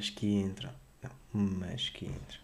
Mas 0.00 0.08
que 0.08 0.26
intro. 0.26 0.70
Não, 1.02 1.10
mas 1.34 1.90
que 1.90 2.06
intro. 2.06 2.40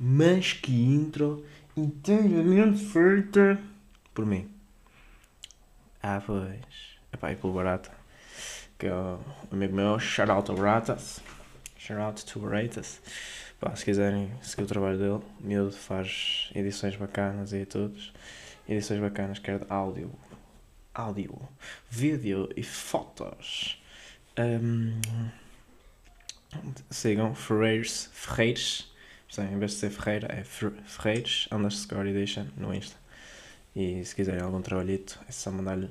Mas 0.00 0.54
que 0.54 0.72
intro 0.72 1.44
inteiramente 1.76 2.82
feita 2.82 3.60
por 4.14 4.24
mim. 4.24 4.50
Ah, 6.02 6.22
pois. 6.24 6.96
Epá, 7.12 7.30
e 7.30 7.36
pelo 7.36 7.52
Barata. 7.52 7.90
Que 8.78 8.86
é 8.86 8.94
o 8.94 9.20
amigo 9.50 9.74
meu. 9.74 9.98
Shout 9.98 10.30
out 10.30 10.46
to 10.46 10.54
Baratas. 10.54 11.20
Shout 11.76 12.00
out 12.00 12.24
to 12.24 12.40
Baratas. 12.40 13.02
Pá, 13.60 13.76
se 13.76 13.84
quiserem 13.84 14.32
seguir 14.40 14.62
o 14.62 14.66
trabalho 14.66 14.96
dele, 14.96 15.20
miúdo 15.40 15.72
faz 15.72 16.50
edições 16.54 16.96
bacanas 16.96 17.52
e 17.52 17.66
todos. 17.66 18.14
Edições 18.66 18.98
bacanas, 18.98 19.38
quer 19.38 19.58
de 19.58 19.66
áudio, 19.68 20.10
áudio, 20.94 21.38
vídeo 21.90 22.48
e 22.56 22.62
fotos. 22.62 23.78
Um, 24.38 24.98
sigam 26.90 27.34
Ferreiros, 27.34 28.08
Ferreiros, 28.12 28.90
em 29.38 29.58
vez 29.58 29.72
de 29.72 29.76
ser 29.78 29.90
Ferreira, 29.90 30.28
é 30.30 30.44
Ferreiros 30.44 31.48
underscore 31.50 32.10
edition 32.10 32.46
no 32.56 32.74
Insta. 32.74 32.96
E 33.74 34.04
se 34.04 34.14
quiserem 34.14 34.42
algum 34.42 34.60
trabalhito, 34.60 35.18
é 35.28 35.32
só 35.32 35.50
mandar-lhe 35.50 35.90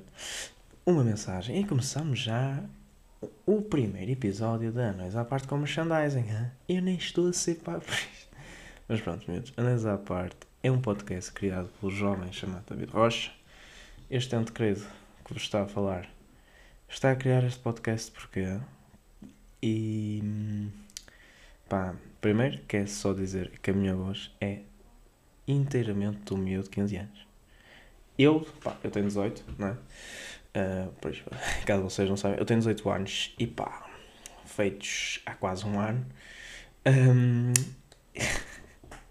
uma 0.86 1.02
mensagem. 1.02 1.60
E 1.60 1.66
começamos 1.66 2.20
já 2.20 2.62
o 3.44 3.60
primeiro 3.62 4.12
episódio 4.12 4.72
da 4.72 4.90
Anéis 4.90 5.16
à 5.16 5.24
parte 5.24 5.48
com 5.48 5.56
merchandising. 5.56 6.28
Hein? 6.28 6.50
Eu 6.68 6.82
nem 6.82 6.96
estou 6.96 7.28
a 7.28 7.32
ser 7.32 7.56
papo. 7.56 7.90
Mas 8.88 9.00
pronto, 9.00 9.28
meus, 9.30 9.52
Anéis 9.56 9.84
à 9.84 9.98
parte 9.98 10.46
é 10.62 10.70
um 10.70 10.80
podcast 10.80 11.32
criado 11.32 11.68
pelo 11.80 11.90
jovem 11.90 12.32
chamado 12.32 12.64
David 12.68 12.92
Rocha. 12.92 13.32
Este 14.08 14.36
ente 14.36 14.52
querido 14.52 14.84
que 15.24 15.34
vos 15.34 15.42
está 15.42 15.62
a 15.62 15.66
falar 15.66 16.08
está 16.88 17.10
a 17.10 17.16
criar 17.16 17.42
este 17.44 17.60
podcast 17.60 18.10
porque. 18.12 18.58
E. 19.62 20.22
Pá, 21.68 21.94
primeiro 22.20 22.58
quer 22.64 22.88
só 22.88 23.12
dizer 23.12 23.58
que 23.62 23.70
a 23.70 23.74
minha 23.74 23.94
voz 23.94 24.30
é 24.40 24.60
inteiramente 25.46 26.18
do 26.24 26.36
meu 26.36 26.62
de 26.62 26.70
15 26.70 26.96
anos. 26.96 27.26
Eu, 28.18 28.40
pá, 28.62 28.76
eu 28.82 28.90
tenho 28.90 29.06
18, 29.06 29.44
não 29.58 29.68
é? 29.68 29.72
Uh, 30.54 30.92
por 31.00 31.10
isso, 31.10 31.24
caso 31.64 31.82
vocês 31.82 32.08
não 32.08 32.16
sabem, 32.16 32.38
eu 32.38 32.44
tenho 32.44 32.60
18 32.60 32.90
anos 32.90 33.34
e 33.38 33.46
pá, 33.46 33.88
feitos 34.44 35.20
há 35.24 35.34
quase 35.34 35.64
um 35.64 35.80
ano. 35.80 36.06
Um, 36.86 37.52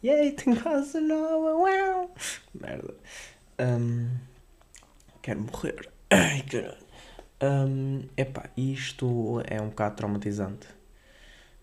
e 0.04 0.10
aí, 0.10 0.32
tenho 0.34 0.62
quase 0.62 1.00
nova, 1.00 1.56
uau! 1.56 2.16
Merda. 2.54 2.94
Um, 3.60 4.10
quero 5.22 5.42
morrer. 5.42 5.90
Ai, 6.12 6.44
caralho. 6.44 6.91
Um, 7.42 8.04
epá, 8.16 8.50
isto 8.56 9.42
é 9.48 9.60
um 9.60 9.70
bocado 9.70 9.96
traumatizante. 9.96 10.68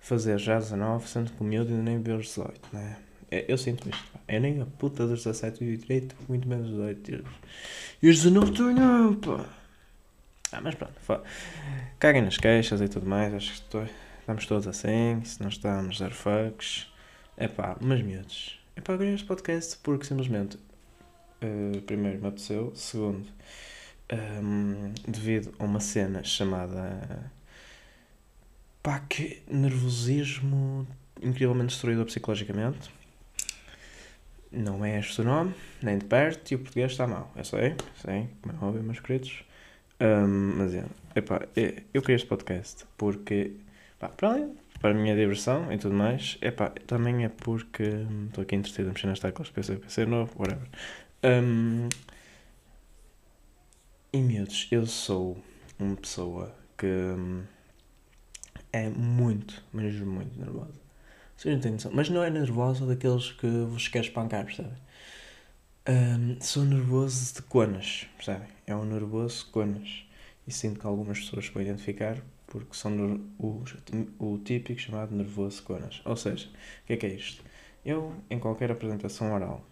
Fazer 0.00 0.38
já 0.38 0.58
19, 0.58 1.08
sendo 1.08 1.32
que 1.32 1.40
o 1.40 1.44
meu 1.44 1.62
ainda 1.62 1.82
nem 1.82 2.02
viu 2.02 2.16
os 2.16 2.26
18, 2.26 2.60
né? 2.72 2.96
Eu, 3.30 3.44
eu 3.48 3.58
sinto 3.58 3.88
isto. 3.88 4.18
Eu 4.26 4.40
nem 4.40 4.60
a 4.60 4.66
puta 4.66 5.06
dos 5.06 5.24
17 5.24 5.64
e 5.64 5.76
direito, 5.76 6.16
muito 6.28 6.48
menos 6.48 6.68
18. 6.68 7.24
E 8.02 8.08
os 8.08 8.16
19 8.22 8.52
tenho, 8.52 9.16
pá. 9.16 9.44
Ah, 10.50 10.60
mas 10.62 10.74
pronto. 10.74 10.94
Caguem 11.98 12.22
nas 12.22 12.38
queixas 12.38 12.80
e 12.80 12.88
tudo 12.88 13.06
mais. 13.06 13.34
Acho 13.34 13.52
que 13.52 13.58
estou, 13.58 13.86
estamos 14.20 14.46
todos 14.46 14.66
assim. 14.66 15.22
Se 15.24 15.40
não 15.40 15.48
estamos, 15.48 15.98
zero 15.98 16.14
fucks. 16.14 16.90
É 17.36 17.46
pá, 17.46 17.76
mas 17.80 18.02
miúdos. 18.02 18.58
É 18.74 18.80
pá, 18.80 18.94
eu 18.94 19.14
este 19.14 19.26
podcast 19.26 19.76
porque 19.82 20.06
simplesmente. 20.06 20.58
Uh, 21.42 21.80
primeiro 21.82 22.20
me 22.20 22.28
apeteceu. 22.28 22.72
Segundo, 22.74 23.28
um, 24.12 24.92
devido 25.06 25.54
a 25.58 25.64
uma 25.64 25.80
cena 25.80 26.22
chamada. 26.24 27.30
pá, 28.82 29.00
que 29.00 29.42
nervosismo 29.50 30.86
incrivelmente 31.22 31.70
destruidor 31.70 32.06
psicologicamente. 32.06 32.90
Não 34.50 34.82
é 34.84 34.98
este 34.98 35.20
o 35.20 35.24
nome, 35.24 35.54
nem 35.82 35.98
de 35.98 36.06
perto, 36.06 36.52
e 36.52 36.54
o 36.54 36.58
português 36.60 36.92
está 36.92 37.06
mal. 37.06 37.30
Eu 37.36 37.44
sei, 37.44 37.74
sei, 37.96 38.28
como 38.40 38.54
é 38.54 38.64
óbvio, 38.64 38.82
meus 38.82 39.00
queridos. 39.00 39.44
Um, 40.00 40.54
mas 40.56 40.74
é, 40.74 40.84
epá, 41.16 41.46
é, 41.56 41.82
eu 41.92 42.00
queria 42.00 42.16
este 42.16 42.28
podcast 42.28 42.86
porque, 42.96 43.52
pá, 43.98 44.08
para 44.08 44.28
além 44.28 44.56
para 44.80 44.90
a 44.90 44.94
minha 44.94 45.14
diversão 45.14 45.72
e 45.72 45.78
tudo 45.78 45.94
mais, 45.94 46.38
é 46.40 46.50
pá, 46.50 46.70
também 46.86 47.24
é 47.24 47.28
porque 47.28 48.06
estou 48.28 48.42
aqui 48.42 48.54
entretido 48.54 48.88
a 48.88 48.92
mexer 48.92 49.06
nas 49.08 49.18
teclas, 49.18 49.50
PC, 49.50 49.76
PC 49.76 50.06
novo, 50.06 50.32
whatever. 50.38 50.68
Um, 51.24 51.88
e 54.12 54.18
miúdos, 54.18 54.68
eu 54.70 54.86
sou 54.86 55.36
uma 55.78 55.96
pessoa 55.96 56.54
que 56.76 56.86
hum, 56.86 57.42
é 58.72 58.88
muito, 58.88 59.62
mas 59.72 59.94
muito 59.96 60.38
nervosa. 60.38 60.80
Vocês 61.36 61.54
não 61.54 61.62
têm 61.62 61.72
noção, 61.72 61.92
mas 61.94 62.08
não 62.08 62.22
é 62.22 62.30
nervosa 62.30 62.86
daqueles 62.86 63.32
que 63.32 63.46
vos 63.46 63.88
quer 63.88 64.00
espancar, 64.00 64.44
percebem? 64.44 64.72
Um, 65.88 66.40
sou 66.40 66.64
nervoso 66.64 67.34
de 67.34 67.42
conas, 67.42 68.06
percebem? 68.16 68.48
É 68.66 68.74
um 68.74 68.84
nervoso 68.84 69.44
de 69.44 69.50
conas. 69.50 70.04
E 70.46 70.52
sinto 70.52 70.80
que 70.80 70.86
algumas 70.86 71.20
pessoas 71.20 71.48
vão 71.48 71.62
identificar 71.62 72.18
porque 72.46 72.74
são 72.74 73.20
o, 73.38 73.62
o 74.18 74.38
típico 74.38 74.80
chamado 74.80 75.14
nervoso 75.14 75.62
conas. 75.62 76.00
Ou 76.04 76.16
seja, 76.16 76.48
o 76.82 76.86
que 76.86 76.94
é 76.94 76.96
que 76.96 77.06
é 77.06 77.10
isto? 77.10 77.44
Eu, 77.84 78.14
em 78.30 78.38
qualquer 78.38 78.70
apresentação 78.70 79.32
oral, 79.32 79.62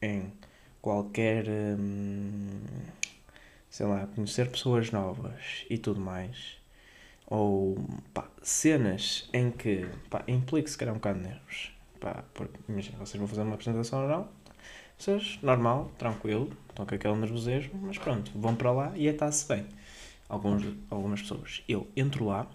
em 0.00 0.32
qualquer, 0.80 1.46
hum, 1.48 2.60
sei 3.74 3.86
lá, 3.86 4.06
conhecer 4.14 4.48
pessoas 4.52 4.92
novas 4.92 5.66
e 5.68 5.76
tudo 5.76 6.00
mais, 6.00 6.58
ou 7.26 7.76
pá, 8.12 8.28
cenas 8.40 9.28
em 9.32 9.50
que 9.50 9.84
pá, 10.08 10.22
implique 10.28 10.70
se 10.70 10.78
calhar 10.78 10.94
um 10.94 10.98
bocado 10.98 11.18
de 11.18 11.26
nervos. 11.26 11.72
Pá, 11.98 12.22
porque, 12.32 12.56
imagina, 12.68 12.98
vocês 12.98 13.18
vão 13.18 13.26
fazer 13.26 13.42
uma 13.42 13.54
apresentação 13.54 14.04
oral, 14.04 14.32
vocês, 14.96 15.40
normal, 15.42 15.90
tranquilo, 15.98 16.52
estão 16.68 16.86
com 16.86 16.94
aquele 16.94 17.16
nervosismo, 17.16 17.80
mas 17.82 17.98
pronto, 17.98 18.30
vão 18.36 18.54
para 18.54 18.70
lá 18.70 18.92
e 18.94 19.08
está-se 19.08 19.48
bem 19.48 19.66
alguns, 20.28 20.62
algumas 20.88 21.22
pessoas. 21.22 21.64
Eu 21.68 21.88
entro 21.96 22.26
lá, 22.26 22.46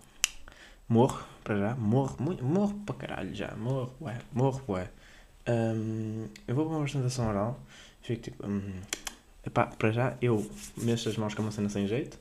morro, 0.88 1.28
para 1.44 1.57
já, 1.57 1.75
morro, 1.75 2.16
muito, 2.18 2.46
morro 2.46 2.80
para 2.86 2.96
caralho 2.96 3.36
já, 3.36 3.53
morro, 3.57 3.94
ué, 4.00 4.22
morro, 4.31 4.63
ué. 4.69 4.90
Um, 5.50 6.30
eu 6.47 6.56
vou 6.56 6.63
para 6.63 6.75
uma 6.75 6.80
apresentação 6.80 7.28
oral, 7.28 7.59
fico 8.01 8.22
tipo, 8.22 8.47
um, 8.47 8.72
epá, 9.49 9.65
para 9.65 9.91
já, 9.91 10.17
eu 10.21 10.49
mexo 10.77 11.09
as 11.09 11.17
mãos 11.17 11.33
com 11.33 11.41
uma 11.41 11.51
cena 11.51 11.69
sem 11.69 11.87
jeito, 11.87 12.15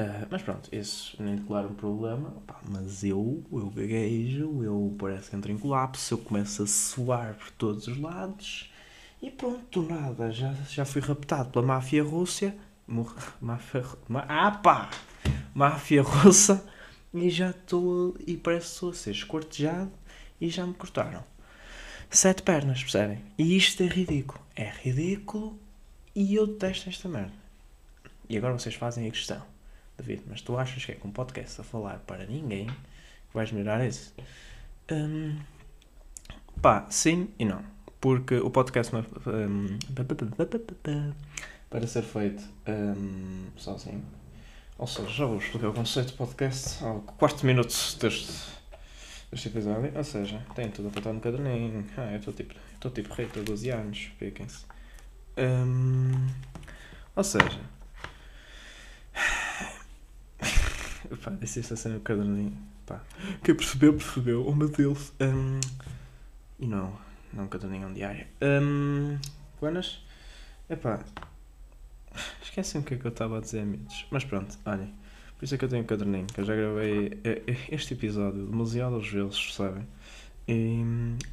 uh, 0.00 0.26
mas 0.30 0.42
pronto, 0.42 0.68
isso 0.72 1.22
nem 1.22 1.36
declaro 1.36 1.68
um 1.68 1.74
problema, 1.74 2.32
epá, 2.38 2.60
mas 2.68 3.04
eu, 3.04 3.42
eu 3.52 3.70
gaguejo, 3.70 4.62
eu 4.62 4.94
parece 4.98 5.30
que 5.30 5.36
entro 5.36 5.52
em 5.52 5.58
colapso, 5.58 6.14
eu 6.14 6.18
começo 6.18 6.62
a 6.62 6.66
suar 6.66 7.34
por 7.34 7.50
todos 7.52 7.86
os 7.86 8.00
lados, 8.00 8.72
e 9.20 9.30
pronto, 9.30 9.82
do 9.82 9.88
nada, 9.88 10.30
já, 10.30 10.52
já 10.68 10.84
fui 10.84 11.00
raptado 11.00 11.50
pela 11.50 11.64
máfia 11.64 12.02
russa 12.02 12.54
Máfia. 13.40 13.84
Ah 14.28 14.52
pá! 14.52 14.90
Máfia 15.54 16.02
russa. 16.02 16.64
E 17.12 17.28
já 17.30 17.50
estou. 17.50 18.16
E 18.26 18.36
parece 18.36 18.66
que 18.66 18.72
estou 18.74 18.90
a 18.90 18.94
ser 18.94 19.10
escortejado 19.10 19.90
e 20.40 20.48
já 20.48 20.66
me 20.66 20.74
cortaram. 20.74 21.24
Sete 22.08 22.42
pernas, 22.42 22.80
percebem? 22.82 23.20
E 23.36 23.56
isto 23.56 23.82
é 23.82 23.86
ridículo. 23.86 24.40
É 24.54 24.70
ridículo 24.70 25.58
e 26.16 26.34
eu 26.34 26.46
detesto 26.46 26.88
esta 26.88 27.08
merda. 27.10 27.34
E 28.26 28.38
agora 28.38 28.54
vocês 28.54 28.74
fazem 28.74 29.06
a 29.06 29.10
questão. 29.10 29.42
David, 29.98 30.22
mas 30.26 30.40
tu 30.40 30.56
achas 30.56 30.82
que 30.82 30.92
é 30.92 30.94
com 30.94 31.08
um 31.08 31.12
podcast 31.12 31.60
a 31.60 31.64
falar 31.64 31.98
para 32.06 32.24
ninguém 32.24 32.66
que 32.66 33.34
vais 33.34 33.52
melhorar 33.52 33.86
isso? 33.86 34.14
Um, 34.90 35.38
pá, 36.62 36.86
sim 36.88 37.28
e 37.38 37.44
não. 37.44 37.62
Porque 38.00 38.36
o 38.36 38.50
podcast. 38.50 38.94
Um, 38.96 39.78
para 41.68 41.86
ser 41.86 42.02
feito 42.02 42.42
um, 42.66 43.48
sozinho. 43.56 44.04
Ou 44.78 44.86
seja, 44.86 45.08
já 45.08 45.26
vou 45.26 45.36
explicar 45.36 45.68
o 45.68 45.72
conceito 45.74 46.12
do 46.12 46.16
podcast 46.16 46.82
ao 46.82 47.00
quarto 47.00 47.44
minuto 47.44 47.74
deste, 48.00 48.32
deste 49.30 49.48
episódio. 49.48 49.92
Ou 49.94 50.04
seja, 50.04 50.42
tem 50.54 50.70
tudo 50.70 50.88
apontado 50.88 51.14
no 51.14 51.20
caderninho. 51.20 51.86
Ah, 51.96 52.12
eu 52.12 52.18
estou 52.18 52.32
tipo, 52.32 52.54
estou 52.74 52.90
tipo 52.90 53.12
rei, 53.12 53.26
estou 53.26 53.42
12 53.42 53.70
anos, 53.70 54.10
fiquem-se. 54.18 54.75
Um, 55.36 56.28
ou 57.14 57.24
seja, 57.24 57.60
pá, 61.22 61.30
disse 61.40 61.60
isto 61.60 61.74
assim 61.74 61.90
no 61.90 62.00
caderninho. 62.00 62.56
Pá. 62.86 63.02
Quem 63.42 63.54
percebeu, 63.54 63.94
percebeu. 63.94 64.46
Oh 64.46 64.54
meu 64.54 64.68
Deus. 64.68 65.12
Um, 65.20 65.60
e 66.58 66.66
não, 66.66 66.96
não 67.32 67.44
um 67.44 67.48
caderninho, 67.48 67.88
um 67.88 67.92
diário. 67.92 68.26
Um, 68.40 69.18
Buenas? 69.60 70.02
Epá, 70.68 71.04
Esquecem 72.42 72.80
o 72.80 72.84
que 72.84 72.94
é 72.94 72.96
que 72.96 73.04
eu 73.04 73.10
estava 73.10 73.38
a 73.38 73.40
dizer, 73.40 73.60
amigos. 73.60 74.06
Mas 74.10 74.24
pronto, 74.24 74.56
olhem. 74.64 74.92
Por 75.38 75.44
isso 75.44 75.54
é 75.54 75.58
que 75.58 75.64
eu 75.64 75.68
tenho 75.68 75.82
um 75.82 75.86
caderninho, 75.86 76.26
que 76.26 76.40
eu 76.40 76.44
já 76.44 76.56
gravei 76.56 77.20
eh, 77.22 77.42
eh, 77.46 77.56
este 77.70 77.92
episódio 77.92 78.46
demasiado 78.46 78.96
às 78.96 79.06
vezes, 79.06 79.54
sabem? 79.54 79.86
E 80.48 80.82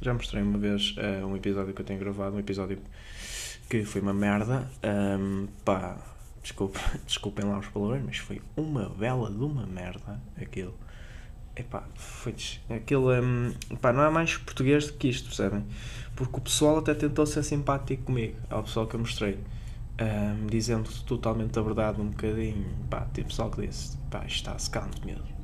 já 0.02 0.12
mostrei 0.12 0.42
uma 0.42 0.58
vez 0.58 0.94
uh, 0.98 1.26
um 1.26 1.36
episódio 1.36 1.72
que 1.72 1.80
eu 1.80 1.86
tenho 1.86 2.00
gravado, 2.00 2.36
um 2.36 2.38
episódio 2.38 2.78
que 3.68 3.84
foi 3.84 4.00
uma 4.00 4.14
merda. 4.14 4.68
Um, 4.82 5.46
pá, 5.64 5.96
desculpe, 6.42 6.78
desculpem 7.06 7.44
lá 7.44 7.58
os 7.58 7.66
valores, 7.66 8.02
mas 8.04 8.18
foi 8.18 8.40
uma 8.56 8.88
bela 8.88 9.30
de 9.30 9.42
uma 9.42 9.66
merda 9.66 10.20
aquilo. 10.40 10.74
epá, 11.56 11.84
foi 11.94 12.34
aquilo 12.70 13.10
um, 13.10 13.52
epá, 13.70 13.92
não 13.92 14.04
é 14.04 14.10
mais 14.10 14.36
português 14.36 14.86
do 14.86 14.92
que 14.94 15.08
isto, 15.08 15.26
percebem? 15.26 15.64
Porque 16.14 16.36
o 16.36 16.40
pessoal 16.40 16.78
até 16.78 16.94
tentou 16.94 17.26
ser 17.26 17.42
simpático 17.42 18.04
comigo, 18.04 18.36
ao 18.50 18.62
pessoal 18.62 18.86
que 18.86 18.94
eu 18.94 19.00
mostrei, 19.00 19.38
um, 20.00 20.46
dizendo 20.46 20.88
totalmente 21.04 21.58
a 21.58 21.62
verdade 21.62 22.00
um 22.00 22.08
bocadinho, 22.08 22.66
pá, 22.90 23.06
tipo 23.12 23.28
pessoal 23.28 23.50
que 23.50 23.66
disse, 23.66 23.96
pá, 24.10 24.24
isto 24.24 24.36
está 24.36 24.58
secando 24.58 25.04
mesmo. 25.04 25.34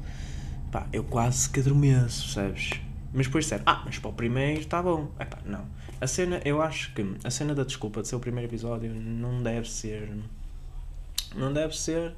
Pá, 0.71 0.87
eu 0.93 1.03
quase 1.03 1.51
que 1.51 1.61
adormeço, 1.61 2.35
percebes? 2.35 2.81
Mas 3.13 3.27
depois 3.27 3.45
disseram, 3.45 3.65
ah, 3.67 3.83
mas 3.85 3.99
para 3.99 4.11
o 4.11 4.13
primeiro 4.13 4.61
está 4.61 4.81
bom. 4.81 5.11
Epá, 5.19 5.39
não. 5.45 5.65
A 6.01 6.07
cena, 6.07 6.41
eu 6.45 6.63
acho 6.63 6.95
que 6.95 7.05
a 7.23 7.31
cena 7.31 7.55
da 7.55 7.63
desculpa 7.63 8.01
de 8.01 8.09
ser 8.09 8.17
o 8.17 8.21
primeiro 8.21 8.49
episódio 8.49 8.93
não 8.95 9.43
deve 9.43 9.71
ser. 9.71 10.11
Não 11.37 11.53
deve 11.53 11.77
ser 11.77 12.15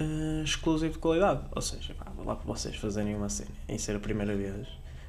uh, 0.00 0.42
exclusivo 0.44 0.92
de 0.92 0.98
qualidade. 0.98 1.42
Ou 1.50 1.60
seja, 1.60 1.94
pá, 1.94 2.12
lá 2.24 2.36
para 2.36 2.46
vocês 2.46 2.76
fazerem 2.76 3.14
uma 3.14 3.28
cena 3.28 3.50
em 3.68 3.76
ser 3.76 3.96
a 3.96 4.00
primeira 4.00 4.36
vez, 4.36 4.68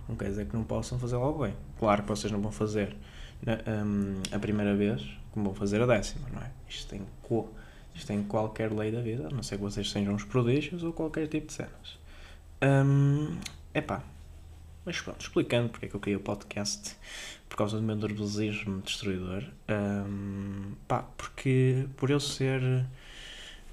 não 0.10 0.16
quer 0.16 0.30
dizer 0.30 0.48
que 0.48 0.56
não 0.56 0.64
possam 0.64 0.98
fazer 0.98 1.16
logo 1.18 1.44
bem. 1.44 1.56
Claro 1.80 2.02
que 2.02 2.10
vocês 2.10 2.32
não 2.32 2.42
vão 2.42 2.52
fazer 2.52 2.96
na, 3.42 3.54
um, 3.84 4.22
a 4.32 4.40
primeira 4.40 4.76
vez 4.76 5.06
como 5.32 5.46
vão 5.46 5.56
fazer 5.56 5.82
a 5.82 5.86
décima, 5.86 6.28
não 6.32 6.42
é? 6.42 6.52
Isto 6.70 6.90
tem, 6.90 7.02
isto 7.94 8.08
tem 8.08 8.24
qualquer 8.24 8.72
lei 8.72 8.92
da 8.92 9.02
vida, 9.02 9.28
a 9.28 9.30
não 9.30 9.44
ser 9.44 9.58
que 9.58 9.64
vocês 9.64 9.90
sejam 9.90 10.16
os 10.16 10.24
prodígios 10.24 10.84
ou 10.84 10.94
qualquer 10.94 11.28
tipo 11.28 11.48
de 11.48 11.54
cenas. 11.54 12.00
Um, 12.62 13.38
epá, 13.74 14.04
mas 14.86 15.02
pronto, 15.02 15.22
explicando 15.22 15.70
porque 15.70 15.88
é 15.88 15.90
que 15.90 15.96
eu 15.96 16.00
queria 16.00 16.18
o 16.18 16.22
podcast, 16.22 16.96
por 17.54 17.58
causa 17.58 17.78
do 17.78 17.84
meu 17.84 17.96
nervosismo 17.96 18.82
destruidor, 18.82 19.44
um, 19.70 20.72
pá, 20.88 21.04
porque 21.16 21.88
por 21.96 22.10
eu 22.10 22.20
ser 22.20 22.84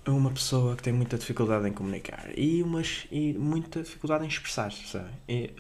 uma 0.06 0.30
pessoa 0.30 0.76
que 0.76 0.82
tem 0.82 0.92
muita 0.92 1.16
dificuldade 1.16 1.66
em 1.66 1.72
comunicar 1.72 2.26
e, 2.36 2.62
umas, 2.62 3.06
e 3.10 3.32
muita 3.32 3.82
dificuldade 3.82 4.22
em 4.22 4.28
expressar-se, 4.28 4.86
sabe? 4.86 5.08
E, 5.26 5.54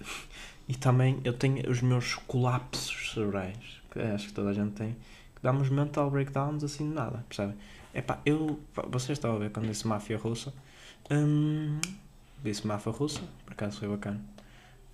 e 0.68 0.74
também 0.74 1.18
eu 1.24 1.32
tenho 1.32 1.66
os 1.70 1.80
meus 1.80 2.14
colapsos 2.14 3.12
cerebrais, 3.14 3.56
que 3.90 3.98
acho 3.98 4.28
que 4.28 4.34
toda 4.34 4.50
a 4.50 4.52
gente 4.52 4.72
tem, 4.72 4.92
que 5.34 5.42
dá-me 5.42 5.66
mental 5.70 6.10
breakdowns 6.10 6.62
assim 6.62 6.90
de 6.90 6.94
nada, 6.94 7.24
percebem? 7.26 7.56
Epá, 7.94 8.20
eu, 8.26 8.60
vocês 8.90 9.16
estão 9.16 9.34
a 9.34 9.38
ver 9.38 9.50
quando 9.50 9.66
disse 9.66 9.88
máfia 9.88 10.18
russa, 10.18 10.52
hum, 11.10 11.80
disse 12.44 12.66
máfia 12.66 12.92
russa, 12.92 13.22
por 13.46 13.54
acaso 13.54 13.78
foi 13.78 13.88
bacana. 13.88 14.20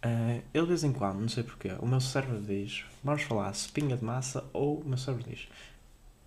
Uh, 0.06 0.41
eu 0.55 0.62
de 0.62 0.69
vez 0.69 0.85
em 0.85 0.93
quando, 0.93 1.20
não 1.20 1.29
sei 1.29 1.43
porquê, 1.43 1.73
o 1.81 1.87
meu 1.87 2.00
cérebro 2.00 2.41
diz, 2.41 2.85
vamos 3.03 3.23
falar 3.23 3.50
espinha 3.50 3.97
de 3.97 4.05
massa, 4.05 4.44
ou 4.53 4.81
o 4.81 4.88
meu 4.88 4.97
cérebro 4.97 5.29
diz, 5.29 5.49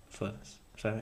foda-se? 0.10 0.60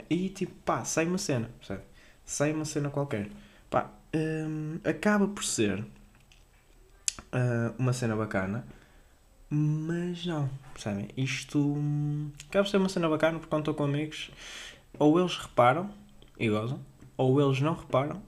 E 0.09 0.29
tipo, 0.29 0.53
pá, 0.63 0.83
sai 0.83 1.07
uma 1.07 1.18
cena, 1.18 1.50
percebe? 1.57 1.83
Sai 2.24 2.51
uma 2.53 2.65
cena 2.65 2.89
qualquer. 2.89 3.29
Pá, 3.69 3.89
um, 4.13 4.79
acaba 4.83 5.27
por 5.27 5.44
ser 5.44 5.79
uh, 5.79 7.74
uma 7.79 7.94
cena 7.94 8.15
bacana, 8.15 8.65
mas 9.50 10.25
não, 10.25 10.50
percebem? 10.73 11.09
Isto 11.18 11.59
um, 11.59 12.31
acaba 12.47 12.63
por 12.63 12.69
ser 12.69 12.77
uma 12.77 12.89
cena 12.89 13.09
bacana 13.09 13.39
porque 13.39 13.50
quando 13.50 13.62
estou 13.62 13.73
com 13.73 13.85
amigos, 13.85 14.30
ou 15.00 15.19
eles 15.19 15.35
reparam 15.35 15.89
e 16.39 16.47
gozam, 16.47 16.80
ou 17.15 17.41
eles 17.41 17.59
não 17.59 17.73
reparam 17.73 18.21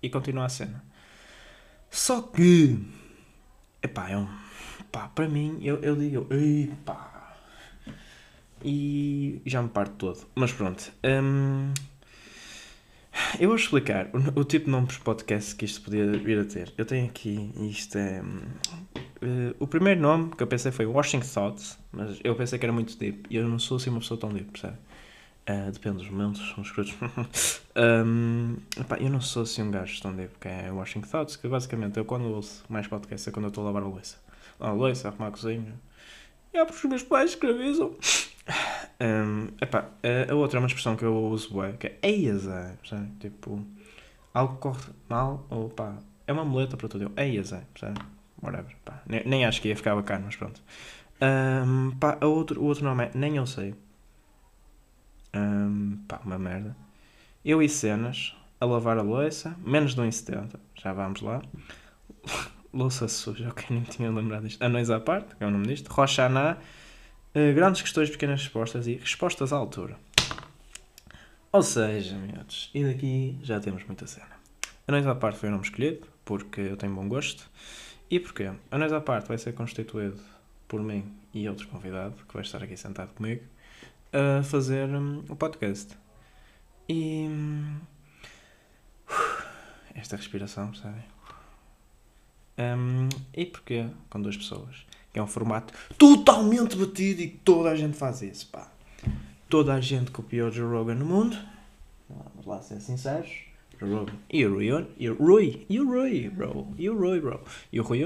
e 0.00 0.08
continua 0.08 0.44
a 0.44 0.48
cena. 0.48 0.84
Só 1.90 2.20
que 2.20 2.78
Epá, 3.86 4.10
é 4.10 4.16
um. 4.16 4.26
Pá, 4.90 5.06
para 5.14 5.28
mim, 5.28 5.60
eu, 5.62 5.76
eu 5.76 5.94
digo, 5.94 6.26
epá. 6.34 7.36
E 8.64 9.40
já 9.46 9.62
me 9.62 9.68
parto 9.68 9.94
todo. 9.94 10.26
Mas 10.34 10.52
pronto. 10.52 10.92
Hum, 11.04 11.72
eu 13.38 13.48
vou 13.48 13.56
explicar 13.56 14.08
o, 14.12 14.40
o, 14.40 14.44
tipo 14.44 14.64
de 14.64 14.72
nomes 14.72 14.98
podcast 14.98 15.54
que 15.54 15.64
isto 15.64 15.82
podia 15.82 16.04
vir 16.10 16.40
a 16.40 16.44
ter. 16.44 16.74
Eu 16.76 16.84
tenho 16.84 17.06
aqui, 17.06 17.52
isto 17.60 17.96
é. 17.96 18.20
Uh, 19.22 19.54
o 19.60 19.68
primeiro 19.68 20.00
nome 20.00 20.32
que 20.34 20.42
eu 20.42 20.48
pensei 20.48 20.72
foi 20.72 20.84
Washing 20.84 21.20
Thoughts, 21.20 21.78
mas 21.92 22.18
eu 22.24 22.34
pensei 22.34 22.58
que 22.58 22.66
era 22.66 22.72
muito 22.72 22.98
deep 22.98 23.24
e 23.30 23.36
eu 23.36 23.48
não 23.48 23.60
sou 23.60 23.76
assim 23.76 23.90
uma 23.90 24.00
pessoa 24.00 24.18
tão 24.18 24.30
deep, 24.30 24.50
percebe? 24.50 24.78
Uh, 25.48 25.70
depende 25.70 25.98
dos 25.98 26.10
momentos, 26.10 26.52
são 26.54 26.62
escrotos. 26.64 26.92
um, 27.76 28.56
eu 28.98 29.08
não 29.08 29.20
sou 29.20 29.44
assim 29.44 29.62
um 29.62 29.70
gajo 29.70 30.02
tão 30.02 30.12
deep, 30.12 30.34
que 30.40 30.48
é 30.48 30.72
Washing 30.72 31.02
Thoughts, 31.02 31.36
que 31.36 31.46
basicamente 31.46 31.96
eu 31.98 32.04
quando 32.04 32.24
ouço 32.24 32.64
mais 32.68 32.88
podcast 32.88 33.28
é 33.28 33.32
quando 33.32 33.44
eu 33.44 33.50
estou 33.50 33.62
a 33.62 33.66
lavar 33.66 33.84
a 33.84 33.86
louça. 33.86 34.16
A 34.58 34.72
louça, 34.72 35.06
arrumar 35.06 35.28
a 35.28 35.30
cozinha. 35.30 35.72
É 36.52 36.64
porque 36.64 36.78
os 36.78 36.90
meus 36.90 37.02
pais 37.02 37.30
escravizam. 37.30 37.94
Um, 38.98 39.48
epá, 39.60 39.90
a, 40.30 40.34
outra 40.34 40.58
é 40.58 40.60
uma 40.60 40.68
expressão 40.68 40.96
que 40.96 41.04
eu 41.04 41.14
uso 41.14 41.52
bué, 41.52 41.72
que 41.72 41.88
é 41.88 41.98
eiasa, 42.02 42.78
percebe? 42.80 43.10
Tipo, 43.20 43.62
algo 44.32 44.56
corre 44.56 44.90
mal, 45.06 45.46
ou 45.50 45.68
pá, 45.68 45.98
é 46.26 46.32
uma 46.32 46.46
muleta 46.46 46.78
para 46.78 46.88
tudo. 46.88 47.04
Eu, 47.04 47.12
eiasa, 47.14 47.62
percebe? 47.74 48.00
Whatever, 48.42 48.74
pá. 48.86 49.02
Nem, 49.06 49.22
nem 49.26 49.44
acho 49.44 49.60
que 49.60 49.68
ia 49.68 49.76
ficar 49.76 49.94
bacana, 49.94 50.22
mas 50.24 50.36
pronto. 50.36 50.62
Um, 51.20 51.90
pá, 51.98 52.16
a 52.18 52.26
outro, 52.26 52.58
o 52.62 52.64
outro 52.64 52.84
nome 52.84 53.04
é, 53.04 53.10
nem 53.14 53.36
eu 53.36 53.46
sei 53.46 53.74
um, 55.36 55.98
pá, 56.08 56.20
uma 56.24 56.38
merda. 56.38 56.76
Eu 57.44 57.62
e 57.62 57.68
cenas 57.68 58.34
a 58.60 58.64
lavar 58.64 58.98
a 58.98 59.02
louça, 59.02 59.54
menos 59.58 59.94
de 59.94 60.00
1,70, 60.00 60.58
já 60.74 60.92
vamos 60.92 61.20
lá. 61.20 61.42
louça 62.72 63.08
suja, 63.08 63.48
ok, 63.48 63.64
nem 63.70 63.82
tinha 63.82 64.10
lembrado 64.10 64.44
disto. 64.44 64.62
Anões 64.62 64.90
à 64.90 65.00
parte, 65.00 65.34
que 65.36 65.44
é 65.44 65.46
o 65.46 65.50
nome 65.50 65.66
disto. 65.66 65.88
Roxaná, 65.88 66.56
uh, 67.34 67.54
grandes 67.54 67.82
questões, 67.82 68.10
pequenas 68.10 68.42
respostas 68.42 68.86
e 68.86 68.94
respostas 68.94 69.52
à 69.52 69.56
altura. 69.56 69.96
Ou 71.52 71.62
seja, 71.62 72.16
miúdos, 72.16 72.70
e 72.74 72.84
daqui 72.84 73.38
já 73.42 73.60
temos 73.60 73.84
muita 73.84 74.06
cena. 74.06 74.36
Anões 74.86 75.06
à 75.06 75.14
parte 75.14 75.38
foi 75.38 75.48
o 75.48 75.52
nome 75.52 75.64
escolhido, 75.64 76.06
porque 76.24 76.60
eu 76.60 76.76
tenho 76.76 76.94
bom 76.94 77.08
gosto. 77.08 77.48
E 78.10 78.20
porquê? 78.20 78.52
Anões 78.70 78.92
à 78.92 79.00
parte 79.00 79.28
vai 79.28 79.38
ser 79.38 79.52
constituído 79.52 80.20
por 80.68 80.82
mim 80.82 81.04
e 81.32 81.48
outro 81.48 81.66
convidado, 81.68 82.14
que 82.28 82.34
vai 82.34 82.42
estar 82.42 82.62
aqui 82.62 82.76
sentado 82.76 83.12
comigo 83.14 83.42
a 84.12 84.42
fazer 84.42 84.88
um, 84.88 85.24
o 85.28 85.36
podcast. 85.36 85.96
E. 86.88 87.26
Um, 87.28 87.76
esta 89.94 90.16
respiração, 90.16 90.70
percebem? 90.70 91.04
Um, 92.58 93.08
e 93.34 93.46
porquê? 93.46 93.86
Com 94.10 94.20
duas 94.20 94.36
pessoas. 94.36 94.86
Que 95.12 95.18
é 95.18 95.22
um 95.22 95.26
formato 95.26 95.72
totalmente 95.96 96.76
batido 96.76 97.22
e 97.22 97.28
toda 97.28 97.70
a 97.70 97.76
gente 97.76 97.96
faz 97.96 98.22
isso, 98.22 98.48
pá. 98.48 98.70
Toda 99.48 99.74
a 99.74 99.80
gente 99.80 100.10
copiou 100.10 100.48
o 100.48 100.52
Joe 100.52 100.70
Rogan 100.70 100.96
no 100.96 101.06
mundo. 101.06 101.36
Vamos 102.08 102.46
lá 102.46 102.60
ser 102.60 102.80
sinceros. 102.80 103.30
Rogan 103.80 104.12
e 104.30 104.44
o 104.44 104.54
Rui. 104.54 104.86
E 104.98 105.08
o 105.08 105.14
Rui. 105.14 105.66
E 105.68 105.80
o 105.80 105.86
Rui, 105.86 106.30
bro. 106.30 106.74
E 106.78 106.90
o 106.90 106.98
Rui, 106.98 107.20
bro. 107.20 107.40
E 107.72 107.80
o 107.80 107.82
Rui 107.82 108.04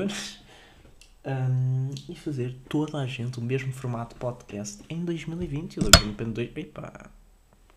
um, 1.24 1.90
e 2.08 2.14
fazer 2.14 2.56
toda 2.68 2.98
a 2.98 3.06
gente 3.06 3.38
o 3.38 3.42
mesmo 3.42 3.72
formato 3.72 4.16
podcast 4.16 4.82
em 4.88 5.04
2020. 5.04 5.76
E 5.76 5.80
o 5.80 5.90
David 5.90 6.52
vem 6.52 6.64
para. 6.64 7.10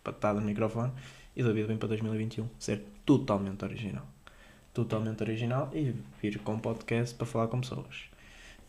Patada 0.02 0.40
no 0.40 0.46
microfone. 0.46 0.92
E 1.36 1.42
David 1.42 1.66
vem 1.66 1.76
para 1.76 1.88
2021 1.88 2.48
ser 2.58 2.84
totalmente 3.04 3.64
original. 3.64 4.06
Totalmente 4.72 5.22
original 5.22 5.70
e 5.72 5.94
vir 6.20 6.38
com 6.40 6.58
podcast 6.58 7.14
para 7.14 7.26
falar 7.26 7.48
com 7.48 7.60
pessoas. 7.60 8.04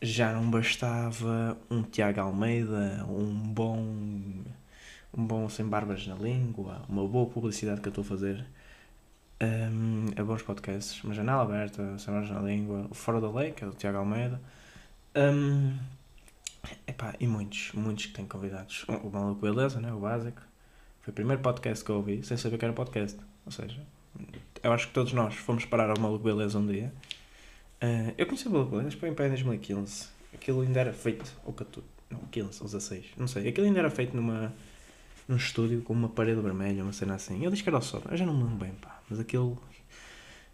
Já 0.02 0.34
não 0.34 0.50
bastava 0.50 1.58
um 1.70 1.82
Tiago 1.82 2.22
Almeida, 2.22 3.06
um 3.10 3.34
bom. 3.34 3.80
um 5.18 5.26
bom 5.26 5.50
sem 5.50 5.66
barbas 5.66 6.06
na 6.06 6.16
língua, 6.16 6.84
uma 6.88 7.08
boa 7.08 7.28
publicidade 7.28 7.82
que 7.82 7.88
eu 7.88 7.92
estou 7.92 8.04
a 8.04 8.08
fazer 8.08 8.46
um, 9.42 10.06
a 10.16 10.24
bons 10.24 10.44
podcasts, 10.44 11.04
uma 11.04 11.14
janela 11.14 11.44
aberta, 11.44 11.98
sem 11.98 12.14
barbas 12.14 12.32
na 12.32 12.42
língua, 12.42 12.88
o 12.90 12.94
Fora 12.94 13.22
da 13.22 13.30
Lei, 13.32 13.52
que 13.52 13.64
é 13.64 13.68
do 13.68 13.74
Tiago 13.74 13.98
Almeida, 13.98 14.40
um, 15.16 15.78
epá, 16.88 17.16
e 17.20 17.28
muitos, 17.28 17.72
muitos 17.74 18.08
que 18.08 18.14
têm 18.14 18.26
convidados. 18.26 18.86
O 18.88 19.10
Maluco 19.10 19.42
Beleza, 19.42 19.80
né? 19.80 19.92
o 19.94 20.00
básico. 20.00 20.42
Foi 21.02 21.12
o 21.12 21.16
primeiro 21.16 21.42
podcast 21.42 21.84
que 21.84 21.92
eu 21.92 21.98
ouvi, 21.98 22.24
sem 22.24 22.36
saber 22.36 22.58
que 22.58 22.66
era 22.66 22.74
podcast. 22.74 23.18
Ou 23.46 23.52
seja, 23.52 23.82
eu 24.64 24.74
acho 24.74 24.88
que 24.88 24.94
todos 24.94 25.14
nós 25.14 25.36
fomos 25.36 25.66
parar 25.66 25.90
ao 25.90 26.00
Maluco 26.00 26.24
Beleza 26.24 26.58
um 26.58 26.66
dia. 26.66 26.92
Uh, 27.82 28.14
eu 28.18 28.26
conheci 28.26 28.48
o 28.48 28.52
Maluco 28.52 28.76
Beleza, 28.78 28.98
foi 28.98 29.10
em 29.10 29.14
2015. 29.14 30.08
Aquilo 30.34 30.62
ainda 30.62 30.80
era 30.80 30.94
feito, 30.94 31.32
ou 31.46 31.54
14, 31.54 31.88
não, 32.10 32.20
15 32.32 32.60
ou 32.62 32.66
16, 32.66 33.06
não 33.18 33.28
sei. 33.28 33.48
Aquilo 33.48 33.68
ainda 33.68 33.80
era 33.80 33.90
feito 33.90 34.16
numa, 34.16 34.54
num 35.28 35.38
estúdio 35.38 35.82
com 35.82 35.94
uma 35.94 36.10
parede 36.10 36.42
vermelha, 36.42 36.84
uma 36.84 36.92
cena 36.92 37.16
assim. 37.16 37.44
Eu 37.44 37.52
disse 37.52 37.64
que 37.64 37.70
era 37.70 37.78
o 37.78 37.82
sótão, 37.82 38.12
eu 38.12 38.18
já 38.18 38.26
não 38.26 38.36
me 38.36 38.44
lembro 38.44 38.58
bem, 38.58 38.74
pá. 38.74 39.00
Mas 39.10 39.20
aquilo 39.20 39.58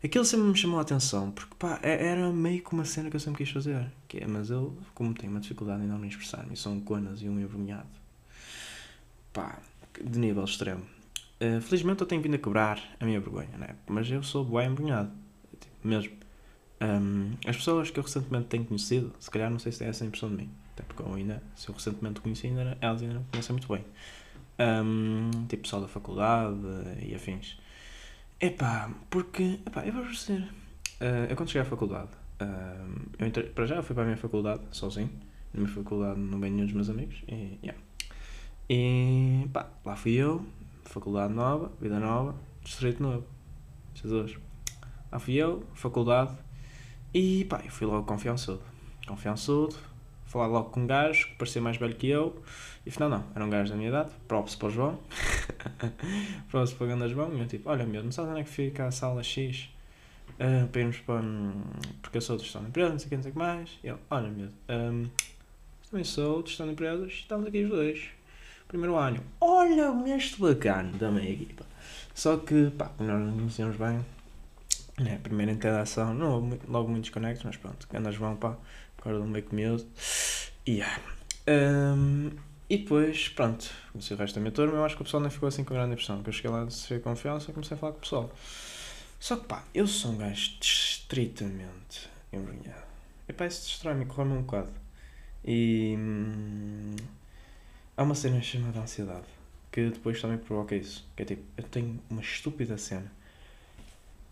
Aquilo 0.03 0.25
sempre 0.25 0.47
me 0.47 0.57
chamou 0.57 0.79
a 0.79 0.81
atenção, 0.81 1.29
porque 1.29 1.53
pá, 1.59 1.79
é, 1.83 2.07
era 2.07 2.31
meio 2.31 2.63
que 2.63 2.73
uma 2.73 2.83
cena 2.85 3.09
que 3.09 3.15
eu 3.15 3.19
sempre 3.19 3.43
quis 3.43 3.53
fazer. 3.53 3.85
Que 4.07 4.17
é, 4.23 4.27
mas 4.27 4.49
eu, 4.49 4.75
como 4.95 5.13
tenho 5.13 5.31
uma 5.31 5.39
dificuldade 5.39 5.83
enorme 5.83 6.07
em 6.07 6.09
expressar-me, 6.09 6.57
sou 6.57 6.73
um 6.73 6.81
conas 6.81 7.21
e 7.21 7.29
um 7.29 7.39
envergonhado, 7.39 7.87
pá, 9.31 9.59
de 10.03 10.17
nível 10.17 10.43
extremo. 10.43 10.83
Uh, 11.39 11.61
felizmente 11.61 12.01
eu 12.01 12.07
tenho 12.07 12.21
vindo 12.21 12.35
a 12.35 12.37
quebrar 12.39 12.79
a 12.99 13.05
minha 13.05 13.19
vergonha, 13.19 13.55
né? 13.57 13.75
Mas 13.87 14.09
eu 14.09 14.23
sou 14.23 14.43
bem 14.43 14.67
envergonhado, 14.67 15.11
tipo, 15.59 15.87
mesmo. 15.87 16.13
Um, 16.81 17.33
as 17.45 17.57
pessoas 17.57 17.91
que 17.91 17.99
eu 17.99 18.03
recentemente 18.03 18.47
tenho 18.47 18.65
conhecido, 18.65 19.13
se 19.19 19.29
calhar 19.29 19.51
não 19.51 19.59
sei 19.59 19.71
se 19.71 19.83
é 19.83 19.87
essa 19.87 20.03
impressão 20.03 20.29
de 20.29 20.35
mim, 20.35 20.49
até 20.73 20.81
porque 20.81 21.03
eu 21.03 21.13
ainda, 21.13 21.43
se 21.55 21.69
eu 21.69 21.75
recentemente 21.75 22.21
conheci, 22.21 22.47
ainda, 22.47 22.75
elas 22.81 23.03
ainda 23.03 23.13
não 23.15 23.23
conhecem 23.25 23.53
muito 23.53 23.71
bem. 23.71 23.85
Um, 24.59 25.29
tipo, 25.47 25.61
pessoal 25.63 25.83
da 25.83 25.87
faculdade 25.87 26.57
e 27.03 27.13
afins. 27.13 27.57
Epá, 28.41 28.89
porque. 29.09 29.59
Epá, 29.65 29.85
eu 29.85 29.93
vou 29.93 30.05
dizer. 30.05 30.41
Uh, 30.99 31.29
eu 31.29 31.35
quando 31.35 31.49
cheguei 31.49 31.61
à 31.61 31.65
faculdade, 31.65 32.09
Um, 32.41 33.05
eu 33.19 33.53
para 33.53 33.67
já 33.67 33.83
fui 33.83 33.93
para 33.93 34.03
a 34.03 34.05
minha 34.07 34.17
faculdade, 34.17 34.61
sozinho. 34.71 35.11
Na 35.53 35.61
minha 35.61 35.71
faculdade 35.71 36.19
não 36.19 36.39
venho 36.39 36.55
nenhum 36.55 36.65
dos 36.65 36.73
meus 36.73 36.89
amigos. 36.89 37.23
E, 37.27 37.59
yeah. 37.61 37.79
e 38.67 39.47
pá, 39.53 39.69
lá 39.85 39.95
fui 39.95 40.13
eu, 40.13 40.43
faculdade 40.85 41.33
nova, 41.33 41.71
vida 41.79 41.99
nova, 41.99 42.35
distrito 42.63 43.03
novo. 43.03 43.25
Jesus. 43.93 44.37
Lá 45.11 45.19
fui 45.19 45.35
eu, 45.35 45.63
faculdade. 45.75 46.35
E 47.13 47.45
pá, 47.45 47.61
eu 47.63 47.69
fui 47.69 47.85
logo 47.85 48.05
confiançudo. 48.05 48.61
Confiançudo, 49.05 49.75
falar 50.31 50.47
logo 50.47 50.69
com 50.69 50.81
um 50.81 50.87
gajo 50.87 51.27
que 51.27 51.35
parecia 51.35 51.61
mais 51.61 51.77
velho 51.77 51.95
que 51.95 52.07
eu. 52.07 52.41
E 52.85 52.89
afinal, 52.89 53.09
não, 53.09 53.23
era 53.35 53.45
um 53.45 53.49
gajo 53.49 53.69
da 53.69 53.75
minha 53.75 53.89
idade. 53.89 54.11
Props 54.27 54.55
para 54.55 54.67
o 54.69 54.71
João. 54.71 54.99
Props 56.49 56.73
para 56.73 56.85
o 56.85 56.87
Ganda 56.87 57.07
João. 57.09 57.35
E 57.35 57.39
eu 57.39 57.47
tipo, 57.47 57.69
olha, 57.69 57.85
meu, 57.85 58.03
não 58.03 58.11
sabes 58.11 58.31
onde 58.31 58.41
é 58.41 58.43
que 58.43 58.49
fica 58.49 58.85
a 58.85 58.91
sala 58.91 59.21
X? 59.21 59.69
Uh, 60.39 60.67
para 60.67 60.81
irmos 60.81 60.97
para. 60.99 61.21
Um, 61.21 61.61
porque 62.01 62.17
eu 62.17 62.21
sou 62.21 62.37
de 62.37 62.43
gestão 62.43 62.61
de 62.61 62.69
empresas, 62.69 62.91
não 62.91 62.99
sei 62.99 63.07
o 63.07 63.09
que, 63.09 63.15
não 63.15 63.23
sei 63.23 63.31
o 63.31 63.33
que 63.33 63.39
mais. 63.39 63.79
E 63.83 63.87
ele, 63.87 63.99
olha, 64.09 64.29
meu, 64.29 64.47
um, 64.69 65.09
também 65.89 66.03
sou 66.05 66.41
de 66.41 66.49
gestão 66.49 66.65
de 66.65 66.71
empresas, 66.71 67.11
estamos 67.11 67.45
aqui 67.45 67.63
os 67.63 67.69
dois. 67.69 68.09
Primeiro 68.67 68.95
ano. 68.95 69.21
Olha, 69.41 69.91
este 70.15 70.39
bacana 70.39 70.91
da 70.97 71.11
minha 71.11 71.29
equipa. 71.29 71.65
Só 72.15 72.37
que, 72.37 72.71
pá, 72.71 72.89
nós 72.99 73.19
não 73.21 73.33
conhecemos 73.33 73.75
bem. 73.75 73.99
Né, 74.97 75.19
primeira 75.21 75.51
interação, 75.51 76.13
não 76.13 76.35
houve 76.35 76.59
logo 76.67 76.89
muitos 76.89 77.09
conectos, 77.09 77.43
mas 77.43 77.57
pronto, 77.57 77.87
Ganda 77.91 78.11
João, 78.11 78.35
pá, 78.35 78.55
acorda 79.01 79.25
meio 79.25 79.43
com 79.43 79.55
medo. 79.55 79.85
Yeah. 80.67 81.01
um, 81.47 82.31
e 82.69 82.77
depois, 82.77 83.27
pronto, 83.27 83.69
conheci 83.91 84.13
o 84.13 84.17
resto 84.17 84.35
da 84.35 84.41
minha 84.41 84.51
turma, 84.51 84.77
eu 84.77 84.85
acho 84.85 84.95
que 84.95 85.01
o 85.01 85.05
pessoal 85.05 85.21
nem 85.21 85.29
ficou 85.29 85.49
assim 85.49 85.63
com 85.63 85.73
grande 85.73 85.93
impressão, 85.93 86.17
porque 86.17 86.29
eu 86.29 86.33
cheguei 86.33 86.51
lá 86.51 86.63
de 86.63 86.73
ser 86.73 87.01
confiança 87.01 87.51
comecei 87.51 87.75
a 87.75 87.77
falar 87.77 87.91
com 87.91 87.97
o 87.97 88.01
pessoal. 88.01 88.31
Só 89.19 89.35
que 89.35 89.45
pá, 89.45 89.63
eu 89.73 89.85
sou 89.85 90.11
um 90.11 90.17
gajo 90.17 90.57
estritamente 90.61 92.09
envergonhado. 92.31 92.85
E 93.27 93.33
pá, 93.33 93.45
isso 93.45 93.67
destrói-me, 93.67 94.05
corre-me 94.05 94.37
um 94.37 94.41
bocado. 94.43 94.71
E 95.43 95.95
hum, 95.97 96.95
há 97.97 98.03
uma 98.03 98.15
cena 98.15 98.41
chamada 98.41 98.79
ansiedade, 98.79 99.27
que 99.71 99.89
depois 99.89 100.21
também 100.21 100.37
provoca 100.37 100.75
isso. 100.75 101.05
Que 101.15 101.23
é 101.23 101.25
tipo, 101.25 101.43
eu 101.57 101.63
tenho 101.65 101.99
uma 102.09 102.21
estúpida 102.21 102.77
cena, 102.77 103.11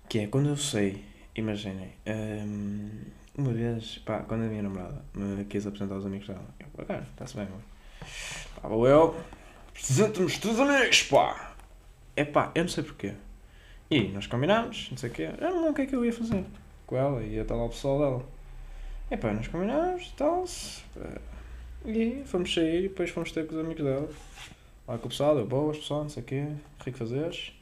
que 0.08 0.20
é 0.20 0.28
quando 0.28 0.48
eu 0.48 0.58
sei, 0.58 1.04
imaginem, 1.36 1.94
hum, 2.08 3.02
uma 3.38 3.54
vez, 3.54 4.00
pá, 4.00 4.20
quando 4.20 4.44
a 4.44 4.48
minha 4.48 4.64
namorada 4.64 5.02
me 5.14 5.46
quis 5.46 5.66
apresentar 5.66 5.96
aos 5.96 6.06
amigos 6.06 6.28
dela, 6.28 6.46
eu, 6.60 6.86
cara, 6.86 7.08
está-se 7.12 7.36
bem, 7.36 7.46
mano 7.46 7.64
Pá, 8.62 8.68
vou 8.68 8.88
eu. 8.88 9.16
Apresenta-me 9.70 10.26
os 10.26 10.38
teus 10.38 10.60
amigos, 10.60 11.04
pá. 11.04 11.54
É 12.16 12.26
pá, 12.26 12.52
eu 12.56 12.64
não 12.64 12.70
sei 12.70 12.84
porquê. 12.84 13.14
E 13.90 14.04
nós 14.10 14.28
combinámos, 14.28 14.88
não 14.92 14.98
sei 14.98 15.10
o 15.10 15.14
quê. 15.14 15.30
Eu 15.38 15.52
não 15.52 15.62
sei 15.62 15.70
o 15.70 15.74
que 15.74 15.82
é 15.82 15.86
que 15.86 15.96
eu 15.96 16.06
ia 16.06 16.14
fazer 16.14 16.44
com 16.86 16.98
ela. 16.98 17.24
Ia 17.24 17.42
estar 17.42 17.56
lá 17.56 17.66
o 17.66 17.70
pessoal 17.70 18.00
dela. 18.00 18.26
É 19.10 19.18
pá, 19.18 19.34
nós 19.34 19.48
combinámos 19.48 20.08
e 20.08 20.16
tal. 20.16 20.46
E 21.86 22.24
fomos 22.26 22.54
sair 22.54 22.86
e 22.86 22.90
depois 22.90 23.10
fomos 23.10 23.32
ter 23.32 23.48
com 23.48 23.56
os 23.56 23.62
amigos 23.62 23.84
dela. 23.84 24.10
Lá 24.88 24.98
com 24.98 25.06
o 25.06 25.10
pessoal, 25.10 25.36
deu 25.36 25.46
boas, 25.46 25.78
pessoal, 25.78 26.04
não 26.04 26.10
sei 26.10 26.24
o 26.24 26.26
quê. 26.26 26.48
Rico 26.84 26.98
fazeres. 26.98 27.54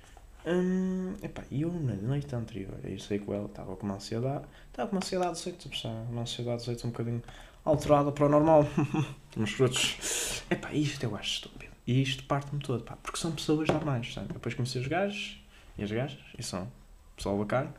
Hum, 0.45 1.15
epá, 1.21 1.43
eu 1.51 1.71
na 1.71 1.93
noite 1.95 2.33
anterior, 2.33 2.79
eu 2.83 2.97
sei 2.99 3.19
com 3.19 3.33
ela, 3.33 3.47
estava 3.47 3.75
com 3.75 3.85
uma 3.85 3.95
ansiedade, 3.95 4.45
estava 4.67 4.89
com 4.89 4.95
uma 4.95 5.03
ansiedade 5.03 5.33
de 5.33 5.39
sexo, 5.39 5.87
uma 6.09 6.21
ansiedade 6.21 6.59
de 6.59 6.65
sexo 6.65 6.87
um 6.87 6.91
bocadinho 6.91 7.21
alterada 7.65 8.11
para 8.11 8.25
o 8.25 8.29
normal. 8.29 8.65
Uns 9.35 9.51
frutos. 9.51 10.43
Epá, 10.49 10.73
isto 10.73 11.03
eu 11.03 11.15
acho 11.15 11.33
estúpido. 11.35 11.71
E 11.85 12.01
isto 12.01 12.23
parte-me 12.23 12.61
todo, 12.61 12.83
pá, 12.83 12.97
porque 13.01 13.19
são 13.19 13.31
pessoas 13.31 13.67
normais, 13.67 14.13
sabe? 14.13 14.33
Depois 14.33 14.55
conheci 14.55 14.79
os 14.79 14.87
gajos 14.87 15.41
e 15.77 15.83
as 15.83 15.91
gajas, 15.91 16.19
e 16.37 16.43
são 16.43 16.67
pessoal 17.15 17.37
bacana. 17.37 17.73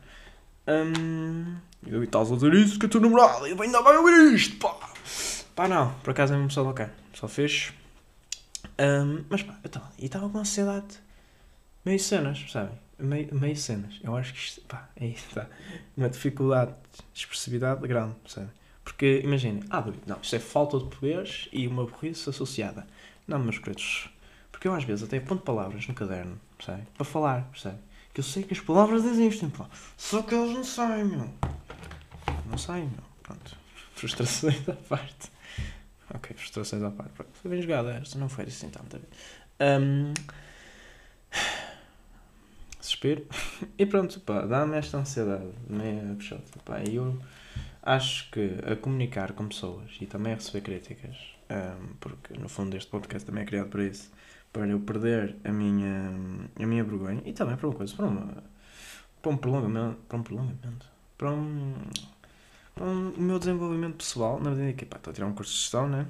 Hum, 0.67 1.57
e 1.85 1.95
estás 2.03 2.31
a 2.31 2.35
dizer 2.35 2.53
isso 2.53 2.79
que 2.79 2.85
a 2.85 2.89
tua 2.89 3.01
namorada, 3.01 3.47
e 3.47 3.59
ainda 3.59 3.81
vai 3.81 3.97
ouvir 3.97 4.33
isto, 4.33 4.57
pá. 4.57 4.75
Pá, 5.55 5.67
não, 5.67 5.93
por 5.99 6.11
acaso 6.11 6.33
é 6.33 6.37
um 6.37 6.47
pessoal 6.47 6.67
bacana, 6.67 6.93
só 7.13 7.27
fez. 7.27 7.73
Um, 8.79 9.25
mas 9.29 9.43
pá, 9.43 9.57
eu 9.63 9.67
estava, 9.67 9.91
e 9.97 10.05
estava 10.05 10.29
com 10.29 10.37
ansiedade, 10.37 10.99
meio 11.85 11.99
cenas, 11.99 12.45
sabem? 12.51 12.77
Meio, 12.97 13.33
meio 13.33 13.55
cenas. 13.55 13.99
Eu 14.03 14.15
acho 14.15 14.33
que 14.33 14.39
isto, 14.39 14.61
pá, 14.61 14.89
é 14.95 15.07
isso, 15.07 15.27
tá. 15.33 15.47
Uma 15.95 16.09
dificuldade 16.09 16.71
de 17.13 17.19
expressividade 17.19 17.87
grande, 17.87 18.15
sabe? 18.27 18.49
Porque, 18.83 19.21
imaginem, 19.23 19.63
ah, 19.69 19.85
não, 20.07 20.17
isto 20.21 20.35
é 20.35 20.39
falta 20.39 20.79
de 20.79 20.85
poderes 20.85 21.47
e 21.53 21.67
uma 21.67 21.85
burrice 21.85 22.29
associada. 22.29 22.85
Não, 23.27 23.39
meus 23.39 23.59
queridos, 23.59 24.09
porque 24.51 24.67
eu 24.67 24.73
às 24.73 24.83
vezes 24.83 25.03
até 25.03 25.17
aponto 25.17 25.43
palavras 25.43 25.87
no 25.87 25.93
caderno, 25.93 26.39
percebe? 26.57 26.83
Para 26.95 27.05
falar, 27.05 27.43
percebe? 27.51 27.77
Que 28.13 28.19
eu 28.19 28.23
sei 28.23 28.43
que 28.43 28.53
as 28.53 28.59
palavras 28.59 29.05
existem, 29.05 29.49
pá. 29.49 29.69
Só 29.95 30.21
que 30.21 30.33
elas 30.33 30.49
não 30.51 30.63
saem, 30.63 31.05
meu. 31.05 31.29
Não 32.49 32.57
saem, 32.57 32.85
meu. 32.85 33.03
Pronto. 33.23 33.55
Frustrações 33.95 34.67
à 34.67 34.73
parte. 34.73 35.31
Ok, 36.13 36.35
frustrações 36.35 36.81
à 36.81 36.89
parte. 36.89 37.11
Foi 37.33 37.51
bem 37.51 37.61
jogada 37.61 37.91
esta, 37.91 38.17
não 38.17 38.27
foi 38.27 38.45
assim 38.45 38.69
tanto. 38.69 38.99
Um... 39.61 40.13
Suspiro. 42.99 43.25
E 43.77 43.85
pronto, 43.85 44.19
pá, 44.19 44.41
dá-me 44.41 44.77
esta 44.77 44.97
ansiedade, 44.97 45.47
meia 45.69 46.13
puxota, 46.15 46.59
pá. 46.65 46.81
E 46.81 46.95
eu 46.95 47.17
acho 47.81 48.29
que 48.29 48.55
a 48.69 48.75
comunicar 48.75 49.31
com 49.31 49.47
pessoas 49.47 49.89
e 50.01 50.05
também 50.05 50.33
a 50.33 50.35
receber 50.35 50.61
críticas, 50.61 51.15
um, 51.49 51.93
porque 51.99 52.37
no 52.37 52.49
fundo 52.49 52.75
este 52.75 52.89
podcast 52.91 53.25
também 53.25 53.43
é 53.43 53.45
criado 53.45 53.69
para 53.69 53.85
isso, 53.85 54.11
para 54.51 54.67
eu 54.67 54.79
perder 54.81 55.37
a 55.45 55.51
minha, 55.51 56.11
a 56.57 56.65
minha 56.65 56.83
vergonha 56.83 57.21
e 57.25 57.31
também 57.31 57.55
para 57.55 57.67
uma 57.67 57.75
coisa, 57.75 57.95
para, 57.95 58.05
uma, 58.05 58.43
para 59.21 59.31
um 59.31 59.37
prolongamento, 59.37 59.97
para 60.09 60.17
um 60.17 60.23
prolongamento, 60.23 60.85
para 61.17 61.31
um, 61.31 61.73
para 62.75 62.85
um, 62.85 63.09
o 63.11 63.21
meu 63.21 63.39
desenvolvimento 63.39 63.95
pessoal, 63.95 64.41
na 64.41 64.51
medida 64.51 64.73
que 64.73 64.85
pá, 64.85 64.97
estou 64.97 65.11
a 65.11 65.13
tirar 65.13 65.27
um 65.27 65.33
curso 65.33 65.53
de 65.53 65.59
gestão, 65.59 65.87
né? 65.87 66.05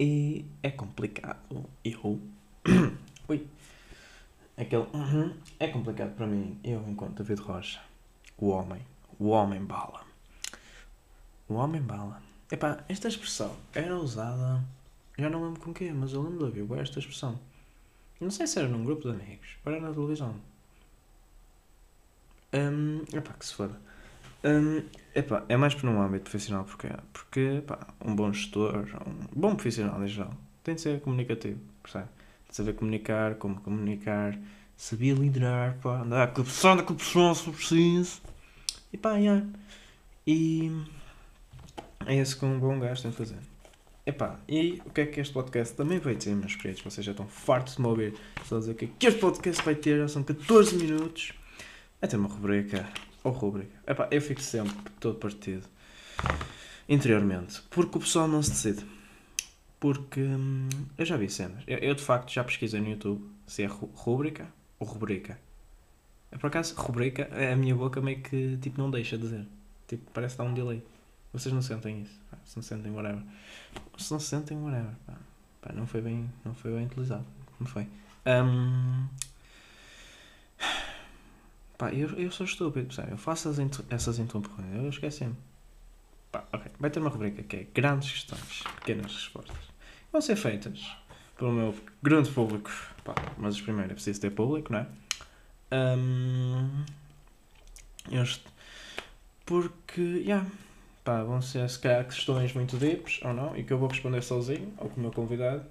E 0.00 0.46
é 0.62 0.70
complicado. 0.70 1.66
Eu. 1.84 2.20
Ui. 3.28 3.46
Aquele. 4.58 4.86
Uhum, 4.92 5.34
é 5.58 5.68
complicado 5.68 6.14
para 6.14 6.26
mim, 6.26 6.58
eu 6.62 6.84
enquanto 6.88 7.22
David 7.22 7.40
Rocha, 7.40 7.80
o 8.36 8.48
homem, 8.48 8.82
o 9.18 9.28
homem 9.28 9.64
bala 9.64 10.08
o 11.48 11.54
homem 11.54 11.80
bala. 11.80 12.22
Epá, 12.52 12.84
esta 12.88 13.08
expressão 13.08 13.56
era 13.74 13.96
usada. 13.96 14.62
Já 15.18 15.28
não 15.28 15.44
lembro 15.44 15.60
com 15.60 15.72
quê, 15.72 15.90
mas 15.92 16.12
eu 16.12 16.22
lembro 16.22 16.50
de 16.50 16.60
ouvir 16.60 16.80
esta 16.80 16.98
expressão. 16.98 17.38
Não 18.20 18.30
sei 18.30 18.46
se 18.46 18.58
era 18.58 18.68
num 18.68 18.84
grupo 18.84 19.02
de 19.02 19.10
amigos 19.10 19.56
ou 19.64 19.72
era 19.72 19.80
na 19.80 19.92
televisão. 19.92 20.34
Um, 22.52 23.02
epá, 23.16 23.32
que 23.32 23.46
se 23.46 23.54
foda. 23.54 23.78
Um, 24.44 24.82
epá, 25.14 25.44
é 25.48 25.56
mais 25.56 25.74
para 25.74 25.90
um 25.90 26.00
âmbito 26.00 26.30
profissional, 26.30 26.64
porque, 26.64 26.88
porque 27.12 27.40
epá, 27.58 27.86
um 28.04 28.14
bom 28.14 28.32
gestor, 28.32 28.86
um 29.06 29.40
bom 29.40 29.54
profissional 29.54 30.02
em 30.02 30.08
geral, 30.08 30.34
tem 30.62 30.74
de 30.74 30.80
ser 30.80 31.00
comunicativo, 31.00 31.60
percebe? 31.82 32.08
Saber 32.50 32.74
comunicar, 32.74 33.34
como 33.34 33.60
comunicar, 33.60 34.38
sabia 34.76 35.14
liderar, 35.14 35.78
pá, 35.82 36.00
andar 36.00 36.32
com 36.32 36.40
a 36.40 36.44
pessoa, 36.44 36.72
andar 36.74 36.82
com 36.84 36.94
a 36.94 36.96
pessoa 36.96 37.34
se 37.34 37.50
preciso. 37.50 38.20
E 38.92 38.96
pá. 38.96 39.14
E 40.26 40.72
é 42.06 42.16
esse 42.16 42.36
que 42.36 42.44
um 42.44 42.58
bom 42.58 42.78
gajo 42.78 43.02
tem 43.02 43.10
de 43.10 43.16
fazer. 43.16 43.38
Epá, 44.08 44.38
e 44.48 44.80
o 44.86 44.90
que 44.90 45.02
é 45.02 45.06
que 45.06 45.20
este 45.20 45.34
podcast 45.34 45.74
também 45.74 45.98
vai 45.98 46.14
ter, 46.14 46.34
meus 46.34 46.56
queridos? 46.56 46.80
Vocês 46.80 47.04
já 47.04 47.12
estão 47.12 47.26
fartos 47.26 47.76
de 47.76 47.82
me 47.82 47.88
ouvir. 47.88 48.14
Só 48.46 48.58
dizer 48.58 48.74
que, 48.74 48.86
que 48.86 49.06
este 49.06 49.20
podcast 49.20 49.62
vai 49.62 49.74
ter, 49.74 49.98
já 49.98 50.08
são 50.08 50.22
14 50.22 50.76
minutos. 50.76 51.34
É 52.00 52.06
ter 52.06 52.16
uma 52.16 52.30
rubrica. 52.30 52.88
Ou 53.22 53.32
rubrica. 53.32 53.70
Epá, 53.86 54.08
eu 54.10 54.22
fico 54.22 54.40
sempre 54.40 54.74
todo 54.98 55.18
partido. 55.18 55.66
Interiormente. 56.88 57.60
Porque 57.68 57.98
o 57.98 58.00
pessoal 58.00 58.26
não 58.26 58.42
se 58.42 58.52
decide. 58.52 58.86
Porque 59.80 60.20
hum, 60.20 60.68
eu 60.96 61.04
já 61.06 61.16
vi 61.16 61.30
cenas. 61.30 61.62
Eu, 61.66 61.78
eu, 61.78 61.94
de 61.94 62.02
facto 62.02 62.32
já 62.32 62.42
pesquisei 62.42 62.80
no 62.80 62.88
YouTube 62.88 63.24
se 63.46 63.62
é 63.62 63.66
rubrica 63.66 64.48
ou 64.78 64.86
rubrica. 64.86 65.38
É 66.30 66.36
por 66.36 66.48
acaso, 66.48 66.74
rubrica, 66.76 67.28
a 67.32 67.56
minha 67.56 67.74
boca 67.74 68.00
meio 68.00 68.20
que 68.20 68.58
tipo 68.58 68.78
não 68.80 68.90
deixa 68.90 69.16
de 69.16 69.22
dizer. 69.24 69.46
Tipo, 69.86 70.10
parece 70.12 70.36
dar 70.36 70.44
um 70.44 70.52
delay. 70.52 70.82
Vocês 71.32 71.52
não 71.52 71.62
sentem 71.62 72.02
isso. 72.02 72.18
Se 72.44 72.56
não 72.56 72.62
sentem, 72.62 72.92
whatever. 72.92 73.22
Se 73.96 74.12
não 74.12 74.20
sentem, 74.20 74.58
whatever. 74.58 74.94
Pá. 75.06 75.14
Pá, 75.60 75.72
não, 75.72 75.86
foi 75.86 76.00
bem, 76.00 76.30
não 76.44 76.54
foi 76.54 76.72
bem 76.72 76.86
utilizado. 76.86 77.24
Não 77.58 77.66
foi. 77.66 77.88
Um... 78.26 79.06
Pá, 81.76 81.92
eu, 81.92 82.08
eu 82.18 82.30
sou 82.30 82.44
estúpido? 82.44 82.94
Eu 83.10 83.16
faço 83.16 83.48
as 83.48 83.58
essas 83.90 84.18
interrupções. 84.18 84.66
Eu 84.74 84.88
esqueci-me. 84.88 85.36
Pá, 86.30 86.44
ok. 86.52 86.70
Vai 86.78 86.90
ter 86.90 87.00
uma 87.00 87.10
rubrica 87.10 87.42
que 87.42 87.56
é 87.56 87.66
grandes 87.74 88.10
questões, 88.10 88.62
pequenas 88.80 89.14
respostas. 89.14 89.67
Vão 90.12 90.20
ser 90.20 90.36
feitas 90.36 90.96
pelo 91.36 91.52
meu 91.52 91.74
grande 92.02 92.30
público. 92.30 92.70
Pá, 93.04 93.14
mas 93.36 93.54
os 93.54 93.60
primeiros 93.60 93.92
é 93.92 93.94
preciso 93.94 94.20
ter 94.20 94.30
público, 94.30 94.72
não 94.72 94.80
é? 94.80 94.86
Um... 95.72 96.84
Este... 98.10 98.44
Porque, 99.44 100.00
yeah 100.00 100.46
pá, 101.08 101.22
vão 101.22 101.40
ser 101.40 101.68
se 101.70 101.78
calhar 101.78 102.04
questões 102.04 102.52
muito 102.52 102.76
deeps 102.76 103.20
ou 103.24 103.32
não, 103.32 103.56
e 103.56 103.64
que 103.64 103.72
eu 103.72 103.78
vou 103.78 103.88
responder 103.88 104.22
sozinho, 104.22 104.70
ou 104.76 104.90
com 104.90 105.00
o 105.00 105.02
meu 105.04 105.10
convidado. 105.10 105.64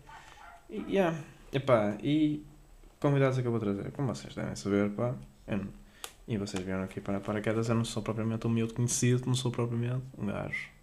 E, 0.68 0.78
yeah, 0.90 1.16
epá, 1.54 1.96
e 2.02 2.44
convidados 3.00 3.38
é 3.38 3.42
que 3.44 3.48
eu 3.48 3.52
vou 3.52 3.60
trazer, 3.60 3.92
como 3.92 4.08
vocês 4.08 4.34
devem 4.34 4.56
saber, 4.56 4.90
pá, 4.90 5.14
E 6.28 6.38
vocês 6.38 6.64
vieram 6.64 6.84
aqui 6.84 7.00
para 7.00 7.20
paraquedas, 7.20 7.70
eu 7.70 7.76
não 7.76 7.86
sou 7.86 8.02
propriamente 8.02 8.48
um 8.48 8.50
miúdo 8.50 8.74
conhecido, 8.74 9.28
não 9.28 9.36
sou 9.36 9.52
propriamente 9.52 10.04
um 10.18 10.26
gajo 10.26 10.77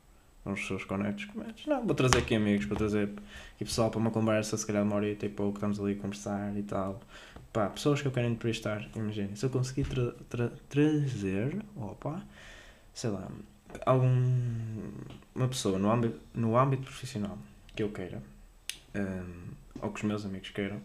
os 0.45 0.67
seus 0.67 0.85
conectos 0.85 1.25
cometes. 1.27 1.67
Não, 1.67 1.85
vou 1.85 1.95
trazer 1.95 2.19
aqui 2.19 2.35
amigos, 2.35 2.67
vou 2.67 2.77
trazer 2.77 3.09
aqui 3.55 3.65
pessoal 3.65 3.91
para 3.91 3.99
uma 3.99 4.11
conversa, 4.11 4.57
se 4.57 4.67
calhar 4.67 4.83
uma 4.83 4.97
hora 4.97 5.09
e 5.09 5.29
pouco, 5.29 5.57
estamos 5.57 5.81
ali 5.81 5.93
a 5.93 5.97
conversar 5.97 6.57
e 6.57 6.63
tal. 6.63 7.01
Pá, 7.53 7.69
pessoas 7.71 8.03
que 8.03 8.09
eu 8.09 8.13
quero 8.13 8.27
entrevistar, 8.27 8.87
imaginem, 8.95 9.35
se 9.37 9.47
eu 9.47 9.51
conseguir 9.51 9.85
tra 9.85 10.13
tra 10.29 10.53
trazer, 10.69 11.57
opa, 11.77 12.23
sei 12.93 13.11
lá, 13.11 13.29
algum, 13.87 14.09
uma 15.35 15.49
pessoa 15.49 15.79
no 15.79 15.91
âmbito, 15.91 16.21
no 16.35 16.57
âmbito 16.59 16.83
profissional 16.83 17.39
que 17.75 17.83
eu 17.83 17.91
queira, 17.91 18.23
um, 18.95 19.53
ou 19.81 19.91
que 19.91 20.01
os 20.01 20.03
meus 20.03 20.27
amigos 20.27 20.51
queiram, 20.51 20.81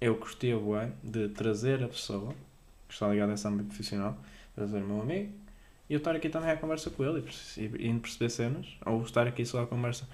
eu 0.00 0.16
gostia 0.16 0.58
bué 0.58 0.92
de 1.02 1.28
trazer 1.30 1.82
a 1.82 1.88
pessoa 1.88 2.34
que 2.86 2.94
está 2.94 3.08
ligada 3.08 3.32
a 3.32 3.34
esse 3.34 3.48
âmbito 3.48 3.68
profissional, 3.68 4.16
trazer 4.54 4.82
o 4.82 4.86
meu 4.86 5.00
amigo, 5.00 5.32
e 5.88 5.94
eu 5.94 5.98
estar 5.98 6.14
aqui 6.14 6.28
também 6.28 6.50
à 6.50 6.56
conversa 6.56 6.90
com 6.90 7.04
ele 7.04 7.24
e, 7.56 7.64
e 7.64 7.98
perceber 7.98 8.30
cenas, 8.30 8.66
ou 8.84 9.02
estar 9.02 9.26
aqui 9.26 9.44
só 9.44 9.62
à 9.62 9.66
conversa. 9.66 10.08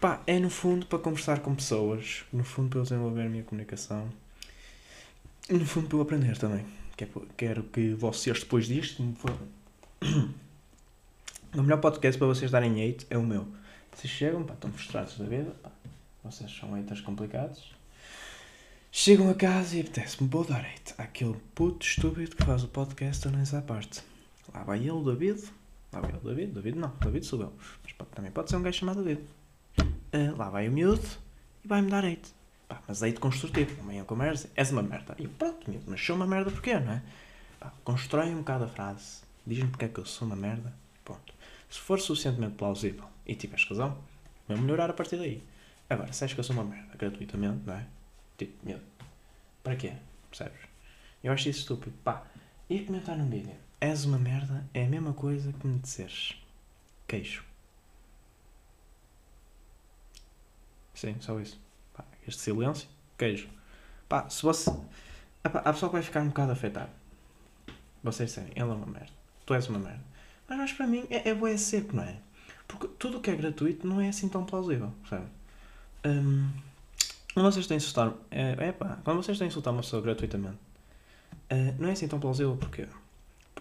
Pá, 0.00 0.22
é 0.26 0.38
no 0.38 0.50
fundo 0.50 0.86
para 0.86 0.98
conversar 0.98 1.40
com 1.40 1.54
pessoas, 1.54 2.24
no 2.32 2.44
fundo 2.44 2.70
para 2.70 2.80
eu 2.80 2.82
desenvolver 2.82 3.22
a 3.22 3.28
minha 3.28 3.44
comunicação, 3.44 4.08
no 5.48 5.64
fundo 5.64 5.88
para 5.88 5.98
eu 5.98 6.02
aprender 6.02 6.36
também. 6.36 6.66
Quero 7.36 7.62
que 7.64 7.94
vocês, 7.94 8.40
depois 8.40 8.66
disto, 8.66 9.02
me 9.02 9.14
O 11.54 11.62
melhor 11.62 11.80
podcast 11.80 12.18
para 12.18 12.26
vocês 12.26 12.50
darem 12.50 12.72
hate 12.72 13.06
é 13.08 13.16
o 13.16 13.22
meu. 13.22 13.48
Vocês 13.94 14.12
chegam, 14.12 14.44
pá, 14.44 14.54
estão 14.54 14.70
frustrados 14.72 15.16
da 15.16 15.24
vida, 15.24 15.54
pá, 15.62 15.70
vocês 16.24 16.50
são 16.50 16.72
haters 16.72 17.00
complicados. 17.00 17.74
Chegam 18.92 19.30
a 19.30 19.34
casa 19.34 19.76
e 19.76 19.80
apetece-me, 19.80 20.28
vou 20.28 20.44
dar 20.44 20.60
hate 20.60 20.94
àquele 20.98 21.36
puto 21.54 21.86
estúpido 21.86 22.34
que 22.34 22.44
faz 22.44 22.64
o 22.64 22.68
podcast 22.68 23.28
analisar 23.28 23.58
à 23.58 23.62
parte. 23.62 24.15
Lá 24.56 24.62
vai 24.62 24.78
ele, 24.78 24.90
o 24.90 25.02
David. 25.02 25.42
Lá 25.92 26.00
vai 26.00 26.10
ele, 26.10 26.18
o 26.18 26.24
David. 26.24 26.52
David 26.52 26.78
não, 26.78 26.88
David 26.98 27.26
sou 27.26 27.40
eu. 27.42 27.52
Mas 27.82 28.08
também 28.14 28.30
pode 28.30 28.48
ser 28.48 28.56
um 28.56 28.62
gajo 28.62 28.78
chamado 28.78 29.04
David. 29.04 29.28
Uh, 29.78 30.34
lá 30.36 30.48
vai 30.48 30.66
o 30.66 30.72
miúdo 30.72 31.06
e 31.62 31.68
vai-me 31.68 31.90
dar 31.90 32.04
hate. 32.04 32.34
Pá, 32.66 32.80
mas 32.88 33.02
hate 33.02 33.20
construtivo. 33.20 33.78
Amanhã 33.82 34.02
conversa. 34.04 34.48
És 34.56 34.70
uma 34.70 34.82
merda. 34.82 35.14
E 35.18 35.28
pronto, 35.28 35.70
miúdo, 35.70 35.84
mas 35.88 36.00
sou 36.00 36.16
uma 36.16 36.26
merda 36.26 36.50
porquê, 36.50 36.80
não 36.80 36.92
é? 36.92 37.02
Pá, 37.60 37.70
constrói 37.84 38.30
um 38.30 38.38
bocado 38.38 38.64
a 38.64 38.68
frase. 38.68 39.20
Diz-me 39.46 39.68
porque 39.68 39.84
é 39.84 39.88
que 39.88 40.00
eu 40.00 40.06
sou 40.06 40.26
uma 40.26 40.36
merda. 40.36 40.72
Pronto. 41.04 41.34
Se 41.68 41.78
for 41.78 42.00
suficientemente 42.00 42.54
plausível 42.54 43.04
e 43.26 43.34
tiveres 43.34 43.68
razão, 43.68 43.98
vai 44.48 44.56
melhorar 44.56 44.88
a 44.88 44.94
partir 44.94 45.18
daí. 45.18 45.42
Agora, 45.90 46.12
se 46.14 46.24
achas 46.24 46.32
que 46.32 46.40
eu 46.40 46.44
sou 46.44 46.56
uma 46.56 46.64
merda 46.64 46.96
gratuitamente, 46.96 47.60
não 47.66 47.74
é? 47.74 47.86
Tipo, 48.38 48.66
medo. 48.66 48.82
Para 49.62 49.76
quê? 49.76 49.92
Percebes? 50.30 50.60
Eu 51.22 51.32
acho 51.32 51.46
isso 51.50 51.60
estúpido. 51.60 51.94
Pá, 52.02 52.24
e 52.70 52.80
comentar 52.80 53.18
num 53.18 53.28
vídeo. 53.28 53.65
És 53.80 54.04
uma 54.04 54.18
merda 54.18 54.66
é 54.72 54.84
a 54.84 54.88
mesma 54.88 55.12
coisa 55.12 55.52
que 55.52 55.66
me 55.66 55.78
disseres. 55.78 56.34
Queixo. 57.06 57.44
Sim, 60.94 61.16
só 61.20 61.38
isso. 61.38 61.60
Pá, 61.94 62.04
este 62.26 62.40
silêncio, 62.40 62.88
queijo. 63.18 63.48
Pá, 64.08 64.28
se 64.28 64.42
você. 64.42 64.70
Há 65.44 65.72
pessoa 65.72 65.90
que 65.90 65.96
vai 65.96 66.02
ficar 66.02 66.22
um 66.22 66.28
bocado 66.28 66.52
afetado. 66.52 66.90
Vocês 68.02 68.30
disserem, 68.30 68.50
ele 68.52 68.60
é 68.60 68.64
uma 68.64 68.86
merda. 68.86 69.12
Tu 69.44 69.54
és 69.54 69.68
uma 69.68 69.78
merda. 69.78 70.02
Mas, 70.48 70.58
mas 70.58 70.72
para 70.72 70.86
mim 70.86 71.06
é, 71.10 71.28
é 71.28 71.34
bué 71.34 71.56
seco, 71.56 71.94
não 71.94 72.02
é? 72.02 72.16
Porque 72.66 72.88
tudo 72.98 73.18
o 73.18 73.20
que 73.20 73.30
é 73.30 73.36
gratuito 73.36 73.86
não 73.86 74.00
é 74.00 74.08
assim 74.08 74.28
tão 74.28 74.44
plausível, 74.44 74.92
sabe? 75.08 75.26
Um, 76.04 76.50
quando 77.34 77.52
vocês 77.52 77.66
têm 77.66 77.76
a 77.76 77.78
insultar. 77.78 78.12
É, 78.30 78.68
é 78.68 78.72
pá, 78.72 78.98
quando 79.04 79.22
vocês 79.22 79.38
têm 79.38 79.46
a 79.46 79.48
insultar 79.48 79.72
uma 79.72 79.82
pessoa 79.82 80.00
gratuitamente, 80.02 80.56
uh, 81.52 81.74
não 81.78 81.88
é 81.88 81.92
assim 81.92 82.08
tão 82.08 82.18
plausível 82.18 82.56
porque. 82.56 82.88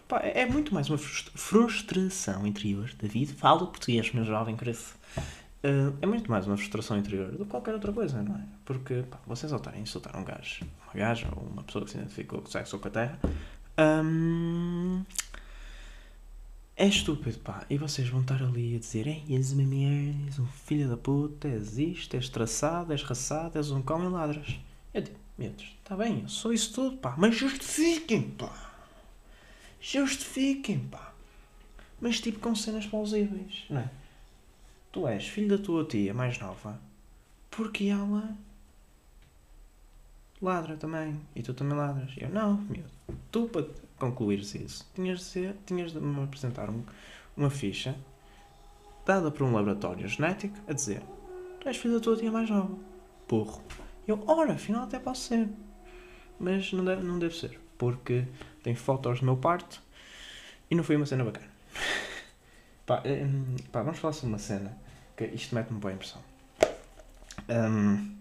Pá, 0.07 0.19
é, 0.19 0.45
muito 0.45 0.71
mais 0.71 0.87
uma 0.87 0.99
frustração 0.99 2.45
interior. 2.45 2.91
David, 2.99 3.33
fala 3.33 3.65
português, 3.65 4.13
meu 4.13 4.23
jovem 4.23 4.55
cresce. 4.55 4.93
Uh, 5.63 5.97
é 5.99 6.05
muito 6.05 6.29
mais 6.29 6.45
uma 6.45 6.55
frustração 6.55 6.95
interior 6.95 7.31
do 7.31 7.39
que 7.39 7.45
qualquer 7.45 7.73
outra 7.73 7.91
coisa, 7.91 8.21
não 8.21 8.35
é? 8.35 8.43
Porque 8.63 9.01
pá, 9.01 9.19
vocês 9.25 9.51
ao 9.51 9.57
estarem 9.57 9.79
a 9.79 9.81
insultar 9.81 10.15
um 10.15 10.23
gajo, 10.23 10.63
uma 10.83 10.93
gaja 10.93 11.27
ou 11.35 11.41
uma 11.41 11.63
pessoa 11.63 11.83
que 11.83 11.89
se 11.89 11.97
identificou 11.97 12.39
com 12.39 12.47
o 12.47 12.51
sexo 12.51 12.75
ou 12.75 12.79
com 12.79 12.87
a 12.87 12.91
terra, 12.91 13.19
um, 13.79 15.03
é 16.77 16.85
estúpido, 16.85 17.39
pá. 17.39 17.65
E 17.67 17.79
vocês 17.79 18.07
vão 18.07 18.21
estar 18.21 18.43
ali 18.43 18.75
a 18.75 18.79
dizer: 18.79 19.07
Ei, 19.07 19.23
és 19.27 19.53
uma 19.53 19.63
merda, 19.63 20.25
és 20.27 20.37
um 20.37 20.45
filho 20.45 20.87
da 20.87 20.97
puta, 20.97 21.47
és 21.47 21.79
isto, 21.79 22.15
és 22.15 22.29
traçado, 22.29 22.93
és 22.93 23.01
raçado, 23.01 23.57
és 23.57 23.71
um 23.71 23.81
cão 23.81 24.07
ladras. 24.07 24.59
Eu 24.93 25.01
digo: 25.01 25.17
Medos, 25.35 25.75
está 25.79 25.95
bem, 25.95 26.21
eu 26.21 26.29
sou 26.29 26.53
isso 26.53 26.75
tudo, 26.75 26.97
pá. 26.97 27.15
Mas 27.17 27.35
justifiquem, 27.35 28.21
pá. 28.21 28.64
Justifiquem, 29.87 30.79
pá. 30.79 31.13
Mas 32.01 32.19
tipo 32.19 32.39
com 32.39 32.55
cenas 32.55 32.87
plausíveis, 32.87 33.65
não 33.69 33.81
é? 33.81 33.89
Tu 34.91 35.07
és 35.07 35.27
filho 35.27 35.55
da 35.55 35.63
tua 35.63 35.85
tia 35.85 36.11
mais 36.11 36.39
nova 36.39 36.79
porque 37.51 37.85
ela 37.85 38.35
ladra 40.41 40.75
também. 40.75 41.21
E 41.35 41.43
tu 41.43 41.53
também 41.53 41.77
ladras. 41.77 42.11
Eu, 42.17 42.29
não, 42.29 42.57
miúdo. 42.57 42.89
Tu, 43.31 43.47
para 43.47 43.65
concluires 43.99 44.55
isso, 44.55 44.89
tinhas 44.95 45.19
de, 45.19 45.25
ser, 45.25 45.55
tinhas 45.67 45.91
de 45.91 45.99
me 45.99 46.23
apresentar 46.23 46.67
um, 46.67 46.83
uma 47.37 47.51
ficha 47.51 47.95
dada 49.05 49.29
por 49.29 49.43
um 49.43 49.53
laboratório 49.53 50.07
genético 50.07 50.57
a 50.67 50.73
dizer 50.73 51.03
tu 51.59 51.67
és 51.67 51.77
filho 51.77 51.93
da 51.93 51.99
tua 51.99 52.17
tia 52.17 52.31
mais 52.31 52.49
nova. 52.49 52.75
Porro. 53.27 53.61
Eu, 54.07 54.23
ora, 54.25 54.53
afinal 54.53 54.83
até 54.83 54.97
posso 54.97 55.27
ser. 55.27 55.47
Mas 56.39 56.73
não 56.73 56.83
deve, 56.83 57.03
não 57.03 57.19
deve 57.19 57.35
ser. 57.35 57.59
Porque 57.77 58.25
tem 58.65 58.73
fotos 58.73 59.19
do 59.19 59.25
meu 59.25 59.37
parto 59.37 59.79
e 60.71 60.73
não 60.73 60.83
foi 60.83 60.95
uma 60.95 61.05
cena 61.05 61.23
bacana. 61.23 61.47
pá, 62.83 63.03
um, 63.05 63.55
pá, 63.71 63.83
vamos 63.83 63.99
falar 63.99 64.11
sobre 64.11 64.29
uma 64.29 64.39
cena 64.39 64.75
que 65.15 65.23
isto 65.25 65.53
mete-me 65.53 65.79
boa 65.79 65.93
impressão. 65.93 66.19
Um, 67.47 68.15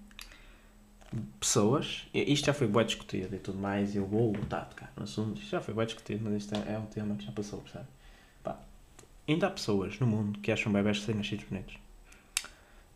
pessoas, 1.40 2.06
isto 2.12 2.44
já 2.44 2.52
foi 2.52 2.66
bem 2.66 2.84
discutido 2.84 3.34
e 3.34 3.38
tudo 3.38 3.56
mais, 3.56 3.96
eu 3.96 4.04
vou 4.06 4.32
lutar 4.32 4.68
tocar 4.68 4.92
no 4.94 5.04
assunto, 5.04 5.40
isto 5.40 5.48
já 5.48 5.62
foi 5.62 5.72
bem 5.72 5.86
discutido, 5.86 6.22
mas 6.22 6.42
isto 6.42 6.54
é, 6.54 6.74
é 6.74 6.78
um 6.78 6.84
tema 6.84 7.16
que 7.16 7.24
já 7.24 7.32
passou, 7.32 7.62
percebe? 7.62 7.86
Pá, 8.42 8.60
ainda 9.26 9.46
há 9.46 9.50
pessoas 9.50 9.98
no 9.98 10.06
mundo 10.06 10.38
que 10.40 10.52
acham 10.52 10.70
bebés 10.70 10.98
recém-nascidos 10.98 11.46
bonitos. 11.46 11.78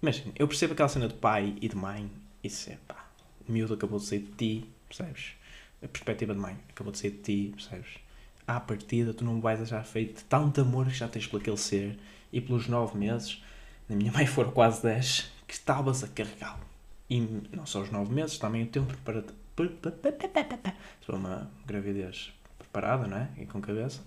Imagina, 0.03 0.33
eu 0.37 0.47
percebo 0.47 0.75
aquela 0.75 0.89
cena 0.91 1.09
de 1.09 1.15
pai 1.15 1.57
e 1.63 1.67
de 1.67 1.77
mãe, 1.77 2.11
isso 2.45 2.69
é 2.69 2.77
pá, 2.87 3.09
o 3.49 3.51
miúdo 3.51 3.73
acabou 3.73 3.99
de 3.99 4.05
sair 4.05 4.19
de 4.19 4.33
ti, 4.33 4.71
percebes? 4.87 5.39
A 5.83 5.89
perspectiva 5.89 6.35
de 6.35 6.41
mãe 6.41 6.57
acabou 6.69 6.93
de 6.93 6.99
sair 6.99 7.13
de 7.13 7.19
ti, 7.19 7.53
percebes? 7.55 7.99
À 8.47 8.59
partida, 8.59 9.13
tu 9.13 9.25
não 9.25 9.41
vais 9.41 9.61
achar 9.61 9.85
feito 9.85 10.25
tanto 10.25 10.61
amor 10.61 10.87
que 10.87 10.95
já 10.95 11.07
tens 11.07 11.27
por 11.27 11.41
aquele 11.41 11.59
ser, 11.59 11.99
e 12.33 12.41
pelos 12.41 12.67
nove 12.67 12.99
meses, 12.99 13.43
na 13.89 13.97
minha 13.97 14.13
mãe 14.13 14.27
foram 14.27 14.51
quase 14.51 14.83
dez, 14.83 15.31
que 15.47 15.55
estavas 15.55 16.03
a 16.03 16.09
carregá-lo 16.09 16.69
e 17.11 17.21
não 17.55 17.65
só 17.65 17.81
os 17.81 17.91
nove 17.91 18.13
meses, 18.13 18.39
também 18.39 18.65
o 18.65 18.67
tempo 18.67 18.95
para, 19.05 19.25
para 19.55 21.17
uma 21.17 21.51
gravidez 21.67 22.33
preparada, 22.59 23.07
não 23.07 23.17
é? 23.17 23.29
E 23.39 23.47
com 23.47 23.61
cabeça. 23.61 24.03